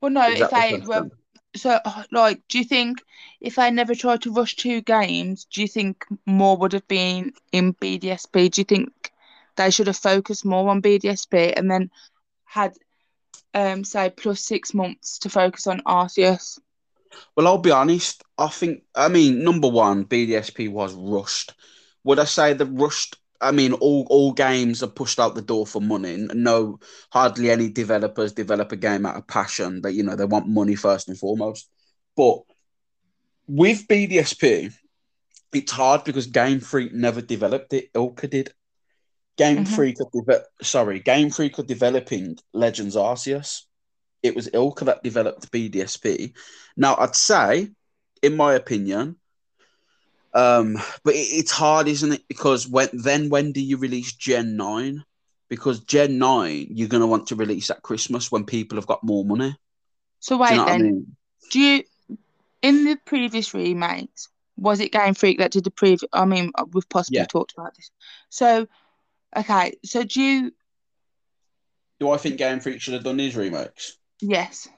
Well, 0.00 0.10
no, 0.12 0.28
if 0.30 0.52
that 0.52 0.54
the 0.54 0.62
I 0.62 0.78
were 0.84 1.06
so 1.54 1.78
like, 2.10 2.46
do 2.48 2.58
you 2.58 2.64
think 2.64 3.02
if 3.40 3.58
I 3.58 3.70
never 3.70 3.94
tried 3.94 4.22
to 4.22 4.32
rush 4.32 4.56
two 4.56 4.80
games, 4.82 5.44
do 5.46 5.60
you 5.62 5.68
think 5.68 6.04
more 6.26 6.56
would 6.56 6.72
have 6.72 6.86
been 6.88 7.32
in 7.52 7.72
BDSP? 7.72 8.48
Do 8.48 8.60
you 8.60 8.64
think 8.64 9.12
they 9.56 9.70
should 9.70 9.86
have 9.86 9.96
focused 9.96 10.44
more 10.44 10.68
on 10.70 10.80
BDSP 10.80 11.52
and 11.52 11.70
then 11.70 11.90
had 12.44 12.76
um 13.54 13.84
say 13.84 14.10
plus 14.10 14.40
six 14.40 14.74
months 14.74 15.18
to 15.20 15.28
focus 15.30 15.66
on 15.66 15.80
Arceus? 15.86 16.58
Well, 17.36 17.46
I'll 17.46 17.58
be 17.58 17.70
honest. 17.70 18.22
I 18.38 18.48
think, 18.48 18.82
I 18.94 19.08
mean, 19.08 19.42
number 19.42 19.68
one, 19.68 20.04
BDSP 20.04 20.70
was 20.70 20.94
rushed. 20.94 21.52
Would 22.04 22.18
I 22.18 22.24
say 22.24 22.52
the 22.52 22.66
rushed? 22.66 23.16
I 23.40 23.50
mean, 23.50 23.74
all 23.74 24.06
all 24.08 24.32
games 24.32 24.82
are 24.82 24.88
pushed 24.88 25.20
out 25.20 25.34
the 25.34 25.42
door 25.42 25.66
for 25.66 25.80
money. 25.80 26.16
No, 26.32 26.78
hardly 27.10 27.50
any 27.50 27.68
developers 27.68 28.32
develop 28.32 28.72
a 28.72 28.76
game 28.76 29.04
out 29.04 29.16
of 29.16 29.26
passion. 29.26 29.82
That 29.82 29.92
you 29.92 30.02
know 30.02 30.16
they 30.16 30.24
want 30.24 30.48
money 30.48 30.74
first 30.74 31.08
and 31.08 31.18
foremost. 31.18 31.68
But 32.16 32.38
with 33.46 33.86
BDSP, 33.88 34.72
it's 35.52 35.72
hard 35.72 36.04
because 36.04 36.26
Game 36.26 36.60
Freak 36.60 36.92
never 36.94 37.20
developed 37.20 37.72
it. 37.74 37.92
ILCA 37.92 38.30
did. 38.30 38.52
Game 39.36 39.64
Mhm. 39.64 39.68
Freak, 39.68 39.96
are 40.00 40.44
sorry, 40.62 41.00
Game 41.00 41.30
Freak 41.30 41.58
are 41.58 41.62
developing 41.62 42.38
Legends 42.54 42.96
Arceus. 42.96 43.65
It 44.26 44.36
was 44.36 44.48
ILCA 44.48 44.84
that 44.86 45.02
developed 45.02 45.50
BDSP. 45.52 46.34
Now, 46.76 46.96
I'd 46.98 47.16
say, 47.16 47.70
in 48.22 48.36
my 48.36 48.54
opinion, 48.54 49.16
um, 50.34 50.76
but 51.04 51.14
it, 51.14 51.18
it's 51.18 51.50
hard, 51.52 51.88
isn't 51.88 52.12
it? 52.12 52.22
Because 52.28 52.68
when 52.68 52.88
then 52.92 53.30
when 53.30 53.52
do 53.52 53.60
you 53.60 53.76
release 53.78 54.12
Gen 54.14 54.56
Nine? 54.56 55.04
Because 55.48 55.80
Gen 55.80 56.18
Nine, 56.18 56.66
you're 56.70 56.88
gonna 56.88 57.06
want 57.06 57.26
to 57.28 57.36
release 57.36 57.70
at 57.70 57.82
Christmas 57.82 58.30
when 58.30 58.44
people 58.44 58.76
have 58.76 58.86
got 58.86 59.04
more 59.04 59.24
money. 59.24 59.56
So 60.20 60.36
Do 60.46 60.54
wait 60.54 60.54
you 60.54 60.60
know 60.60 60.66
what 60.66 60.72
I 60.72 60.74
then, 60.74 60.92
mean? 60.92 61.16
do 61.50 61.60
you 61.60 61.84
in 62.62 62.84
the 62.84 62.96
previous 63.04 63.54
remakes 63.54 64.28
was 64.56 64.80
it 64.80 64.92
Game 64.92 65.14
Freak 65.14 65.38
that 65.38 65.52
did 65.52 65.64
the 65.64 65.70
previous? 65.70 66.04
I 66.12 66.24
mean, 66.24 66.50
uh, 66.54 66.64
we've 66.72 66.88
possibly 66.88 67.24
Yeah. 67.24 67.26
talked 67.26 67.52
about 67.56 67.74
this. 67.76 67.90
So, 68.30 68.66
okay, 69.36 69.74
so 69.84 70.02
do 70.04 70.20
you? 70.20 70.52
Do 72.00 72.10
I 72.10 72.16
think 72.16 72.38
Game 72.38 72.60
Freak 72.60 72.80
should 72.80 72.94
have 72.94 73.04
done 73.04 73.16
these 73.16 73.36
remakes? 73.36 73.98
Yes. 74.20 74.68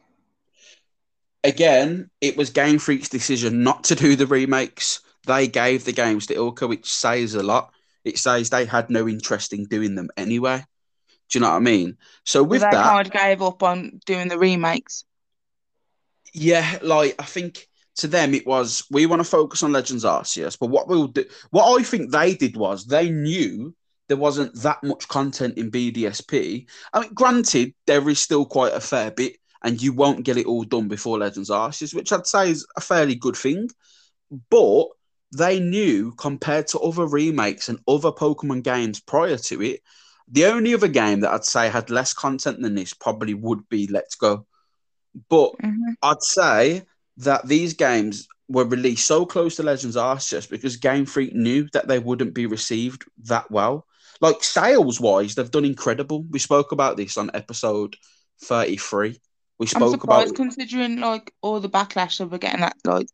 Again, 1.45 2.11
it 2.21 2.37
was 2.37 2.51
Game 2.51 2.79
Freak's 2.79 3.09
decision 3.09 3.63
not 3.63 3.85
to 3.85 3.95
do 3.95 4.17
the 4.17 4.27
remakes. 4.27 5.01
They 5.27 5.47
gave 5.49 5.85
the 5.85 5.93
games 5.93 6.27
to 6.27 6.35
ILCA, 6.35 6.69
which 6.69 6.93
says 6.93 7.35
a 7.35 7.43
lot. 7.43 7.73
It 8.05 8.19
says 8.19 8.51
they 8.51 8.65
had 8.65 8.91
no 8.91 9.09
interest 9.09 9.53
in 9.53 9.65
doing 9.67 9.95
them 9.95 10.09
anyway. 10.17 10.65
Do 11.31 11.39
you 11.39 11.43
know 11.43 11.51
what 11.51 11.57
I 11.57 11.61
mean? 11.61 11.97
So 12.25 12.43
with 12.43 12.63
they 12.63 12.69
that, 12.71 12.73
kind 12.83 13.07
of 13.07 13.13
gave 13.13 13.43
up 13.43 13.63
on 13.63 14.01
doing 14.07 14.29
the 14.29 14.39
remakes. 14.39 15.05
yeah, 16.35 16.79
like 16.83 17.15
I 17.19 17.25
think 17.25 17.67
to 17.97 18.09
them 18.09 18.35
it 18.35 18.47
was 18.47 18.85
we 18.91 19.07
want 19.07 19.21
to 19.21 19.29
focus 19.29 19.63
on 19.63 19.73
Legends 19.73 20.05
Arceus, 20.05 20.59
but 20.59 20.69
what 20.71 20.89
we'll 20.89 21.09
do, 21.09 21.25
what 21.51 21.79
I 21.79 21.83
think 21.83 22.11
they 22.13 22.35
did 22.35 22.57
was 22.57 22.87
they 22.87 23.11
knew 23.11 23.75
there 24.09 24.17
wasn't 24.17 24.55
that 24.63 24.83
much 24.83 25.07
content 25.09 25.57
in 25.59 25.71
BDSP. 25.71 26.67
I 26.93 27.01
mean, 27.01 27.13
granted, 27.15 27.75
there 27.87 28.09
is 28.09 28.19
still 28.19 28.47
quite 28.47 28.73
a 28.73 28.81
fair 28.81 29.11
bit, 29.11 29.37
and 29.63 29.81
you 29.81 29.93
won't 29.93 30.25
get 30.25 30.37
it 30.37 30.47
all 30.47 30.65
done 30.65 30.89
before 30.89 31.19
Legends 31.19 31.51
Arceus, 31.51 31.95
which 31.95 32.13
I'd 32.13 32.27
say 32.27 32.51
is 32.51 32.67
a 32.77 32.81
fairly 32.81 33.15
good 33.15 33.37
thing. 33.37 33.69
But 34.51 34.87
they 35.37 35.61
knew 35.61 36.13
compared 36.17 36.69
to 36.69 36.81
other 36.81 37.07
remakes 37.07 37.69
and 37.69 37.79
other 37.87 38.13
Pokemon 38.13 38.63
games 38.63 39.01
prior 39.01 39.37
to 39.37 39.63
it, 39.63 39.83
the 40.31 40.47
only 40.47 40.75
other 40.75 40.89
game 40.89 41.21
that 41.21 41.33
I'd 41.33 41.45
say 41.45 41.69
had 41.69 41.91
less 41.91 42.13
content 42.13 42.61
than 42.61 42.75
this 42.75 42.95
probably 42.95 43.35
would 43.35 43.69
be 43.69 43.87
Let's 43.87 44.15
Go. 44.15 44.47
But 45.29 45.53
Mhm. 45.63 45.97
I'd 46.03 46.23
say 46.23 46.83
that 47.19 47.47
these 47.47 47.75
games 47.75 48.29
were 48.49 48.65
released 48.65 49.07
so 49.07 49.27
close 49.27 49.57
to 49.57 49.63
Legends 49.63 49.97
Arceus 49.97 50.49
because 50.49 50.77
Game 50.77 51.05
Freak 51.05 51.35
knew 51.35 51.69
that 51.73 51.89
they 51.89 51.99
wouldn't 51.99 52.35
be 52.35 52.47
received 52.47 53.05
that 53.25 53.51
well. 53.51 53.87
Like 54.21 54.43
sales 54.43 55.01
wise, 55.01 55.35
they've 55.35 55.51
done 55.51 55.65
incredible. 55.65 56.25
We 56.31 56.39
spoke 56.39 56.73
about 56.73 56.97
this 56.97 57.17
on 57.17 57.31
episode 57.35 57.97
33. 58.43 59.19
We 59.59 59.65
I'm 59.65 59.67
spoke 59.67 60.01
surprised 60.01 60.31
about 60.31 60.37
considering 60.37 61.01
like 61.01 61.33
all 61.41 61.61
the 61.61 61.69
backlash 61.69 62.19
that 62.19 62.31
we're 62.31 62.39
getting 62.39 62.63
at. 62.63 62.77
Like, 62.85 63.09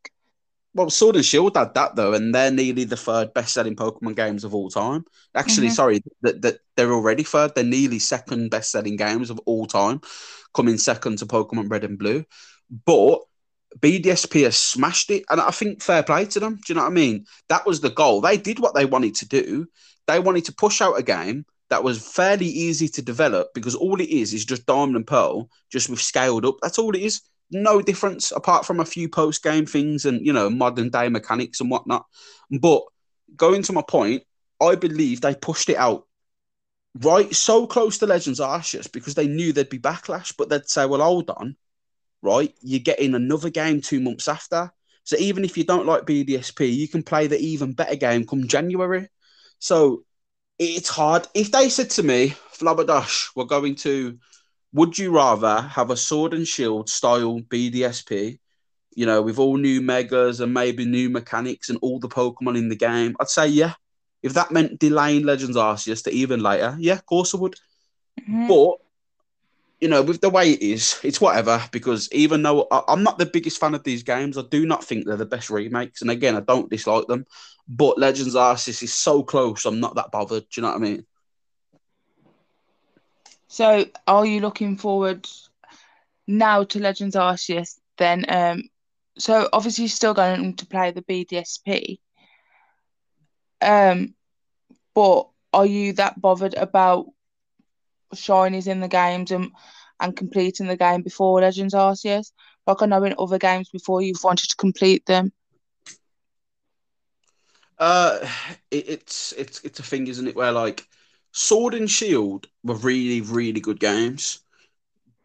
well, 0.75 0.91
Sword 0.91 1.17
and 1.17 1.25
Shield 1.25 1.57
had 1.57 1.75
that 1.75 1.95
though, 1.97 2.15
and 2.15 2.35
they're 2.35 2.51
nearly 2.51 2.85
the 2.85 2.97
third 2.97 3.33
best-selling 3.33 3.77
Pokemon 3.77 4.17
games 4.17 4.45
of 4.45 4.55
all 4.55 4.69
time. 4.71 5.05
Actually, 5.35 5.69
Mhm. 5.69 5.75
sorry, 5.75 6.03
that 6.23 6.43
that 6.43 6.59
they're 6.77 6.93
already 6.93 7.23
third. 7.23 7.55
They're 7.55 7.65
nearly 7.65 7.99
second 7.99 8.51
best-selling 8.51 8.97
games 8.97 9.31
of 9.31 9.39
all 9.47 9.67
time, 9.67 10.01
coming 10.53 10.79
second 10.79 11.19
to 11.19 11.27
Pokemon 11.27 11.71
Red 11.71 11.85
and 11.85 11.99
Blue. 11.99 12.25
But 12.85 13.21
BDSP 13.81 14.43
has 14.43 14.57
smashed 14.57 15.11
it, 15.11 15.25
and 15.31 15.41
I 15.41 15.51
think 15.51 15.83
fair 15.83 16.03
play 16.03 16.25
to 16.27 16.41
them. 16.41 16.57
Do 16.57 16.63
you 16.69 16.75
know 16.75 16.83
what 16.83 16.91
I 16.91 16.95
mean? 16.95 17.27
That 17.49 17.67
was 17.67 17.81
the 17.81 17.91
goal. 17.91 18.21
They 18.21 18.37
did 18.37 18.59
what 18.59 18.75
they 18.75 18.85
wanted 18.85 19.15
to 19.17 19.27
do. 19.29 19.67
They 20.07 20.21
wanted 20.21 20.45
to 20.47 20.55
push 20.55 20.81
out 20.81 20.99
a 20.99 21.03
game 21.03 21.47
that 21.71 21.83
was 21.83 22.07
fairly 22.07 22.47
easy 22.47 22.89
to 22.89 23.03
develop 23.03 23.49
because 23.55 23.75
all 23.75 24.01
it 24.01 24.09
is 24.09 24.35
is 24.35 24.45
just 24.45 24.67
Diamond 24.67 24.97
and 24.97 25.07
Pearl, 25.07 25.49
just 25.71 25.89
with 25.89 26.01
scaled 26.01 26.45
up. 26.45 26.57
That's 26.63 26.79
all 26.79 26.95
it 26.95 27.03
is. 27.03 27.23
No 27.51 27.81
difference 27.81 28.33
apart 28.33 28.67
from 28.67 28.81
a 28.81 28.85
few 28.85 29.09
post 29.09 29.43
game 29.43 29.67
things 29.67 30.05
and 30.05 30.25
you 30.25 30.33
know 30.33 30.51
modern 30.51 30.91
day 30.91 31.09
mechanics 31.09 31.61
and 31.61 31.71
whatnot. 31.71 32.07
But 32.61 32.83
going 33.37 33.63
to 33.63 33.73
my 33.73 33.83
point, 33.83 34.23
I 34.61 34.75
believe 34.75 35.21
they 35.21 35.35
pushed 35.35 35.69
it 35.69 35.77
out 35.77 36.07
right 37.01 37.35
so 37.35 37.67
close 37.67 37.99
to 37.99 38.07
Legends 38.07 38.41
Arceus 38.41 38.91
because 38.91 39.15
they 39.15 39.27
knew 39.27 39.53
there'd 39.53 39.69
be 39.69 39.79
backlash, 39.79 40.35
but 40.37 40.49
they'd 40.49 40.69
say, 40.69 40.87
"Well, 40.87 41.03
hold 41.03 41.31
on, 41.31 41.57
right? 42.23 42.55
You're 42.61 42.81
getting 42.81 43.15
another 43.15 43.51
game 43.51 43.81
two 43.81 44.01
months 44.01 44.29
after." 44.29 44.73
So 45.05 45.17
even 45.19 45.45
if 45.45 45.59
you 45.59 45.65
don't 45.65 45.87
like 45.87 46.07
BDSP, 46.07 46.75
you 46.75 46.89
can 46.89 47.03
play 47.03 47.27
the 47.27 47.39
even 47.39 47.73
better 47.73 47.97
game 47.97 48.27
come 48.27 48.47
January. 48.49 49.09
So 49.65 50.05
it's 50.59 50.91
hard. 50.91 51.27
If 51.35 51.51
they 51.51 51.71
said 51.71 51.89
to 51.93 52.03
me, 52.03 52.35
Flabberdash, 52.53 53.31
we're 53.35 53.45
going 53.45 53.77
to, 53.77 54.19
would 54.75 54.99
you 54.99 55.11
rather 55.11 55.63
have 55.63 55.91
a 55.91 55.97
sword 55.97 56.35
and 56.35 56.47
shield 56.47 56.91
style 56.91 57.41
BDSP, 57.41 58.41
you 58.95 59.07
know, 59.07 59.23
with 59.23 59.39
all 59.39 59.57
new 59.57 59.81
megas 59.81 60.41
and 60.41 60.53
maybe 60.53 60.85
new 60.85 61.09
mechanics 61.09 61.71
and 61.71 61.79
all 61.81 61.99
the 61.99 62.09
Pokemon 62.09 62.59
in 62.59 62.69
the 62.69 62.77
game? 62.77 63.17
I'd 63.19 63.31
say, 63.31 63.49
yeah. 63.49 63.75
If 64.23 64.35
that 64.35 64.51
meant 64.53 64.79
delaying 64.81 65.25
Legends 65.25 65.57
Arceus 65.57 66.05
to 66.05 66.11
even 66.13 66.43
later, 66.43 66.77
yeah, 66.79 66.95
of 66.95 67.07
course 67.07 67.35
I 67.35 67.39
would. 67.39 67.57
mhm. 68.21 68.49
But 68.49 68.79
you 69.81 69.89
know, 69.89 70.03
with 70.03 70.21
the 70.21 70.31
way 70.31 70.53
it 70.53 70.63
is, 70.63 70.99
it's 71.03 71.21
whatever. 71.21 71.63
Because 71.73 72.09
even 72.13 72.43
though 72.43 72.67
I'm 72.71 73.03
not 73.03 73.19
the 73.19 73.27
biggest 73.27 73.59
fan 73.61 73.75
of 73.75 73.85
these 73.85 74.03
games, 74.03 74.39
I 74.39 74.43
do 74.51 74.67
not 74.67 74.85
think 74.85 75.07
they're 75.07 75.17
the 75.17 75.27
best 75.27 75.51
remakes. 75.51 76.01
And 76.03 76.11
again, 76.11 76.37
I 76.37 76.41
don't 76.41 76.71
dislike 76.71 77.07
them. 77.07 77.27
But 77.67 77.99
Legends 77.99 78.35
Arceus 78.35 78.83
is 78.83 78.95
so 78.95 79.23
close, 79.23 79.65
I'm 79.65 79.81
not 79.81 79.95
that 79.97 80.11
bothered. 80.11 80.43
Do 80.51 80.61
you 80.61 80.63
know 80.63 80.69
what 80.69 80.77
I 80.77 80.81
mean? 80.81 81.07
So, 83.49 83.87
are 84.07 84.27
you 84.27 84.41
looking 84.41 84.77
forward 84.77 85.29
now 86.27 86.65
to 86.65 86.81
Legends 86.81 87.17
Arceus? 87.17 87.79
Then, 87.97 88.25
um, 88.29 88.65
so 89.19 89.49
obviously 89.53 89.85
you're 89.85 89.91
still 89.91 90.15
going 90.15 90.57
to 90.57 90.67
play 90.67 90.91
the 90.91 91.03
BDSP. 91.03 91.99
Um, 93.63 94.15
but 94.95 95.29
are 95.53 95.67
you 95.67 95.93
that 95.95 96.21
bothered 96.21 96.55
about 96.55 97.07
shinies 98.15 98.67
in 98.67 98.81
the 98.81 98.89
games 98.89 99.31
and 99.31 99.51
and 100.01 100.17
completing 100.17 100.67
the 100.67 100.77
game 100.77 101.03
before 101.03 101.41
Legends 101.41 101.75
Arceus? 101.75 102.33
Like 102.67 102.83
I 102.83 102.87
know 102.87 103.05
in 103.05 103.15
other 103.19 103.39
games 103.39 103.71
before 103.71 104.03
you've 104.03 104.25
wanted 104.25 104.49
to 104.51 104.57
complete 104.57 105.07
them. 105.07 105.33
Uh, 107.79 108.27
it, 108.71 108.89
it's 108.89 109.33
it's 109.33 109.61
it's 109.65 109.81
a 109.81 109.83
thing, 109.83 110.07
isn't 110.07 110.29
it? 110.29 110.37
Where 110.37 110.53
like 110.53 110.87
Sword 111.33 111.75
and 111.75 111.91
Shield 111.91 112.47
were 112.63 112.77
really 112.77 113.21
really 113.21 113.61
good 113.61 113.81
games, 113.81 114.41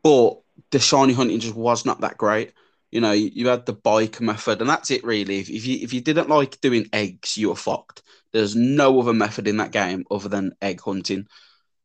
but 0.04 0.40
the 0.72 0.80
shiny 0.80 1.14
hunting 1.14 1.40
just 1.40 1.56
was 1.56 1.86
not 1.86 2.02
that 2.02 2.18
great. 2.18 2.54
You 2.92 3.02
know, 3.02 3.12
you, 3.12 3.30
you 3.34 3.48
had 3.48 3.66
the 3.66 3.74
bike 3.74 4.20
method, 4.20 4.62
and 4.62 4.70
that's 4.70 4.92
it 4.92 5.04
really. 5.04 5.40
If, 5.40 5.50
if 5.50 5.66
you 5.66 5.80
if 5.82 5.94
you 5.94 6.02
didn't 6.02 6.30
like 6.30 6.60
doing 6.62 6.90
eggs, 6.92 7.38
you 7.38 7.50
were 7.50 7.56
fucked. 7.56 8.02
There's 8.32 8.56
no 8.56 9.00
other 9.00 9.14
method 9.14 9.48
in 9.48 9.58
that 9.58 9.72
game 9.72 10.06
other 10.10 10.30
than 10.30 10.56
egg 10.62 10.82
hunting. 10.82 11.28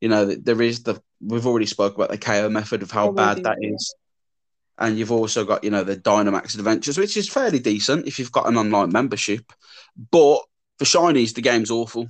You 0.01 0.09
know, 0.09 0.27
there 0.27 0.61
is 0.63 0.83
the 0.83 1.01
we've 1.21 1.47
already 1.47 1.67
spoke 1.67 1.95
about 1.95 2.11
the 2.11 2.19
KO 2.19 2.49
method 2.49 2.83
of 2.83 2.91
how 2.91 3.09
bad 3.11 3.43
that 3.45 3.59
is. 3.61 3.95
And 4.77 4.99
you've 4.99 5.13
also 5.13 5.45
got, 5.45 5.63
you 5.63 5.71
know, 5.71 5.85
the 5.85 5.97
Dynamax 5.97 6.57
Adventures, 6.57 6.99
which 6.99 7.17
is 7.17 7.29
fairly 7.29 7.61
decent 7.61 8.09
if 8.09 8.19
you've 8.19 8.33
got 8.33 8.49
an 8.49 8.57
online 8.57 8.91
membership. 8.91 9.53
But 10.11 10.41
for 10.79 10.85
Shinies, 10.85 11.35
the 11.35 11.43
game's 11.43 11.71
awful. 11.71 12.09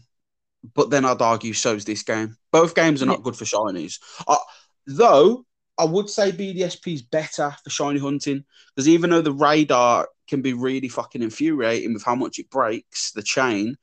but 0.75 0.91
then 0.91 1.05
I'd 1.05 1.21
argue 1.21 1.53
so's 1.53 1.85
this 1.85 2.03
game. 2.03 2.37
Both 2.53 2.75
games 2.75 3.03
are 3.03 3.07
not 3.07 3.23
good 3.23 3.37
for 3.37 3.45
shinies. 3.45 3.99
Uh, 4.27 4.39
though 4.87 5.45
I 5.77 5.85
would 5.85 6.09
say 6.09 6.33
BDSP 6.33 6.95
is 6.95 7.03
better 7.03 7.55
for 7.63 7.71
shiny 7.71 8.01
hunting 8.01 8.45
because 8.75 8.89
even 8.89 9.11
though 9.11 9.21
the 9.23 9.33
radar 9.33 10.09
can 10.29 10.41
be 10.41 10.53
really 10.55 10.89
fucking 10.89 11.23
infuriating 11.23 11.93
with 11.93 12.05
how 12.05 12.15
much 12.15 12.39
it 12.39 12.49
breaks 12.51 13.13
the 13.13 13.23
chain, 13.23 13.77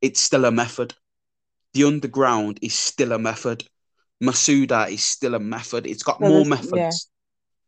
it's 0.00 0.20
still 0.20 0.44
a 0.44 0.52
method. 0.52 0.94
The 1.74 1.84
underground 1.84 2.58
is 2.62 2.74
still 2.74 3.12
a 3.12 3.18
method. 3.18 3.64
Masuda 4.22 4.90
is 4.90 5.02
still 5.02 5.34
a 5.34 5.40
method. 5.40 5.86
It's 5.86 6.02
got 6.02 6.20
So 6.20 6.28
more 6.28 6.44
methods 6.44 6.72
yeah. 6.76 6.90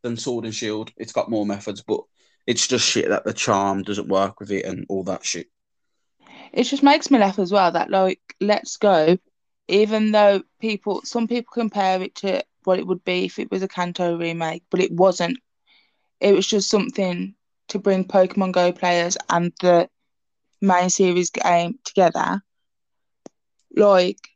than 0.03 0.17
Sword 0.17 0.45
and 0.45 0.55
Shield. 0.55 0.93
It's 0.97 1.13
got 1.13 1.31
more 1.31 1.47
methods, 1.47 1.83
but 1.83 2.01
it's 2.47 2.67
just 2.67 2.87
shit 2.89 3.09
that 3.09 3.25
the 3.25 3.33
charm 3.33 3.83
doesn't 3.83 4.09
work 4.09 4.39
with 4.39 4.51
it 4.53 4.65
and 4.67 4.87
all 4.89 5.05
that 5.05 5.25
shit. 5.25 5.49
It 6.53 6.65
just 6.65 6.83
makes 6.83 7.11
me 7.11 7.19
laugh 7.19 7.39
as 7.39 7.53
well 7.53 7.73
that 7.73 7.91
like 7.91 8.21
Let's 8.41 8.77
Go, 8.77 9.19
even 9.69 10.13
though 10.13 10.43
people 10.61 11.03
some 11.05 11.27
people 11.27 11.51
compare 11.53 12.03
it 12.03 12.15
to 12.17 12.43
what 12.65 12.79
it 12.79 12.87
would 12.87 13.05
be 13.05 13.25
if 13.25 13.39
it 13.39 13.51
was 13.51 13.63
a 13.63 13.69
Kanto 13.69 14.17
remake, 14.17 14.65
but 14.71 14.81
it 14.81 14.93
wasn't. 14.93 15.39
It 16.21 16.35
was 16.35 16.47
just 16.47 16.69
something 16.71 17.35
to 17.69 17.79
bring 17.79 18.05
Pokemon 18.05 18.53
Go 18.53 18.73
players 18.73 19.17
and 19.29 19.53
the 19.61 19.89
main 20.61 20.91
series 20.91 21.31
game 21.31 21.79
together. 21.85 22.43
Like 23.77 24.29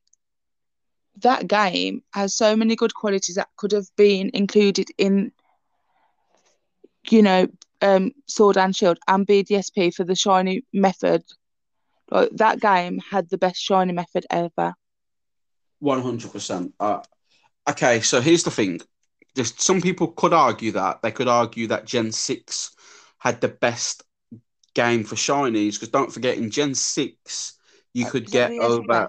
that 1.23 1.47
game 1.49 2.03
has 2.13 2.35
so 2.35 2.57
many 2.57 2.77
good 2.77 2.95
qualities 2.95 3.37
that 3.37 3.49
could 3.57 3.73
have 3.73 3.89
been 3.97 4.31
included 4.35 4.89
in 4.99 5.33
you 7.11 7.23
know, 7.23 7.47
um 7.83 8.13
Sword 8.27 8.57
and 8.57 8.75
Shield 8.75 8.99
and 9.07 9.27
BDSP 9.27 9.91
for 9.91 10.05
the 10.05 10.15
shiny 10.15 10.65
method. 10.73 11.23
Like 12.11 12.31
that 12.37 12.61
game 12.61 12.99
had 13.11 13.31
the 13.31 13.39
best 13.39 13.61
shiny 13.63 13.93
method 13.93 14.27
ever. 14.31 14.75
One 15.81 16.03
hundred 16.03 16.33
percent. 16.33 16.75
Uh, 16.81 17.01
Okay, 17.69 18.01
so 18.01 18.21
here's 18.21 18.45
the 18.45 18.51
thing. 18.51 18.81
Just 19.37 19.61
some 19.61 19.81
people 19.83 20.09
could 20.09 20.33
argue 20.33 20.73
that 20.73 21.03
they 21.03 21.13
could 21.13 21.29
argue 21.29 21.67
that 21.69 21.87
Gen 21.87 22.13
Six 22.13 22.75
had 23.19 23.41
the 23.41 23.49
best 23.49 24.03
game 24.75 25.05
for 25.05 25.17
shinies 25.17 25.75
because 25.75 25.91
don't 25.91 26.13
forget 26.13 26.39
in 26.39 26.51
Gen 26.51 26.75
Six 26.75 27.55
you 27.95 28.07
could 28.07 28.31
get 28.31 28.55
over. 28.59 29.09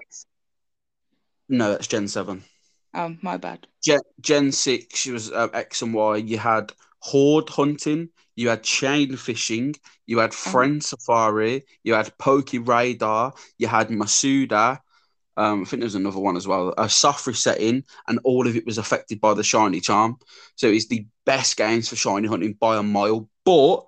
No, 1.48 1.70
that's 1.72 1.86
Gen 1.86 2.08
Seven. 2.08 2.44
Oh, 2.92 3.16
my 3.22 3.38
bad. 3.38 3.66
Gen, 3.84 4.00
Gen 4.20 4.52
6 4.52 5.06
was 5.06 5.30
uh, 5.32 5.48
X 5.52 5.82
and 5.82 5.94
Y. 5.94 6.16
You 6.16 6.38
had 6.38 6.72
horde 7.00 7.48
hunting, 7.50 8.08
you 8.36 8.48
had 8.48 8.62
chain 8.62 9.16
fishing, 9.16 9.74
you 10.06 10.18
had 10.18 10.34
friend 10.34 10.82
safari, 10.82 11.64
you 11.82 11.94
had 11.94 12.16
Poke 12.18 12.50
Radar, 12.52 13.32
you 13.58 13.66
had 13.68 13.88
Masuda. 13.88 14.78
Um, 15.36 15.62
I 15.62 15.64
think 15.64 15.80
there 15.80 15.86
was 15.86 15.94
another 15.94 16.18
one 16.18 16.36
as 16.36 16.48
well, 16.48 16.74
a 16.76 16.88
soft 16.88 17.26
resetting, 17.26 17.84
and 18.08 18.18
all 18.24 18.46
of 18.46 18.56
it 18.56 18.66
was 18.66 18.78
affected 18.78 19.20
by 19.20 19.34
the 19.34 19.44
shiny 19.44 19.80
charm. 19.80 20.16
So 20.56 20.68
it's 20.68 20.88
the 20.88 21.06
best 21.24 21.56
games 21.56 21.88
for 21.88 21.96
shiny 21.96 22.28
hunting 22.28 22.56
by 22.58 22.76
a 22.76 22.82
mile. 22.82 23.28
But 23.44 23.84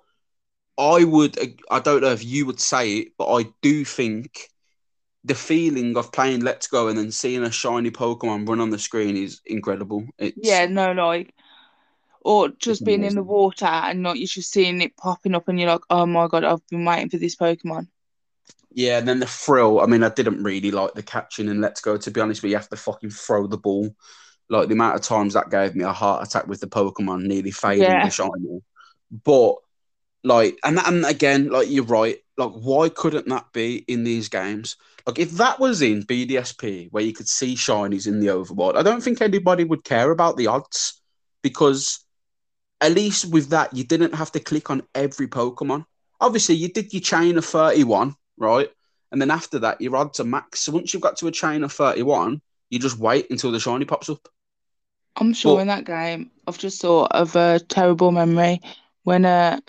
I 0.77 1.03
would, 1.03 1.37
I 1.69 1.79
don't 1.79 2.01
know 2.01 2.11
if 2.11 2.23
you 2.23 2.45
would 2.45 2.59
say 2.59 2.99
it, 2.99 3.07
but 3.17 3.33
I 3.33 3.47
do 3.61 3.85
think 3.85 4.49
the 5.23 5.35
feeling 5.35 5.95
of 5.97 6.11
playing 6.11 6.41
Let's 6.41 6.67
Go 6.67 6.87
and 6.87 6.97
then 6.97 7.11
seeing 7.11 7.43
a 7.43 7.51
shiny 7.51 7.91
Pokemon 7.91 8.47
run 8.47 8.59
on 8.59 8.69
the 8.71 8.79
screen 8.79 9.17
is 9.17 9.41
incredible. 9.45 10.05
It's, 10.17 10.37
Yeah, 10.41 10.65
no, 10.65 10.93
like, 10.93 11.33
or 12.23 12.49
just 12.49 12.85
being 12.85 13.03
in 13.03 13.15
the 13.15 13.23
water 13.23 13.65
and 13.65 14.01
not 14.01 14.17
you 14.17 14.27
just 14.27 14.51
seeing 14.51 14.81
it 14.81 14.95
popping 14.97 15.35
up 15.35 15.47
and 15.47 15.59
you're 15.59 15.71
like, 15.71 15.81
oh 15.89 16.05
my 16.05 16.27
God, 16.27 16.43
I've 16.43 16.65
been 16.67 16.85
waiting 16.85 17.09
for 17.09 17.17
this 17.17 17.35
Pokemon. 17.35 17.87
Yeah, 18.73 18.99
and 18.99 19.07
then 19.07 19.19
the 19.19 19.25
thrill. 19.25 19.81
I 19.81 19.85
mean, 19.85 20.03
I 20.03 20.09
didn't 20.09 20.43
really 20.43 20.71
like 20.71 20.93
the 20.93 21.03
catching 21.03 21.49
and 21.49 21.61
Let's 21.61 21.81
Go. 21.81 21.97
To 21.97 22.11
be 22.11 22.21
honest, 22.21 22.41
but 22.41 22.49
you 22.49 22.55
have 22.55 22.69
to 22.69 22.77
fucking 22.77 23.09
throw 23.09 23.47
the 23.47 23.57
ball. 23.57 23.93
Like 24.49 24.67
the 24.67 24.73
amount 24.73 24.95
of 24.95 25.01
times 25.01 25.33
that 25.33 25.49
gave 25.49 25.75
me 25.75 25.83
a 25.83 25.91
heart 25.91 26.27
attack 26.27 26.47
with 26.47 26.61
the 26.61 26.67
Pokemon 26.67 27.23
nearly 27.23 27.51
failing 27.51 27.81
Yeah. 27.81 28.05
the 28.05 28.11
shiny. 28.11 28.61
But 29.23 29.55
like, 30.23 30.57
and 30.63 30.79
and 30.79 31.05
again, 31.05 31.49
like 31.49 31.69
you're 31.69 31.83
right. 31.83 32.17
Like, 32.37 32.51
why 32.51 32.89
couldn't 32.89 33.27
that 33.27 33.51
be 33.53 33.77
in 33.87 34.03
these 34.03 34.29
games? 34.29 34.77
Like, 35.05 35.19
if 35.19 35.31
that 35.31 35.59
was 35.59 35.81
in 35.81 36.03
BDSP, 36.03 36.89
where 36.91 37.03
you 37.03 37.13
could 37.13 37.27
see 37.27 37.55
shinies 37.55 38.07
in 38.07 38.19
the 38.19 38.27
overworld, 38.27 38.75
I 38.77 38.83
don't 38.83 39.01
think 39.01 39.21
anybody 39.21 39.63
would 39.63 39.83
care 39.83 40.11
about 40.11 40.37
the 40.37 40.47
odds 40.47 41.01
because 41.41 42.05
at 42.81 42.91
least 42.93 43.31
with 43.31 43.49
that, 43.49 43.73
you 43.75 43.83
didn't 43.83 44.15
have 44.15 44.31
to 44.33 44.39
click 44.39 44.69
on 44.69 44.83
every 44.95 45.27
Pokemon. 45.27 45.85
Obviously, 46.19 46.55
you 46.55 46.67
did 46.69 46.91
your 46.93 47.01
chain 47.01 47.37
of 47.37 47.45
31, 47.45 48.15
right? 48.37 48.69
And 49.11 49.21
then 49.21 49.31
after 49.31 49.59
that, 49.59 49.81
your 49.81 49.95
odds 49.95 50.19
are 50.19 50.23
max. 50.25 50.61
So 50.61 50.71
once 50.71 50.93
you've 50.93 51.03
got 51.03 51.17
to 51.17 51.27
a 51.27 51.31
chain 51.31 51.63
of 51.63 51.71
31, 51.71 52.41
you 52.69 52.79
just 52.79 52.97
wait 52.97 53.29
until 53.29 53.51
the 53.51 53.59
shiny 53.59 53.85
pops 53.85 54.09
up. 54.09 54.27
I'm 55.17 55.33
sure 55.33 55.55
But- 55.57 55.61
in 55.61 55.67
that 55.67 55.85
game, 55.85 56.31
I've 56.47 56.57
just 56.57 56.81
thought 56.81 57.11
of 57.11 57.35
a 57.35 57.59
terrible 57.59 58.11
memory 58.11 58.61
when 59.03 59.25
uh 59.25 59.59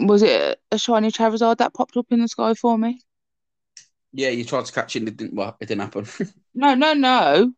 was 0.00 0.22
it 0.22 0.60
a 0.70 0.76
shiny 0.78 1.10
Charizard 1.10 1.58
that 1.58 1.72
popped 1.72 1.96
up 1.96 2.06
in 2.10 2.20
the 2.20 2.28
sky 2.28 2.52
for 2.54 2.76
me? 2.76 3.00
Yeah, 4.12 4.28
you 4.30 4.44
tried 4.44 4.66
to 4.66 4.72
catch 4.72 4.94
it 4.96 5.00
and 5.00 5.08
it 5.08 5.16
didn't, 5.16 5.34
well, 5.34 5.56
it 5.60 5.68
didn't 5.68 5.82
happen. 5.82 6.06
No, 6.54 6.74
no, 6.74 6.94
no. 6.94 7.52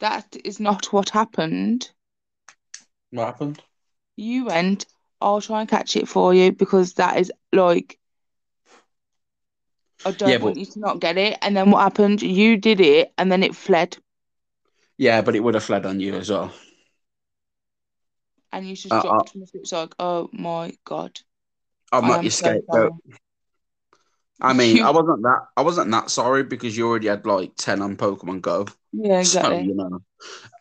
That 0.00 0.36
is 0.44 0.60
not 0.60 0.92
what 0.92 1.10
happened. 1.10 1.90
What 3.14 3.26
happened? 3.26 3.60
You 4.16 4.46
went, 4.46 4.86
I'll 5.20 5.40
try 5.40 5.60
and 5.60 5.68
catch 5.68 5.96
it 5.96 6.08
for 6.08 6.34
you 6.34 6.52
because 6.52 6.94
that 6.94 7.18
is 7.18 7.32
like 7.52 7.98
I 10.04 10.10
don't 10.12 10.30
Yeah, 10.30 10.38
want 10.38 10.56
but- 10.56 10.56
you 10.58 10.66
to 10.66 10.78
not 10.80 11.00
get 11.00 11.16
it. 11.16 11.38
And 11.42 11.56
then 11.56 11.70
what 11.70 11.80
happened? 11.80 12.22
You 12.22 12.56
did 12.56 12.80
it 12.80 13.12
and 13.16 13.30
then 13.32 13.42
it 13.42 13.54
fled 13.56 13.96
Yeah, 14.98 15.22
but 15.22 15.34
it 15.34 15.40
would 15.40 15.54
have 15.54 15.64
fled 15.64 15.86
on 15.86 16.00
you 16.00 16.14
as 16.14 16.30
well. 16.30 16.52
and 18.52 18.68
you 18.68 18.76
just 18.76 18.92
Uh, 18.94 19.02
dropped 19.02 19.34
me. 19.34 19.46
It's 19.54 19.72
like, 19.72 19.94
oh 19.98 20.28
my 20.32 20.72
God. 20.84 21.20
I'm 21.92 22.04
I 22.04 22.08
not 22.08 22.18
am 22.18 22.24
your 22.24 22.30
so 22.30 22.44
scapegoat. 22.48 22.92
I 24.40 24.52
mean, 24.52 24.80
I 24.82 24.90
wasn't 24.90 25.22
that 25.22 25.46
I 25.56 25.62
wasn't 25.62 25.90
that 25.92 26.10
sorry 26.10 26.42
because 26.44 26.76
you 26.76 26.88
already 26.88 27.08
had 27.08 27.26
like 27.26 27.52
ten 27.56 27.80
on 27.82 27.96
Pokemon 27.96 28.40
Go. 28.42 28.66
Yeah, 28.92 29.18
So, 29.26 29.52
exactly. 29.52 29.64
you 29.64 29.74
know. 29.74 30.00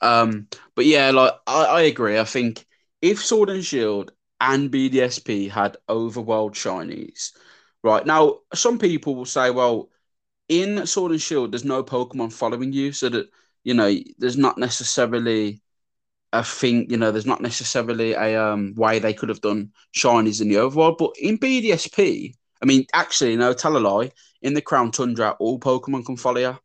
Um, 0.01 0.47
but 0.75 0.85
yeah, 0.85 1.11
like 1.11 1.33
I, 1.47 1.65
I 1.65 1.81
agree. 1.83 2.19
I 2.19 2.25
think 2.25 2.65
if 3.01 3.23
Sword 3.23 3.49
and 3.49 3.65
Shield 3.65 4.11
and 4.41 4.71
BDSP 4.71 5.47
had 5.49 5.77
overworld 5.89 6.53
shinies, 6.53 7.31
right 7.83 8.05
now, 8.05 8.39
some 8.53 8.79
people 8.79 9.15
will 9.15 9.25
say, 9.25 9.51
well, 9.51 9.89
in 10.49 10.87
Sword 10.87 11.11
and 11.13 11.21
Shield, 11.21 11.53
there's 11.53 11.65
no 11.65 11.83
Pokemon 11.83 12.33
following 12.33 12.73
you, 12.73 12.91
so 12.93 13.09
that 13.09 13.29
you 13.63 13.73
know, 13.75 13.93
there's 14.19 14.37
not 14.37 14.57
necessarily 14.57 15.61
a 16.31 16.43
thing. 16.43 16.89
You 16.89 16.97
know, 16.97 17.11
there's 17.11 17.25
not 17.25 17.41
necessarily 17.41 18.13
a 18.13 18.41
um 18.41 18.73
way 18.75 18.99
they 18.99 19.13
could 19.13 19.29
have 19.29 19.41
done 19.41 19.71
shinies 19.95 20.41
in 20.41 20.49
the 20.49 20.55
overworld. 20.55 20.97
But 20.97 21.11
in 21.19 21.37
BDSP, 21.37 22.35
I 22.63 22.65
mean, 22.65 22.85
actually, 22.93 23.35
no, 23.35 23.51
tell 23.53 23.75
a 23.75 23.79
lie. 23.79 24.13
In 24.41 24.53
the 24.53 24.61
Crown 24.61 24.91
Tundra, 24.91 25.35
all 25.39 25.59
Pokemon 25.59 26.05
can 26.05 26.15
follow 26.17 26.39
you. 26.39 26.57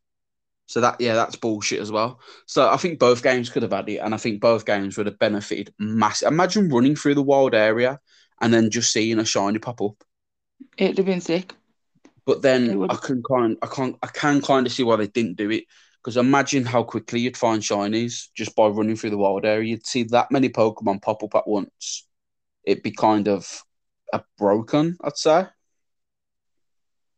So 0.66 0.80
that 0.80 1.00
yeah, 1.00 1.14
that's 1.14 1.34
bullshit 1.34 1.80
as 1.80 1.90
well. 1.90 2.20
So 2.46 2.70
I 2.70 2.76
think 2.76 2.98
both 2.98 3.22
games 3.22 3.50
could 3.50 3.62
have 3.62 3.72
had 3.72 3.88
it, 3.88 3.96
and 3.96 4.14
I 4.14 4.18
think 4.18 4.40
both 4.40 4.64
games 4.64 4.96
would 4.96 5.06
have 5.06 5.18
benefited 5.18 5.74
massive. 5.78 6.28
Imagine 6.28 6.68
running 6.68 6.94
through 6.94 7.14
the 7.14 7.22
wild 7.22 7.54
area 7.54 7.98
and 8.40 8.54
then 8.54 8.70
just 8.70 8.92
seeing 8.92 9.18
a 9.18 9.24
shiny 9.24 9.58
pop 9.58 9.80
up. 9.80 10.04
It'd 10.76 10.98
have 10.98 11.06
been 11.06 11.20
sick. 11.20 11.54
But 12.26 12.42
then. 12.42 12.88
I 12.88 12.94
can 12.94 13.22
kind, 13.22 13.56
I 13.62 13.66
can't, 13.66 13.96
I 14.02 14.06
can 14.06 14.40
kind 14.40 14.66
of 14.66 14.72
see 14.72 14.84
why 14.84 14.96
they 14.96 15.08
didn't 15.08 15.36
do 15.36 15.50
it. 15.50 15.64
Because 16.04 16.16
imagine 16.16 16.64
how 16.64 16.84
quickly 16.84 17.20
you'd 17.20 17.36
find 17.36 17.60
shinies 17.60 18.28
just 18.36 18.54
by 18.54 18.68
running 18.68 18.94
through 18.94 19.10
the 19.10 19.18
wild 19.18 19.44
area. 19.44 19.70
You'd 19.70 19.86
see 19.86 20.04
that 20.04 20.30
many 20.30 20.48
Pokemon 20.48 21.02
pop 21.02 21.24
up 21.24 21.34
at 21.34 21.48
once. 21.48 22.06
It'd 22.62 22.84
be 22.84 22.92
kind 22.92 23.26
of 23.26 23.64
a 24.12 24.22
broken, 24.38 24.96
I'd 25.02 25.16
say. 25.16 25.46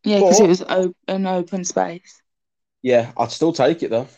Yeah, 0.05 0.19
because 0.19 0.41
it 0.41 0.49
was 0.49 0.63
op 0.63 0.95
an 1.09 1.27
open 1.27 1.65
space. 1.65 2.23
Yeah, 2.83 3.13
I'd 3.17 3.31
still 3.33 3.53
take 3.53 3.83
it 3.83 3.91
though. 3.91 4.09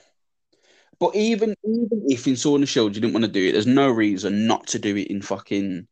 But 0.98 1.16
even 1.16 1.54
even 1.64 2.04
if 2.08 2.26
in 2.26 2.36
Sword 2.36 2.60
and 2.60 2.68
Shield 2.68 2.94
you 2.94 3.00
didn't 3.00 3.14
want 3.14 3.24
to 3.26 3.30
do 3.30 3.46
it, 3.48 3.52
there's 3.52 3.66
no 3.66 3.90
reason 3.90 4.46
not 4.46 4.66
to 4.68 4.78
do 4.78 4.96
it 4.96 5.08
in 5.08 5.20
fucking 5.22 5.88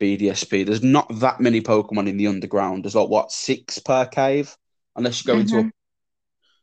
BDSP. 0.00 0.64
There's 0.64 0.82
not 0.82 1.06
that 1.20 1.40
many 1.40 1.60
Pokemon 1.60 2.08
in 2.08 2.16
the 2.16 2.26
underground. 2.26 2.84
There's 2.84 2.94
like 2.96 3.08
what 3.08 3.30
six 3.32 3.78
per 3.78 4.06
cave, 4.06 4.56
unless 4.96 5.22
you 5.22 5.26
go 5.32 5.38
into 5.38 5.60
a. 5.60 5.64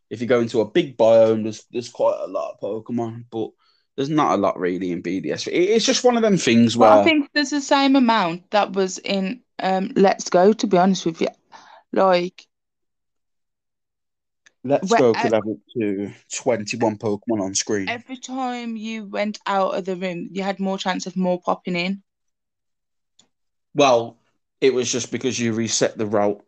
If 0.09 0.21
you 0.21 0.27
go 0.27 0.39
into 0.39 0.61
a 0.61 0.69
big 0.69 0.97
biome, 0.97 1.43
there's 1.43 1.65
there's 1.71 1.89
quite 1.89 2.17
a 2.21 2.27
lot 2.27 2.53
of 2.53 2.59
Pokemon, 2.59 3.25
but 3.31 3.49
there's 3.95 4.09
not 4.09 4.33
a 4.33 4.41
lot 4.41 4.59
really 4.59 4.91
in 4.91 5.01
BDSP. 5.01 5.51
It's 5.51 5.85
just 5.85 6.03
one 6.03 6.15
of 6.15 6.21
them 6.21 6.37
things 6.37 6.77
where 6.77 6.89
I 6.89 6.97
think 6.97 7.29
there's 7.33 7.49
the 7.49 7.61
same 7.61 7.95
amount 7.95 8.51
that 8.51 8.73
was 8.73 8.97
in 8.99 9.41
um 9.59 9.91
Let's 9.95 10.29
Go, 10.29 10.53
to 10.53 10.67
be 10.67 10.77
honest 10.77 11.05
with 11.05 11.21
you. 11.21 11.29
Like, 11.93 12.45
Let's 14.65 14.89
where 14.89 14.99
Go 14.99 15.11
ev- 15.11 15.21
could 15.21 15.33
have 15.33 15.47
up 15.47 15.57
to 15.77 16.11
21 16.33 16.97
Pokemon 16.97 17.39
on 17.39 17.53
screen. 17.53 17.87
every 17.87 18.17
time 18.17 18.75
you 18.75 19.05
went 19.05 19.37
out 19.45 19.75
of 19.75 19.85
the 19.85 19.95
room, 19.95 20.27
you 20.31 20.41
had 20.41 20.59
more 20.59 20.79
chance 20.79 21.05
of 21.05 21.15
more 21.15 21.39
popping 21.39 21.75
in. 21.75 22.01
Well, 23.75 24.17
it 24.61 24.73
was 24.73 24.91
just 24.91 25.11
because 25.11 25.39
you 25.39 25.53
reset 25.53 25.99
the 25.99 26.07
route. 26.07 26.43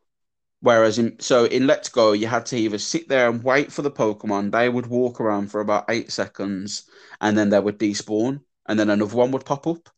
Whereas 0.61 0.97
in 0.97 1.19
so 1.19 1.45
in 1.45 1.67
Let's 1.67 1.89
Go, 1.89 2.13
you 2.13 2.25
had 2.25 2.47
to 2.47 2.57
either 2.57 2.79
sit 2.79 3.07
there 3.07 3.29
and 3.29 3.43
wait 3.43 3.71
for 3.71 3.83
the 3.83 3.91
Pokemon. 3.91 4.51
They 4.51 4.67
would 4.67 4.87
walk 4.87 5.21
around 5.21 5.51
for 5.51 5.61
about 5.61 5.85
eight 5.87 6.11
seconds, 6.11 6.89
and 7.21 7.37
then 7.37 7.49
they 7.49 7.59
would 7.59 7.77
despawn, 7.77 8.41
and 8.67 8.79
then 8.79 8.89
another 8.89 9.15
one 9.15 9.29
would 9.29 9.45
pop 9.45 9.67
up, 9.67 9.89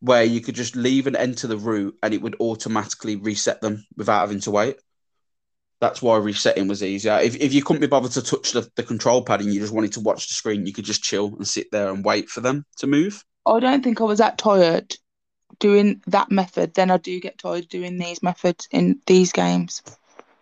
where 0.00 0.24
you 0.24 0.42
could 0.42 0.54
just 0.54 0.76
leave 0.76 1.06
and 1.06 1.16
enter 1.16 1.46
the 1.46 1.56
route, 1.56 1.96
and 2.02 2.12
it 2.12 2.20
would 2.20 2.36
automatically 2.38 3.16
reset 3.16 3.62
them 3.62 3.86
without 3.96 4.20
having 4.20 4.40
to 4.40 4.50
wait. 4.50 4.76
That's 5.80 6.02
why 6.02 6.18
resetting 6.18 6.68
was 6.68 6.82
easier. 6.82 7.18
If, 7.18 7.36
if 7.36 7.54
you 7.54 7.62
couldn't 7.62 7.80
be 7.80 7.86
bothered 7.86 8.12
to 8.12 8.22
touch 8.22 8.52
the, 8.52 8.70
the 8.76 8.82
control 8.82 9.22
pad 9.22 9.40
and 9.40 9.52
you 9.52 9.60
just 9.60 9.72
wanted 9.72 9.92
to 9.94 10.00
watch 10.00 10.28
the 10.28 10.34
screen, 10.34 10.66
you 10.66 10.72
could 10.72 10.84
just 10.84 11.02
chill 11.02 11.34
and 11.36 11.48
sit 11.48 11.70
there 11.72 11.90
and 11.90 12.04
wait 12.04 12.28
for 12.28 12.40
them 12.40 12.66
to 12.78 12.86
move. 12.86 13.24
I 13.46 13.60
don't 13.60 13.82
think 13.82 14.00
I 14.00 14.04
was 14.04 14.18
that 14.18 14.36
tired 14.38 14.96
doing 15.58 16.02
that 16.06 16.30
method. 16.30 16.74
Then 16.74 16.90
I 16.90 16.98
do 16.98 17.18
get 17.20 17.38
tired 17.38 17.68
doing 17.68 17.98
these 17.98 18.22
methods 18.22 18.68
in 18.70 19.00
these 19.06 19.32
games. 19.32 19.82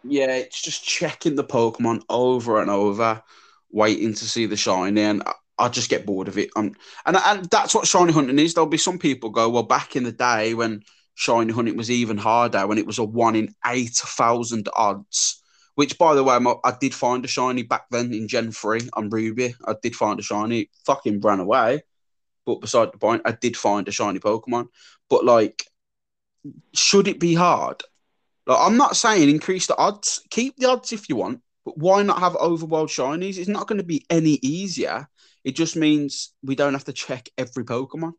Yeah, 0.05 0.35
it's 0.35 0.61
just 0.61 0.85
checking 0.85 1.37
the 1.37 1.45
Pokemon 1.45 2.03
over 2.09 2.61
and 2.61 2.71
over, 2.71 3.23
waiting 3.71 4.15
to 4.15 4.25
see 4.25 4.47
the 4.47 4.57
shiny, 4.57 5.03
and 5.03 5.23
I, 5.25 5.33
I 5.59 5.69
just 5.69 5.91
get 5.91 6.07
bored 6.07 6.29
of 6.29 6.39
it. 6.39 6.51
Um, 6.57 6.75
and 7.05 7.17
and 7.17 7.51
that's 7.51 7.75
what 7.75 7.87
shiny 7.87 8.13
hunting 8.13 8.39
is. 8.39 8.55
There'll 8.55 8.69
be 8.69 8.79
some 8.79 8.99
people 8.99 9.31
go, 9.31 9.49
well, 9.49 9.65
back 9.65 9.97
in 9.97 10.05
the 10.05 10.13
day 10.13 10.55
when 10.55 10.83
shiny 11.19 11.53
hunting 11.53 11.77
was 11.77 11.91
even 11.91 12.17
harder, 12.17 12.65
when 12.67 12.79
it 12.79 12.87
was 12.87 12.99
a 12.99 13.05
one 13.05 13.35
in 13.35 13.53
eight 13.67 13.91
thousand 13.91 14.69
odds. 14.75 15.43
Which, 15.75 15.99
by 15.99 16.15
the 16.15 16.23
way, 16.23 16.39
I 16.65 16.77
did 16.81 16.95
find 16.95 17.25
a 17.25 17.29
shiny 17.29 17.65
back 17.65 17.87
then 17.91 18.13
in 18.13 18.29
Gen 18.29 18.53
three 18.53 18.89
on 18.93 19.11
Ruby. 19.11 19.55
I 19.65 19.75
did 19.83 19.97
find 19.97 20.19
a 20.19 20.23
shiny. 20.23 20.61
It 20.61 20.69
fucking 20.87 21.21
ran 21.21 21.41
away. 21.41 21.83
But 22.47 22.61
beside 22.61 22.93
the 22.93 22.99
point, 22.99 23.23
I 23.25 23.33
did 23.33 23.57
find 23.57 23.87
a 23.89 23.93
shiny 23.93 24.21
Pokemon. 24.21 24.69
But 25.11 25.25
like, 25.25 25.65
should 26.73 27.09
it 27.09 27.21
be 27.21 27.35
hard? 27.35 27.83
Like, 28.47 28.59
I'm 28.61 28.77
not 28.77 28.97
saying 28.97 29.29
increase 29.29 29.67
the 29.67 29.77
odds. 29.77 30.23
Keep 30.31 30.57
the 30.57 30.69
odds 30.69 30.93
if 30.93 31.09
you 31.09 31.17
want, 31.17 31.43
but 31.65 31.77
why 31.77 32.03
not 32.03 32.21
have 32.21 32.35
overworld 32.35 32.89
shinies? 32.89 33.39
It's 33.39 33.49
not 33.49 33.67
going 33.67 33.79
to 33.79 33.85
be 33.85 34.07
any 34.09 34.39
easier. 34.43 35.09
It 35.45 35.57
just 35.57 35.77
means 35.77 36.33
we 36.43 36.55
don't 36.55 36.75
have 36.75 36.85
to 36.85 36.93
check 36.93 37.29
every 37.37 37.65
Pokemon. 37.65 38.13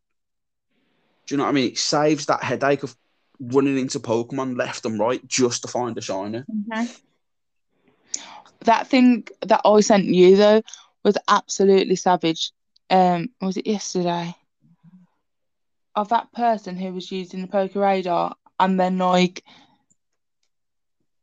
Do 1.30 1.36
you 1.36 1.38
know 1.38 1.44
what 1.44 1.52
I 1.52 1.54
mean? 1.54 1.72
It 1.74 1.78
saves 1.78 2.26
that 2.26 2.42
headache 2.44 2.82
of 2.82 2.96
running 3.40 3.78
into 3.78 4.00
Pokemon 4.00 4.58
left 4.58 4.84
and 4.84 5.00
right 5.00 5.26
just 5.28 5.62
to 5.62 5.68
find 5.68 5.96
a 5.96 6.02
shiny. 6.02 6.44
That 8.62 8.88
thing 8.88 9.28
that 9.42 9.62
I 9.64 9.80
sent 9.82 10.06
you 10.06 10.36
though 10.38 10.64
was 11.04 11.18
absolutely 11.28 11.98
savage. 11.98 12.52
Um, 12.90 13.30
was 13.40 13.58
it 13.58 13.68
yesterday? 13.68 14.36
Of 15.96 16.10
that 16.10 16.32
person 16.34 16.76
who 16.78 16.94
was 16.94 17.12
using 17.12 17.44
the 17.44 17.48
Poké 17.48 17.76
Radar 17.76 18.36
and 18.60 18.80
then 18.80 18.98
like 18.98 19.44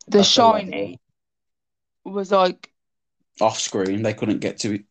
the 0.07 0.19
That's 0.19 0.29
shiny 0.29 1.01
was 2.05 2.31
like 2.31 2.71
Off 3.41 3.59
screen, 3.59 4.03
they 4.03 4.15
couldn't 4.15 4.39
get 4.39 4.59
to 4.61 4.75
it. 4.77 4.85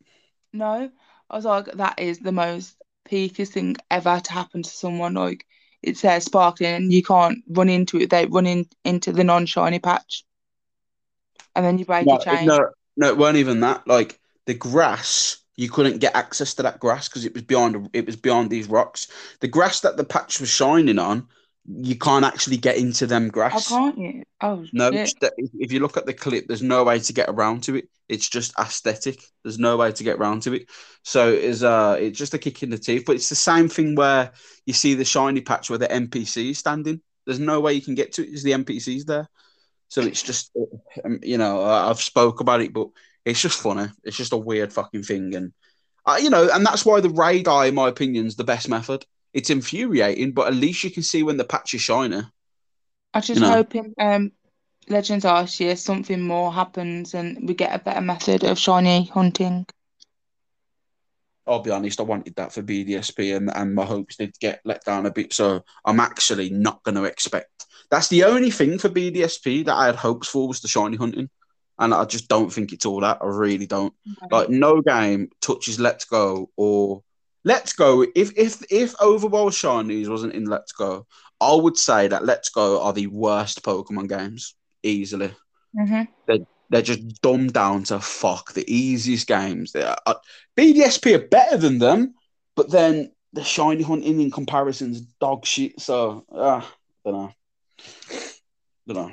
no. 0.51 0.91
I 1.29 1.35
was 1.35 1.45
like, 1.45 1.65
that 1.73 1.99
is 1.99 2.19
the 2.19 2.31
most 2.31 2.75
peakiest 3.09 3.49
thing 3.53 3.75
ever 3.91 4.19
to 4.19 4.33
happen 4.33 4.63
to 4.63 4.69
someone. 4.69 5.13
Like 5.15 5.45
it's 5.81 6.01
there 6.01 6.19
sparkling 6.21 6.73
and 6.73 6.93
you 6.93 7.03
can't 7.03 7.39
run 7.47 7.69
into 7.69 7.99
it, 7.99 8.09
they 8.09 8.25
run 8.25 8.45
in, 8.47 8.67
into 8.83 9.11
the 9.11 9.23
non 9.23 9.45
shiny 9.45 9.79
patch. 9.79 10.23
And 11.55 11.65
then 11.65 11.77
you 11.77 11.85
break 11.85 12.05
No, 12.05 12.11
your 12.11 12.19
chain. 12.19 12.47
no, 12.47 12.69
no, 12.97 13.07
it 13.07 13.17
weren't 13.17 13.37
even 13.37 13.61
that. 13.61 13.87
Like 13.87 14.19
the 14.45 14.53
grass, 14.53 15.37
you 15.55 15.69
couldn't 15.69 15.99
get 15.99 16.15
access 16.15 16.53
to 16.55 16.63
that 16.63 16.79
grass 16.79 17.07
because 17.07 17.25
it 17.25 17.33
was 17.33 17.43
beyond 17.43 17.89
it 17.93 18.05
was 18.05 18.15
beyond 18.15 18.49
these 18.49 18.67
rocks. 18.67 19.07
The 19.39 19.47
grass 19.47 19.81
that 19.81 19.97
the 19.97 20.03
patch 20.03 20.39
was 20.39 20.49
shining 20.49 20.99
on, 20.99 21.27
you 21.67 21.95
can't 21.95 22.25
actually 22.25 22.57
get 22.57 22.77
into 22.77 23.07
them 23.07 23.25
Oh, 23.25 23.29
grass. 23.31 23.67
can't 23.69 23.97
you? 23.97 24.23
Oh, 24.41 24.65
No, 24.73 24.91
if 24.93 25.71
you 25.71 25.79
look 25.79 25.97
at 25.97 26.05
the 26.05 26.13
clip, 26.13 26.45
there's 26.47 26.61
no 26.61 26.83
way 26.83 26.99
to 26.99 27.13
get 27.13 27.29
around 27.29 27.63
to 27.63 27.75
it. 27.75 27.89
It's 28.07 28.29
just 28.29 28.53
aesthetic. 28.59 29.19
There's 29.43 29.57
no 29.57 29.77
way 29.77 29.91
to 29.91 30.03
get 30.03 30.17
around 30.17 30.43
to 30.43 30.53
it. 30.53 30.69
So 31.03 31.31
it's 31.31 31.63
uh, 31.63 31.97
it's 31.99 32.17
just 32.19 32.35
a 32.35 32.37
kick 32.37 32.61
in 32.61 32.69
the 32.69 32.77
teeth. 32.77 33.03
But 33.05 33.15
it's 33.15 33.29
the 33.29 33.35
same 33.35 33.67
thing 33.67 33.95
where 33.95 34.31
you 34.65 34.73
see 34.73 34.93
the 34.93 35.05
shiny 35.05 35.41
patch 35.41 35.69
where 35.69 35.79
the 35.79 35.87
NPC 35.87 36.51
is 36.51 36.59
standing. 36.59 37.01
There's 37.25 37.39
no 37.39 37.59
way 37.61 37.73
you 37.73 37.81
can 37.81 37.95
get 37.95 38.13
to 38.13 38.23
it. 38.23 38.29
Is 38.33 38.43
the 38.43 38.51
NPCs 38.51 39.05
there? 39.05 39.27
So 39.87 40.01
it's 40.01 40.21
just, 40.21 40.51
um, 41.03 41.19
you 41.23 41.37
know, 41.37 41.63
I've 41.63 42.01
spoke 42.01 42.41
about 42.41 42.61
it, 42.61 42.73
but 42.73 42.89
it's 43.23 43.41
just 43.41 43.59
funny. 43.61 43.87
It's 44.03 44.17
just 44.17 44.33
a 44.33 44.37
weird 44.37 44.73
fucking 44.73 45.03
thing, 45.03 45.33
and 45.33 45.53
uh, 46.05 46.17
you 46.21 46.29
know, 46.29 46.47
and 46.53 46.63
that's 46.65 46.85
why 46.85 46.99
the 47.01 47.09
radar, 47.09 47.65
in 47.65 47.73
my 47.75 47.87
opinion, 47.89 48.27
is 48.27 48.35
the 48.35 48.43
best 48.43 48.69
method. 48.69 49.05
It's 49.35 49.49
infuriating, 49.49 50.31
but 50.31 50.47
at 50.47 50.53
least 50.53 50.85
you 50.85 50.91
can 50.91 51.03
see 51.03 51.21
when 51.21 51.35
the 51.35 51.43
patch 51.43 51.73
is 51.73 51.81
shiny. 51.81 52.21
I'm 53.13 53.21
just 53.21 53.41
know. 53.41 53.49
hoping 53.49 53.93
um 53.99 54.31
Legends 54.87 55.25
Arceus 55.25 55.79
something 55.79 56.21
more 56.21 56.53
happens 56.53 57.13
and 57.13 57.45
we 57.45 57.53
get 57.53 57.75
a 57.75 57.83
better 57.83 57.99
method 57.99 58.45
of 58.45 58.57
shiny 58.57 59.05
hunting. 59.05 59.65
I'll 61.45 61.59
be 61.59 61.69
honest, 61.69 61.99
I 61.99 62.03
wanted 62.03 62.35
that 62.37 62.53
for 62.53 62.63
BDSP, 62.63 63.35
and, 63.35 63.55
and 63.55 63.75
my 63.75 63.83
hopes 63.83 64.15
did 64.15 64.33
get 64.39 64.61
let 64.63 64.83
down 64.85 65.05
a 65.05 65.11
bit. 65.11 65.33
So 65.33 65.63
I'm 65.83 65.99
actually 65.99 66.49
not 66.49 66.81
going 66.83 66.95
to 66.95 67.03
expect. 67.03 67.67
That's 67.91 68.07
the 68.07 68.23
only 68.23 68.51
thing 68.51 68.79
for 68.79 68.89
BDSP 68.89 69.65
that 69.65 69.75
I 69.75 69.87
had 69.87 69.95
hopes 69.95 70.29
for 70.29 70.47
was 70.47 70.61
the 70.61 70.67
shiny 70.69 70.95
hunting, 70.95 71.29
and 71.77 71.93
I 71.93 72.05
just 72.05 72.29
don't 72.29 72.51
think 72.51 72.71
it's 72.71 72.85
all 72.85 73.01
that. 73.01 73.19
I 73.21 73.25
really 73.25 73.67
don't. 73.67 73.93
Like 74.31 74.49
no 74.49 74.81
game 74.81 75.29
touches 75.41 75.79
Let's 75.79 76.05
Go 76.05 76.49
or 76.55 77.03
Let's 77.45 77.73
Go. 77.73 78.01
If 78.15 78.37
if 78.37 78.63
if 78.71 78.97
Overworld 78.97 79.53
Shinies 79.53 80.09
wasn't 80.09 80.33
in 80.33 80.45
Let's 80.45 80.73
Go, 80.73 81.05
I 81.39 81.53
would 81.55 81.77
say 81.77 82.07
that 82.07 82.25
Let's 82.25 82.49
Go 82.49 82.81
are 82.81 82.91
the 82.91 83.07
worst 83.07 83.63
Pokemon 83.63 84.09
games 84.09 84.55
easily. 84.83 85.31
hmm 85.77 86.03
They're 86.69 86.81
just 86.81 87.21
dumbed 87.21 87.53
down 87.53 87.83
to 87.85 87.99
fuck 87.99 88.53
the 88.53 88.65
easiest 88.67 89.27
games. 89.27 89.71
They 89.71 89.83
are, 89.83 89.97
uh, 90.05 90.15
BDSP 90.57 91.13
are 91.13 91.27
better 91.27 91.57
than 91.57 91.77
them, 91.77 92.15
but 92.55 92.71
then 92.71 93.11
the 93.33 93.43
shiny 93.43 93.83
hunting 93.83 94.19
in 94.19 94.31
comparison's 94.31 95.01
dog 95.21 95.45
shit. 95.45 95.79
So 95.79 96.25
uh, 96.33 96.61
don't 97.05 97.13
know, 97.13 97.31
don't 98.87 98.97
know. 98.97 99.11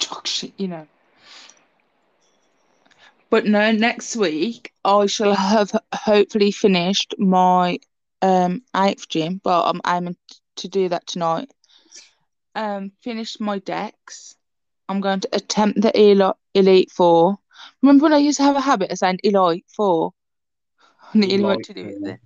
Dog 0.00 0.26
shit, 0.26 0.52
you 0.58 0.68
know. 0.68 0.86
But 3.34 3.46
no, 3.46 3.72
next 3.72 4.14
week 4.14 4.72
I 4.84 5.06
shall 5.06 5.34
have 5.34 5.72
hopefully 5.92 6.52
finished 6.52 7.16
my 7.18 7.80
um 8.22 8.62
eighth 8.76 9.08
gym. 9.08 9.40
Well, 9.44 9.64
I'm 9.64 9.80
aiming 9.84 10.16
to 10.58 10.68
do 10.68 10.88
that 10.90 11.08
tonight. 11.08 11.50
Um, 12.54 12.92
finished 13.02 13.40
my 13.40 13.58
Dex. 13.58 14.36
I'm 14.88 15.00
going 15.00 15.18
to 15.18 15.28
attempt 15.32 15.80
the 15.82 16.36
Elite 16.54 16.92
Four. 16.92 17.38
Remember 17.82 18.04
when 18.04 18.12
I 18.12 18.18
used 18.18 18.36
to 18.36 18.44
have 18.44 18.54
a 18.54 18.60
habit 18.60 18.92
of 18.92 18.98
saying 18.98 19.18
Elite 19.24 19.66
Four? 19.74 20.12
I 21.12 21.18
nearly 21.18 21.42
went 21.42 21.64
to 21.64 21.74
do 21.74 21.88
it 21.88 21.96
then. 22.04 22.20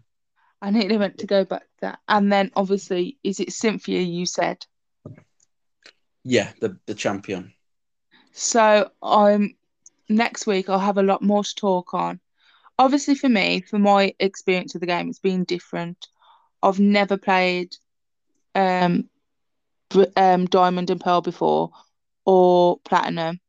I 0.61 0.71
nearly 0.71 0.99
went 0.99 1.17
to 1.21 1.27
go 1.27 1.47
back 1.47 1.63
to 1.63 1.81
that. 1.81 2.01
And 2.07 2.31
then 2.31 2.51
obviously, 2.55 3.17
is 3.25 3.41
it 3.41 3.55
Cynthia 3.55 4.03
you 4.03 4.27
said? 4.27 4.67
Yeah, 6.23 6.53
the 6.61 6.77
the 6.85 6.95
champion. 6.95 7.55
So 8.33 8.91
I'm 9.03 9.55
next 10.09 10.47
week 10.47 10.69
I'll 10.69 10.79
have 10.79 10.99
a 10.99 11.03
lot 11.03 11.23
more 11.23 11.45
to 11.45 11.55
talk 11.55 11.95
on. 11.95 12.21
Obviously 12.79 13.15
for 13.15 13.29
me, 13.29 13.61
for 13.63 13.79
my 13.79 14.15
experience 14.19 14.75
of 14.75 14.81
the 14.81 14.87
game, 14.87 15.09
it's 15.09 15.19
been 15.19 15.45
different. 15.45 16.07
I've 16.63 16.81
never 16.81 17.17
played 17.17 17.77
um 18.55 19.09
um 20.17 20.47
Diamond 20.47 20.91
and 20.91 21.01
Pearl 21.01 21.21
before 21.21 21.71
or 22.25 22.79
Platinum. 22.85 23.41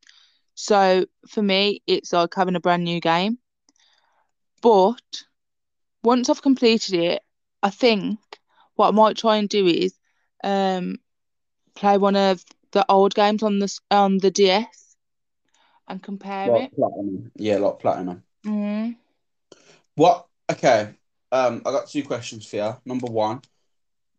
So 0.55 1.05
for 1.27 1.41
me, 1.41 1.81
it's 1.87 2.13
like 2.13 2.33
having 2.35 2.55
a 2.55 2.59
brand 2.59 2.83
new 2.83 2.99
game. 2.99 3.39
But 4.61 5.23
once 6.03 6.29
I've 6.29 6.41
completed 6.41 6.95
it, 6.95 7.23
I 7.63 7.69
think 7.69 8.19
what 8.75 8.89
I 8.89 8.91
might 8.91 9.17
try 9.17 9.37
and 9.37 9.49
do 9.49 9.65
is 9.67 9.93
um 10.43 10.97
play 11.75 11.97
one 11.97 12.15
of 12.15 12.43
the 12.71 12.85
old 12.89 13.13
games 13.15 13.43
on 13.43 13.59
the 13.59 13.79
on 13.91 14.17
the 14.19 14.31
DS 14.31 14.88
and 15.89 16.01
compare 16.01 16.51
Like 16.51 16.63
it. 16.63 16.75
platinum. 16.75 17.31
Yeah, 17.35 17.57
like 17.57 17.79
platinum. 17.79 18.23
Mm. 18.45 18.95
What? 19.95 20.27
Okay. 20.51 20.93
Um, 21.31 21.61
I 21.65 21.71
got 21.71 21.89
two 21.89 22.03
questions 22.03 22.45
for 22.45 22.55
you. 22.55 22.75
Number 22.85 23.07
one, 23.07 23.41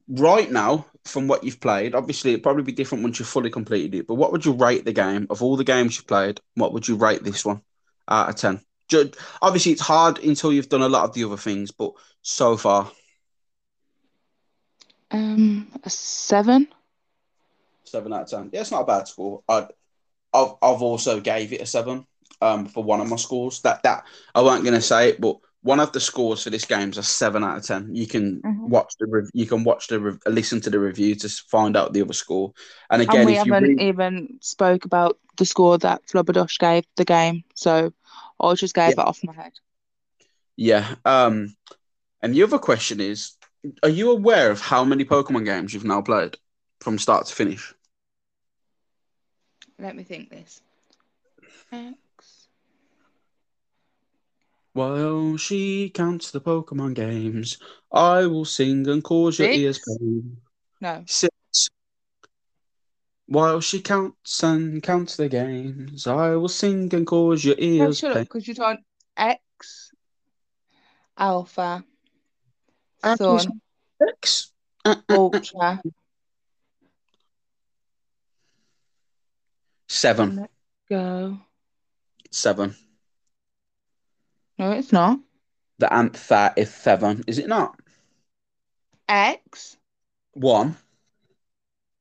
right 0.09 0.51
now, 0.51 0.87
from 1.05 1.27
what 1.29 1.43
you've 1.45 1.61
played, 1.61 1.95
obviously 1.95 2.33
it'd 2.33 2.43
probably 2.43 2.62
be 2.62 2.73
different 2.73 3.03
once 3.03 3.18
you've 3.18 3.29
fully 3.29 3.51
completed 3.51 3.95
it. 3.95 4.07
But 4.07 4.14
what 4.14 4.33
would 4.33 4.45
you 4.45 4.53
rate 4.53 4.85
the 4.85 4.93
game 4.93 5.27
of 5.31 5.43
all 5.43 5.57
the 5.57 5.64
games 5.64 5.97
you've 5.97 6.07
played? 6.07 6.41
What 6.55 6.73
would 6.73 6.87
you 6.87 6.97
rate 6.97 7.25
this 7.25 7.45
one 7.45 7.62
out 8.09 8.29
of 8.29 8.37
ten? 8.37 8.61
Obviously, 9.41 9.73
it's 9.73 9.81
hard 9.81 10.18
until 10.18 10.53
you've 10.53 10.68
done 10.68 10.83
a 10.83 10.89
lot 10.89 11.05
of 11.05 11.14
the 11.14 11.25
other 11.25 11.37
things, 11.37 11.71
but 11.71 11.93
so 12.23 12.57
far, 12.57 12.91
Um, 15.12 15.68
a 15.83 15.91
seven. 15.91 16.68
seven 17.85 18.12
out 18.12 18.23
of 18.23 18.29
ten. 18.29 18.51
Yeah, 18.53 18.61
it's 18.61 18.71
not 18.71 18.83
a 18.83 18.87
bad 18.87 19.09
score. 19.09 19.43
I, 19.49 19.68
I've, 20.33 20.53
I've 20.62 20.83
also 20.83 21.20
gave 21.20 21.53
it 21.53 21.61
a 21.61 21.66
seven. 21.66 22.07
Um, 22.43 22.64
for 22.64 22.83
one 22.83 23.03
of 23.03 23.09
my 23.11 23.16
scores. 23.16 23.61
That 23.62 23.83
that 23.83 24.07
I 24.35 24.41
weren't 24.41 24.64
gonna 24.64 24.81
say 24.81 25.11
it, 25.11 25.20
but 25.20 25.37
one 25.61 25.78
of 25.78 25.93
the 25.93 26.01
scores 26.01 26.43
for 26.45 26.49
this 26.49 26.64
game 26.64 26.89
is 26.89 26.97
a 26.97 27.03
seven 27.03 27.45
out 27.45 27.59
of 27.59 27.66
ten. 27.66 27.95
You 27.95 28.07
can 28.07 28.41
Mhm. 28.41 28.68
watch 28.70 28.95
the 28.99 29.07
rev- 29.07 29.28
you 29.35 29.45
can 29.45 29.62
watch 29.62 29.89
the 29.89 30.01
rev- 30.01 30.18
listen 30.26 30.59
to 30.62 30.70
the 30.70 30.78
review 30.81 31.14
to 31.16 31.28
find 31.28 31.76
out 31.76 31.93
the 31.93 32.01
other 32.01 32.14
score. 32.14 32.55
And 32.89 33.03
And 33.03 33.11
again, 33.11 33.26
we 33.26 33.33
if 33.37 33.47
haven't 33.47 33.78
even 33.81 34.39
spoke 34.41 34.87
about 34.87 35.18
the 35.37 35.45
score 35.45 35.76
that 35.78 36.07
Flabberdash 36.07 36.59
gave 36.59 36.85
the 36.97 37.05
game, 37.05 37.45
so 37.55 37.93
I 38.41 38.55
just 38.55 38.74
gave 38.74 38.95
Yeah. 38.97 39.03
it 39.03 39.07
off 39.07 39.20
my 39.22 39.35
head. 39.35 39.53
yeah. 40.57 40.95
Um, 41.05 41.55
and 42.22 42.35
the 42.35 42.43
other 42.43 42.59
question 42.59 43.01
is, 43.01 43.33
are 43.83 43.91
you 43.91 44.11
aware 44.12 44.51
of 44.51 44.62
how 44.62 44.83
many 44.85 45.05
Pokemon 45.05 45.45
games 45.45 45.74
you've 45.74 45.85
now 45.85 46.01
played 46.01 46.39
from 46.81 46.99
start 46.99 47.26
to 47.26 47.35
finish? 47.35 47.74
Let 49.81 49.97
me 49.97 50.03
think 50.03 50.28
this. 50.28 50.61
X. 51.72 52.49
While 54.72 55.37
she 55.37 55.91
counts 55.91 56.31
the 56.31 56.41
Pokemon 56.41 56.95
games, 56.95 57.59
I 57.91 58.26
will 58.26 58.45
sing 58.45 58.87
and 58.89 59.03
cause 59.03 59.39
your 59.39 59.49
ears 59.49 59.81
pain. 59.87 60.37
No. 60.81 61.03
Six. 61.07 61.70
While 63.26 63.61
she 63.61 63.81
counts 63.81 64.43
and 64.43 64.83
counts 64.83 65.16
the 65.16 65.28
games, 65.28 66.07
I 66.07 66.37
will 66.37 66.49
sing 66.49 66.93
and 66.95 67.07
cause 67.07 67.45
your 67.45 67.57
No, 67.57 67.62
ears 67.64 67.99
shut 67.99 68.11
up, 68.11 68.16
pain. 68.18 68.24
because 68.24 68.47
you're 68.47 68.64
on 68.64 68.78
X, 69.16 69.93
Alpha, 71.16 71.85
Sun, 73.03 73.61
Six. 74.03 74.53
Uh, 74.85 74.97
uh, 75.09 75.14
uh. 75.14 75.16
Ultra. 75.16 75.83
Seven. 79.91 80.36
Let's 80.36 80.53
go. 80.88 81.36
Seven. 82.30 82.76
No, 84.57 84.70
it's 84.70 84.93
not. 84.93 85.18
The 85.78 85.93
answer 85.93 86.53
is 86.57 86.72
seven. 86.72 87.24
Is 87.26 87.41
it 87.41 87.49
not? 87.49 87.76
X, 89.09 89.78
One, 90.34 90.76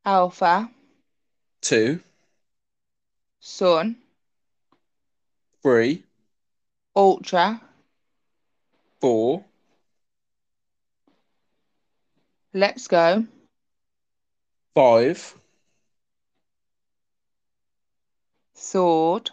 Alpha, 0.05 0.69
two, 1.61 1.99
Sun, 3.39 3.95
three, 5.63 6.03
Ultra, 6.95 7.59
four, 9.01 9.43
Let's 12.53 12.87
Go, 12.87 13.25
five, 14.75 15.38
Sword, 18.61 19.31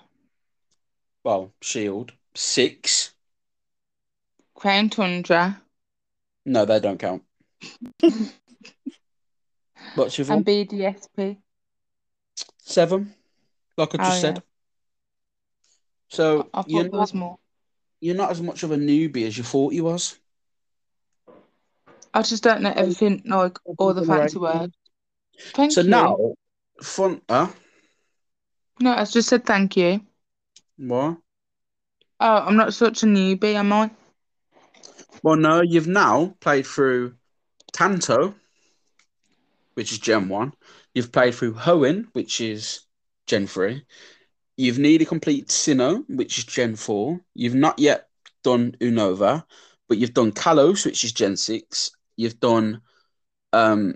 well, 1.24 1.52
shield, 1.60 2.12
six. 2.34 3.12
Crown 4.54 4.90
Tundra, 4.90 5.62
No, 6.44 6.64
they 6.64 6.80
don't 6.80 6.98
count. 6.98 7.24
What's 9.94 10.18
your 10.18 10.26
and 10.28 10.44
one? 10.44 10.44
BDSP. 10.44 11.38
Seven, 12.58 13.14
like 13.76 13.94
I 13.94 13.98
Oh, 13.98 14.02
just 14.06 14.20
yeah. 14.20 14.20
said. 14.20 14.42
So 16.08 16.50
I 16.54 16.62
you're 16.66 16.84
thought 16.84 16.90
there 16.90 17.00
was 17.00 17.12
not, 17.12 17.14
more. 17.14 17.38
you're 18.00 18.16
not 18.16 18.30
as 18.30 18.42
much 18.42 18.62
of 18.62 18.70
a 18.72 18.76
newbie 18.76 19.26
as 19.26 19.36
you 19.38 19.44
thought 19.44 19.72
you 19.72 19.84
was. 19.84 20.18
I 22.14 22.22
just 22.22 22.42
don't 22.42 22.62
know 22.62 22.72
everything, 22.74 23.22
like 23.26 23.58
all 23.76 23.94
the 23.94 24.02
fancy 24.02 24.38
words. 24.38 24.74
Thank 25.54 25.72
So 25.72 25.82
you. 25.86 25.86
now, 25.90 26.34
fun, 26.82 27.20
huh? 27.28 27.48
No, 28.80 28.92
I 28.92 29.04
just 29.04 29.28
said 29.28 29.44
thank 29.46 29.76
you. 29.76 30.00
What? 30.78 31.18
Oh, 32.20 32.36
I'm 32.38 32.56
not 32.56 32.74
such 32.74 33.02
a 33.02 33.06
newbie, 33.06 33.54
am 33.54 33.72
I? 33.72 33.90
Well, 35.22 35.36
no, 35.36 35.62
you've 35.62 35.86
now 35.86 36.34
played 36.40 36.66
through 36.66 37.14
Kanto, 37.72 38.34
which 39.74 39.92
is 39.92 39.98
Gen 39.98 40.28
1. 40.28 40.52
You've 40.94 41.12
played 41.12 41.34
through 41.34 41.54
Hoenn, 41.54 42.06
which 42.12 42.40
is 42.40 42.80
Gen 43.26 43.46
3. 43.46 43.82
You've 44.56 44.78
nearly 44.78 45.04
completed 45.04 45.48
Sinnoh, 45.48 46.04
which 46.08 46.38
is 46.38 46.44
Gen 46.44 46.76
4. 46.76 47.20
You've 47.34 47.54
not 47.54 47.78
yet 47.78 48.08
done 48.42 48.76
Unova, 48.80 49.44
but 49.88 49.98
you've 49.98 50.14
done 50.14 50.32
Kalos, 50.32 50.84
which 50.86 51.04
is 51.04 51.12
Gen 51.12 51.36
6. 51.36 51.90
You've 52.16 52.40
done 52.40 52.80
um 53.52 53.94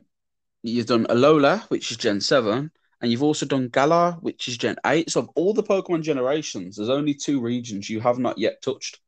you've 0.62 0.86
done 0.86 1.06
Alola, 1.06 1.62
which 1.70 1.90
is 1.90 1.96
Gen 1.96 2.20
7, 2.20 2.70
and 3.00 3.10
you've 3.10 3.22
also 3.22 3.46
done 3.46 3.68
Galar, 3.68 4.12
which 4.20 4.48
is 4.48 4.58
Gen 4.58 4.76
8. 4.84 5.10
So 5.10 5.20
of 5.20 5.30
all 5.34 5.54
the 5.54 5.62
Pokemon 5.62 6.02
generations, 6.02 6.76
there's 6.76 6.88
only 6.88 7.14
two 7.14 7.40
regions 7.40 7.88
you 7.88 8.00
have 8.00 8.18
not 8.18 8.38
yet 8.38 8.62
touched 8.62 9.00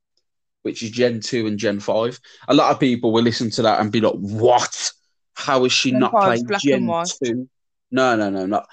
which 0.62 0.82
is 0.82 0.90
Gen 0.90 1.20
2 1.20 1.46
and 1.46 1.58
Gen 1.58 1.80
5. 1.80 2.20
A 2.48 2.54
lot 2.54 2.72
of 2.72 2.80
people 2.80 3.12
will 3.12 3.22
listen 3.22 3.50
to 3.50 3.62
that 3.62 3.80
and 3.80 3.92
be 3.92 4.00
like, 4.00 4.14
what? 4.14 4.92
How 5.34 5.64
is 5.64 5.72
she 5.72 5.90
Gen 5.90 6.00
not 6.00 6.12
5's 6.12 6.24
playing 6.24 6.44
black 6.44 6.62
Gen 6.62 6.78
and 6.78 6.88
white. 6.88 7.12
2? 7.24 7.48
No, 7.90 8.16
no, 8.16 8.30
no, 8.30 8.46
not. 8.46 8.68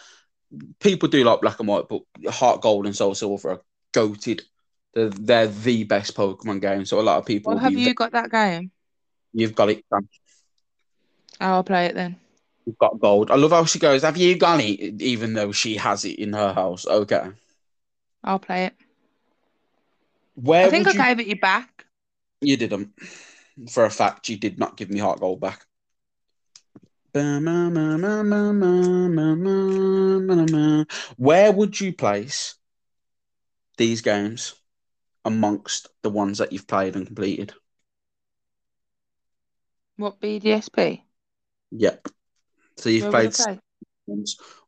People 0.79 1.09
do 1.09 1.23
like 1.23 1.41
black 1.41 1.59
and 1.59 1.67
white, 1.67 1.85
but 1.89 2.01
Heart 2.31 2.61
Gold 2.61 2.85
and 2.85 2.95
Soul 2.95 3.15
Silver 3.15 3.51
are 3.51 3.61
goated. 3.93 4.41
They're, 4.93 5.09
they're 5.09 5.47
the 5.47 5.83
best 5.83 6.15
Pokemon 6.15 6.61
game. 6.61 6.85
So 6.85 6.99
a 6.99 7.01
lot 7.01 7.17
of 7.17 7.25
people 7.25 7.53
Well, 7.53 7.63
have 7.63 7.73
you 7.73 7.93
got 7.93 8.11
that 8.13 8.31
game? 8.31 8.71
you've 9.33 9.55
got 9.55 9.69
it. 9.69 9.83
Sam. 9.89 10.07
I'll 11.39 11.63
play 11.63 11.85
it 11.87 11.95
then. 11.95 12.15
Got 12.77 12.99
gold. 12.99 13.31
I 13.31 13.35
love 13.35 13.51
how 13.51 13.65
she 13.65 13.79
goes, 13.79 14.01
have 14.03 14.17
you 14.17 14.37
got 14.37 14.59
it? 14.59 15.01
Even 15.01 15.33
though 15.33 15.51
she 15.51 15.77
has 15.77 16.05
it 16.05 16.19
in 16.19 16.33
her 16.33 16.53
house. 16.53 16.85
Okay. 16.85 17.29
I'll 18.23 18.39
play 18.39 18.65
it. 18.65 18.75
Where 20.35 20.67
I 20.67 20.69
think 20.69 20.87
I 20.87 20.91
you... 20.91 20.97
gave 20.97 21.19
it 21.19 21.27
you 21.27 21.39
back. 21.39 21.85
You 22.41 22.57
didn't. 22.57 22.91
For 23.69 23.85
a 23.85 23.89
fact, 23.89 24.29
you 24.29 24.37
did 24.37 24.57
not 24.59 24.77
give 24.77 24.89
me 24.89 24.99
Heart 24.99 25.19
Gold 25.19 25.41
back. 25.41 25.65
Where 31.17 31.51
would 31.51 31.81
you 31.81 31.93
place 31.93 32.55
these 33.77 34.01
games 34.01 34.53
amongst 35.25 35.87
the 36.03 36.09
ones 36.09 36.37
that 36.37 36.53
you've 36.53 36.67
played 36.67 36.95
and 36.95 37.05
completed? 37.05 37.53
What 39.97 40.21
BDSP? 40.21 41.01
Yep. 41.71 42.07
So 42.79 42.89
you've 42.89 43.03
Where 43.03 43.29
played 43.29 43.33
play? 43.33 43.59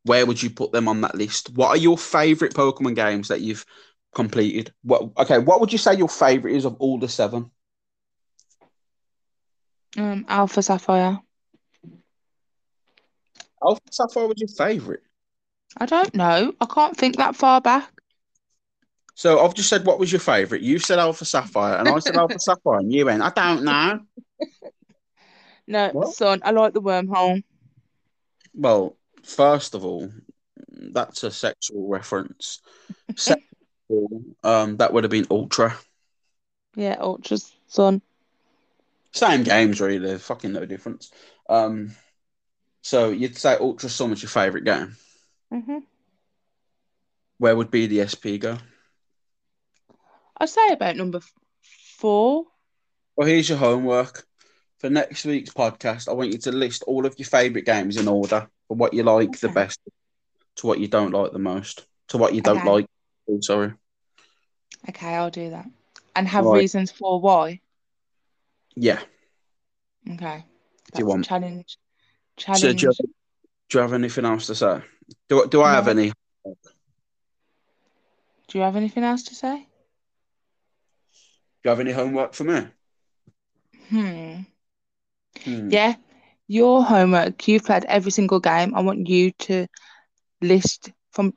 Where 0.04 0.26
would 0.26 0.42
you 0.42 0.50
put 0.50 0.72
them 0.72 0.88
on 0.88 1.02
that 1.02 1.16
list? 1.16 1.52
What 1.56 1.70
are 1.70 1.78
your 1.78 1.98
favorite 1.98 2.54
Pokemon 2.54 2.96
games 2.96 3.28
that 3.30 3.42
you've 3.42 3.66
completed? 4.14 4.74
What 4.84 5.12
okay, 5.18 5.40
what 5.40 5.62
would 5.62 5.72
you 5.72 5.78
say 5.78 5.96
your 5.96 6.10
favorite 6.10 6.56
is 6.56 6.66
of 6.66 6.76
all 6.80 7.00
the 7.00 7.08
seven? 7.08 7.52
Um, 9.98 10.26
Alpha 10.28 10.62
Sapphire. 10.62 11.20
Alpha 13.64 13.82
Sapphire 13.92 14.28
was 14.28 14.40
your 14.40 14.48
favorite. 14.50 15.04
I 15.78 15.86
don't 15.86 16.14
know. 16.16 16.54
I 16.60 16.66
can't 16.66 16.98
think 16.98 17.18
that 17.18 17.36
far 17.36 17.62
back. 17.62 17.92
So 19.16 19.40
I've 19.40 19.54
just 19.54 19.70
said 19.70 19.86
what 19.86 20.00
was 20.00 20.12
your 20.12 20.20
favourite. 20.20 20.64
You 20.64 20.80
said 20.80 20.98
Alpha 21.00 21.26
Sapphire, 21.26 21.78
and 21.78 21.88
I 21.88 22.00
said 22.00 22.16
Alpha 22.16 22.40
Sapphire, 22.40 22.80
and 22.80 22.92
you 22.92 23.06
went, 23.06 23.22
I 23.22 23.30
don't 23.30 23.64
know. 23.64 24.00
No, 25.68 25.90
What? 25.92 26.14
son, 26.14 26.42
I 26.44 26.52
like 26.52 26.74
the 26.74 26.82
wormhole. 26.82 27.44
Well, 28.54 28.98
first 29.24 29.76
of 29.76 29.86
all, 29.86 30.12
that's 30.70 31.24
a 31.24 31.32
sexual 31.32 31.88
reference. 31.88 32.62
Second 33.16 33.44
of 33.90 33.96
all, 33.98 34.24
um, 34.44 34.78
that 34.78 34.94
would 34.94 35.04
have 35.04 35.12
been 35.12 35.28
Ultra. 35.32 35.78
Yeah, 36.76 36.98
Ultra's 37.00 37.54
son. 37.68 38.02
Same 39.14 39.44
games, 39.44 39.82
really. 39.82 40.18
Fucking 40.18 40.54
no 40.54 40.66
difference. 40.66 41.12
Um, 41.50 41.96
so 42.82 43.10
you'd 43.10 43.38
say 43.38 43.58
Ultra 43.60 43.90
Sun 43.90 44.12
was 44.12 44.24
your 44.24 44.30
favourite 44.30 44.66
game. 44.66 44.98
hmm 45.52 45.92
Where 47.40 47.58
would 47.58 47.72
BDSP 47.72 48.38
go? 48.38 48.58
I'd 50.38 50.50
say 50.50 50.70
about 50.74 50.96
number 50.98 51.22
four. 51.98 52.48
Well, 53.16 53.28
here's 53.28 53.48
your 53.50 53.58
homework. 53.58 54.28
For 54.82 54.90
next 54.90 55.26
week's 55.26 55.52
podcast, 55.54 56.10
I 56.10 56.14
want 56.14 56.32
you 56.32 56.40
to 56.40 56.52
list 56.52 56.82
all 56.88 57.06
of 57.06 57.14
your 57.20 57.28
favourite 57.28 57.66
games 57.68 57.98
in 57.98 58.08
order 58.08 58.50
for 58.68 58.76
what 58.76 58.96
you 58.96 59.04
like 59.04 59.40
the 59.40 59.50
best 59.50 59.80
to 60.56 60.66
what 60.66 60.80
you 60.80 60.88
don't 60.88 61.12
like 61.12 61.32
the 61.32 61.38
most 61.38 61.86
to 62.08 62.18
what 62.18 62.34
you 62.34 62.42
don't 62.42 62.58
Okay. 62.58 62.68
like. 62.68 62.88
Oh, 63.30 63.40
sorry. 63.42 63.74
Okay, 64.90 65.14
I'll 65.14 65.30
do 65.30 65.52
that. 65.52 65.68
And 66.16 66.28
have 66.28 66.46
Right. 66.46 66.62
reasons 66.62 66.92
for 66.92 67.22
why. 67.22 67.62
Yeah. 68.76 69.00
Okay. 70.10 70.18
Do 70.18 70.18
you 70.18 70.46
That's 70.94 71.04
want. 71.06 71.26
challenge. 71.28 71.78
So 72.40 72.74
do 72.74 72.74
Challenge. 72.74 72.84
you, 72.84 72.92
do 73.70 73.78
you 73.78 73.80
have 73.82 73.94
anything 73.94 74.26
else 74.26 74.48
to 74.48 74.56
say? 74.56 74.82
Do, 75.30 75.46
do 75.48 75.62
I 75.62 75.74
have 75.74 75.88
any? 75.90 76.12
Do 78.48 78.58
you 78.58 78.62
have 78.62 78.76
anything 78.76 79.04
else 79.04 79.22
to 79.24 79.36
say? 79.36 79.58
Do 79.58 79.66
you 81.66 81.70
have 81.70 81.80
any 81.80 81.92
homework 81.92 82.34
for 82.34 82.46
me? 82.46 82.68
Hmm. 83.90 84.42
Hmm. 85.44 85.70
Yeah. 85.70 85.96
Your 86.48 86.84
homework, 86.84 87.48
you've 87.48 87.64
played 87.66 87.86
every 87.86 88.12
single 88.12 88.40
game. 88.40 88.76
I 88.76 88.82
want 88.82 89.08
you 89.08 89.32
to 89.32 89.68
list 90.42 90.92
from 91.12 91.34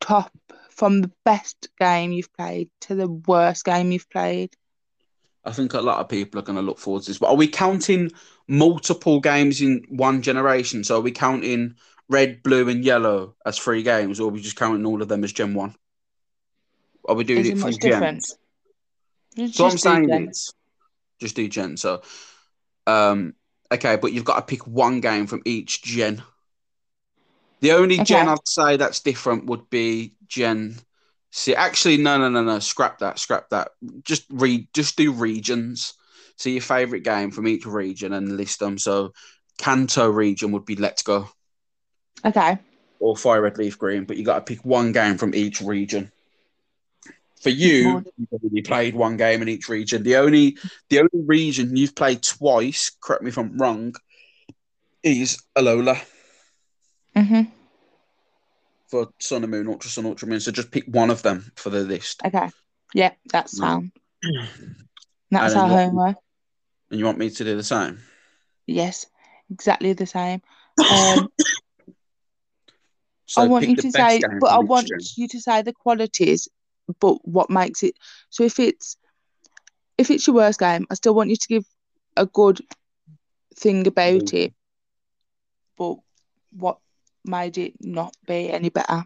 top, 0.00 0.32
from 0.70 1.02
the 1.02 1.10
best 1.24 1.68
game 1.78 2.12
you've 2.12 2.32
played 2.32 2.70
to 2.82 2.94
the 2.94 3.08
worst 3.08 3.64
game 3.64 3.92
you've 3.92 4.08
played. 4.08 4.56
I 5.44 5.52
think 5.52 5.74
a 5.74 5.80
lot 5.80 6.00
of 6.00 6.08
people 6.08 6.38
are 6.40 6.44
going 6.44 6.56
to 6.56 6.62
look 6.62 6.78
forward 6.78 7.02
to 7.02 7.10
this. 7.10 7.18
But 7.18 7.30
are 7.30 7.36
we 7.36 7.48
counting 7.48 8.10
multiple 8.48 9.20
games 9.20 9.60
in 9.60 9.84
one 9.88 10.22
generation? 10.22 10.84
So 10.84 10.98
are 10.98 11.02
we 11.02 11.12
counting 11.12 11.76
red, 12.08 12.42
blue, 12.42 12.68
and 12.68 12.84
yellow 12.84 13.34
as 13.46 13.58
three 13.58 13.82
games, 13.82 14.20
or 14.20 14.28
are 14.28 14.32
we 14.32 14.40
just 14.40 14.56
counting 14.56 14.84
all 14.84 15.00
of 15.00 15.08
them 15.08 15.24
as 15.24 15.32
Gen 15.32 15.54
1? 15.54 15.74
Are 17.08 17.14
we 17.14 17.24
doing 17.24 17.40
Is 17.40 17.48
it 17.48 17.52
it 17.52 17.58
from 17.58 17.72
different? 17.72 18.26
So 19.52 19.66
I'm 19.66 19.78
saying 19.78 20.32
just 21.20 21.36
do 21.36 21.48
gen. 21.48 21.76
So, 21.76 22.02
um, 22.90 23.34
okay, 23.72 23.96
but 23.96 24.12
you've 24.12 24.24
got 24.24 24.36
to 24.36 24.42
pick 24.42 24.66
one 24.66 25.00
game 25.00 25.26
from 25.26 25.42
each 25.44 25.82
gen. 25.82 26.22
The 27.60 27.72
only 27.72 28.00
gen 28.00 28.28
I'd 28.28 28.46
say 28.48 28.76
that's 28.76 29.00
different 29.00 29.46
would 29.46 29.68
be 29.70 30.14
Gen. 30.26 30.76
See, 31.30 31.54
actually, 31.54 31.96
no, 31.98 32.18
no, 32.18 32.28
no, 32.28 32.42
no. 32.42 32.58
Scrap 32.58 32.98
that. 32.98 33.18
Scrap 33.18 33.50
that. 33.50 33.70
Just 34.02 34.24
read. 34.30 34.68
Just 34.72 34.96
do 34.96 35.12
regions. 35.12 35.94
See 36.36 36.52
your 36.52 36.62
favorite 36.62 37.04
game 37.04 37.30
from 37.30 37.46
each 37.46 37.66
region 37.66 38.12
and 38.12 38.36
list 38.36 38.60
them. 38.60 38.78
So, 38.78 39.12
Kanto 39.58 40.08
region 40.08 40.52
would 40.52 40.64
be 40.64 40.76
Let's 40.76 41.02
Go 41.02 41.28
Okay. 42.24 42.58
or 43.00 43.16
Fire 43.16 43.42
Red 43.42 43.58
Leaf 43.58 43.78
Green, 43.78 44.04
but 44.04 44.16
you 44.16 44.24
got 44.24 44.36
to 44.36 44.54
pick 44.54 44.64
one 44.64 44.92
game 44.92 45.18
from 45.18 45.34
each 45.34 45.60
region. 45.60 46.12
For 47.40 47.48
you, 47.50 48.04
you've 48.18 48.44
only 48.44 48.62
played 48.62 48.94
one 48.94 49.16
game 49.16 49.40
in 49.42 49.48
each 49.48 49.68
region. 49.68 50.02
The 50.02 50.16
only 50.16 50.58
the 50.90 50.98
only 50.98 51.24
region 51.26 51.76
you've 51.76 51.94
played 51.94 52.22
twice, 52.22 52.90
correct 53.00 53.22
me 53.22 53.30
if 53.30 53.38
I'm 53.38 53.56
wrong, 53.56 53.94
is 55.02 55.42
Alola 55.56 55.98
Mhm. 57.16 57.50
for 58.88 59.08
Sun 59.18 59.44
and 59.44 59.50
Moon, 59.50 59.68
Ultra 59.68 59.90
Sun, 59.90 60.06
Ultra 60.06 60.28
Moon. 60.28 60.40
So 60.40 60.52
just 60.52 60.70
pick 60.70 60.84
one 60.86 61.10
of 61.10 61.22
them 61.22 61.50
for 61.56 61.70
the 61.70 61.80
list. 61.80 62.22
Okay. 62.24 62.50
Yeah, 62.94 63.12
that's 63.32 63.56
sound. 63.56 63.92
That's 65.30 65.54
our 65.54 65.68
homework. 65.68 66.16
And 66.90 66.98
you 66.98 67.06
want 67.06 67.18
me 67.18 67.30
to 67.30 67.44
do 67.44 67.56
the 67.56 67.62
same? 67.62 68.00
Yes, 68.66 69.06
exactly 69.50 69.92
the 69.92 70.06
same. 70.06 70.42
Um, 70.90 71.30
So 73.26 73.42
I 73.42 73.46
want 73.46 73.68
you 73.68 73.76
to 73.76 73.92
say, 73.92 74.20
but 74.40 74.48
I 74.50 74.58
want 74.58 74.90
you 75.16 75.28
to 75.28 75.40
say 75.40 75.62
the 75.62 75.72
qualities, 75.72 76.48
but 77.00 77.26
what 77.26 77.50
makes 77.50 77.82
it. 77.82 77.94
So 78.30 78.44
if 78.44 78.58
it's 78.58 78.96
if 79.98 80.10
it's 80.10 80.26
your 80.26 80.36
worst 80.36 80.58
game, 80.58 80.86
I 80.90 80.94
still 80.94 81.14
want 81.14 81.30
you 81.30 81.36
to 81.36 81.48
give 81.48 81.64
a 82.16 82.26
good 82.26 82.60
thing 83.56 83.86
about 83.86 84.12
Reason. 84.22 84.38
it, 84.38 84.54
but 85.76 85.96
what 86.52 86.78
made 87.24 87.58
it 87.58 87.74
not 87.80 88.14
be 88.26 88.50
any 88.50 88.70
better? 88.70 89.04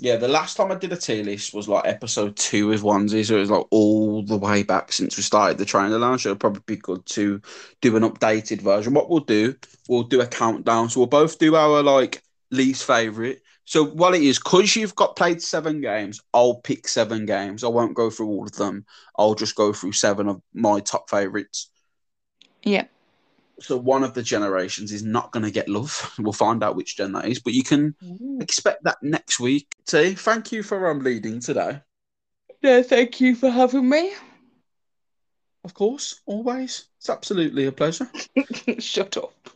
Yeah, 0.00 0.16
the 0.16 0.28
last 0.28 0.56
time 0.56 0.70
I 0.70 0.76
did 0.76 0.92
a 0.92 0.96
tier 0.96 1.24
list 1.24 1.52
was 1.52 1.68
like 1.68 1.84
episode 1.84 2.36
two 2.36 2.68
with 2.68 2.82
onesie, 2.82 3.26
so 3.26 3.36
it 3.36 3.40
was 3.40 3.50
like 3.50 3.66
all 3.70 4.22
the 4.22 4.36
way 4.36 4.62
back 4.62 4.92
since 4.92 5.16
we 5.16 5.24
started 5.24 5.58
the 5.58 5.64
trainer 5.64 5.98
lounge. 5.98 6.22
So 6.22 6.28
it'd 6.28 6.40
probably 6.40 6.62
be 6.66 6.76
good 6.76 7.04
to 7.06 7.40
do 7.80 7.96
an 7.96 8.04
updated 8.04 8.60
version. 8.60 8.94
What 8.94 9.10
we'll 9.10 9.20
do, 9.20 9.56
we'll 9.88 10.04
do 10.04 10.20
a 10.20 10.26
countdown. 10.26 10.88
So 10.88 11.00
we'll 11.00 11.08
both 11.08 11.38
do 11.38 11.56
our 11.56 11.82
like 11.82 12.22
least 12.52 12.84
favorite. 12.84 13.42
So 13.68 13.84
what 13.84 14.14
it 14.14 14.22
is, 14.22 14.38
because 14.38 14.74
you've 14.76 14.94
got 14.94 15.14
played 15.14 15.42
seven 15.42 15.82
games, 15.82 16.22
I'll 16.32 16.54
pick 16.54 16.88
seven 16.88 17.26
games. 17.26 17.62
I 17.62 17.68
won't 17.68 17.94
go 17.94 18.08
through 18.08 18.28
all 18.28 18.44
of 18.44 18.52
them. 18.52 18.86
I'll 19.18 19.34
just 19.34 19.56
go 19.56 19.74
through 19.74 19.92
seven 19.92 20.26
of 20.26 20.40
my 20.54 20.80
top 20.80 21.10
favorites. 21.10 21.68
Yeah. 22.62 22.86
So 23.60 23.76
one 23.76 24.04
of 24.04 24.14
the 24.14 24.22
generations 24.22 24.90
is 24.90 25.02
not 25.02 25.32
going 25.32 25.44
to 25.44 25.50
get 25.50 25.68
love. 25.68 26.14
We'll 26.18 26.32
find 26.32 26.64
out 26.64 26.76
which 26.76 26.96
gen 26.96 27.12
that 27.12 27.26
is, 27.26 27.40
but 27.40 27.52
you 27.52 27.62
can 27.62 27.94
expect 28.40 28.84
that 28.84 28.96
next 29.02 29.38
week. 29.38 29.66
T, 29.86 30.14
thank 30.14 30.50
you 30.50 30.62
for 30.62 30.90
um, 30.90 31.00
leading 31.00 31.38
today. 31.38 31.82
No, 32.62 32.82
thank 32.82 33.20
you 33.20 33.34
for 33.34 33.50
having 33.50 33.86
me. 33.86 34.14
Of 35.62 35.74
course, 35.74 36.22
always. 36.24 36.86
It's 36.96 37.10
absolutely 37.10 37.66
a 37.66 37.72
pleasure. 37.72 38.10
Shut 38.78 39.18
up. 39.18 39.50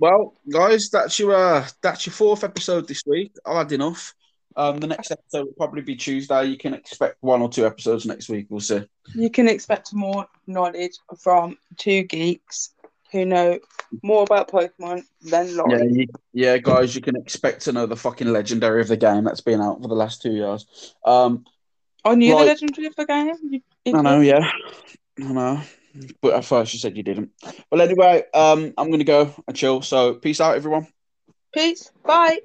Well, 0.00 0.34
guys, 0.50 0.90
that's 0.90 1.18
your 1.18 1.34
uh, 1.34 1.66
that's 1.82 2.06
your 2.06 2.12
fourth 2.12 2.44
episode 2.44 2.86
this 2.86 3.02
week. 3.06 3.32
I've 3.44 3.56
had 3.56 3.72
enough. 3.72 4.14
Um, 4.56 4.78
the 4.78 4.86
next 4.88 5.10
episode 5.12 5.46
will 5.46 5.52
probably 5.52 5.82
be 5.82 5.94
Tuesday. 5.94 6.46
You 6.46 6.56
can 6.56 6.74
expect 6.74 7.16
one 7.20 7.42
or 7.42 7.48
two 7.48 7.64
episodes 7.66 8.06
next 8.06 8.28
week. 8.28 8.46
We'll 8.48 8.60
see. 8.60 8.82
You 9.14 9.30
can 9.30 9.48
expect 9.48 9.94
more 9.94 10.26
knowledge 10.46 10.98
from 11.20 11.58
two 11.76 12.02
geeks 12.04 12.70
who 13.12 13.24
know 13.24 13.58
more 14.02 14.22
about 14.24 14.50
Pokemon 14.50 15.04
than 15.22 15.48
Yeah, 15.48 15.82
you, 15.84 16.06
yeah, 16.32 16.58
guys, 16.58 16.94
you 16.94 17.00
can 17.00 17.16
expect 17.16 17.62
to 17.62 17.72
know 17.72 17.86
the 17.86 17.96
fucking 17.96 18.28
legendary 18.28 18.80
of 18.80 18.88
the 18.88 18.96
game 18.96 19.24
that's 19.24 19.40
been 19.40 19.60
out 19.60 19.80
for 19.80 19.88
the 19.88 19.94
last 19.94 20.22
two 20.22 20.32
years. 20.32 20.94
Um, 21.04 21.44
I 22.04 22.14
knew 22.16 22.34
Right. 22.34 22.40
the 22.40 22.46
legendary 22.46 22.86
of 22.86 22.96
the 22.96 23.06
game. 23.06 23.62
You 23.84 23.96
I 23.96 24.02
know, 24.02 24.20
yeah, 24.20 24.50
I 25.20 25.32
know. 25.32 25.60
But 26.20 26.34
at 26.34 26.44
first 26.44 26.72
you 26.72 26.78
said 26.78 26.96
you 26.96 27.02
didn't. 27.02 27.30
Well, 27.70 27.80
anyway, 27.80 28.24
um, 28.34 28.74
I'm 28.76 28.90
gonna 28.90 29.04
go 29.04 29.34
and 29.46 29.56
chill. 29.56 29.82
So, 29.82 30.14
peace 30.14 30.40
out, 30.40 30.56
everyone. 30.56 30.86
Peace. 31.52 31.90
Bye. 32.04 32.38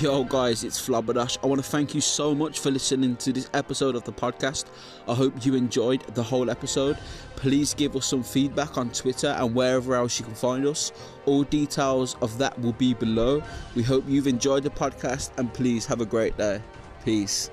Yo, 0.00 0.24
guys, 0.24 0.64
it's 0.64 0.80
Flabberdash. 0.80 1.36
I 1.42 1.46
want 1.46 1.62
to 1.62 1.70
thank 1.70 1.94
you 1.94 2.00
so 2.00 2.34
much 2.34 2.60
for 2.60 2.70
listening 2.70 3.14
to 3.16 3.30
this 3.30 3.50
episode 3.52 3.94
of 3.94 4.04
the 4.04 4.12
podcast. 4.12 4.64
I 5.06 5.12
hope 5.12 5.44
you 5.44 5.54
enjoyed 5.54 6.00
the 6.14 6.22
whole 6.22 6.48
episode. 6.48 6.96
Please 7.36 7.74
give 7.74 7.94
us 7.94 8.06
some 8.06 8.22
feedback 8.22 8.78
on 8.78 8.90
Twitter 8.90 9.26
and 9.26 9.54
wherever 9.54 9.94
else 9.94 10.18
you 10.18 10.24
can 10.24 10.34
find 10.34 10.66
us. 10.66 10.92
All 11.26 11.42
details 11.42 12.16
of 12.22 12.38
that 12.38 12.58
will 12.60 12.72
be 12.72 12.94
below. 12.94 13.42
We 13.74 13.82
hope 13.82 14.04
you've 14.08 14.26
enjoyed 14.26 14.62
the 14.62 14.70
podcast 14.70 15.32
and 15.36 15.52
please 15.52 15.84
have 15.84 16.00
a 16.00 16.06
great 16.06 16.38
day. 16.38 16.62
Peace. 17.04 17.50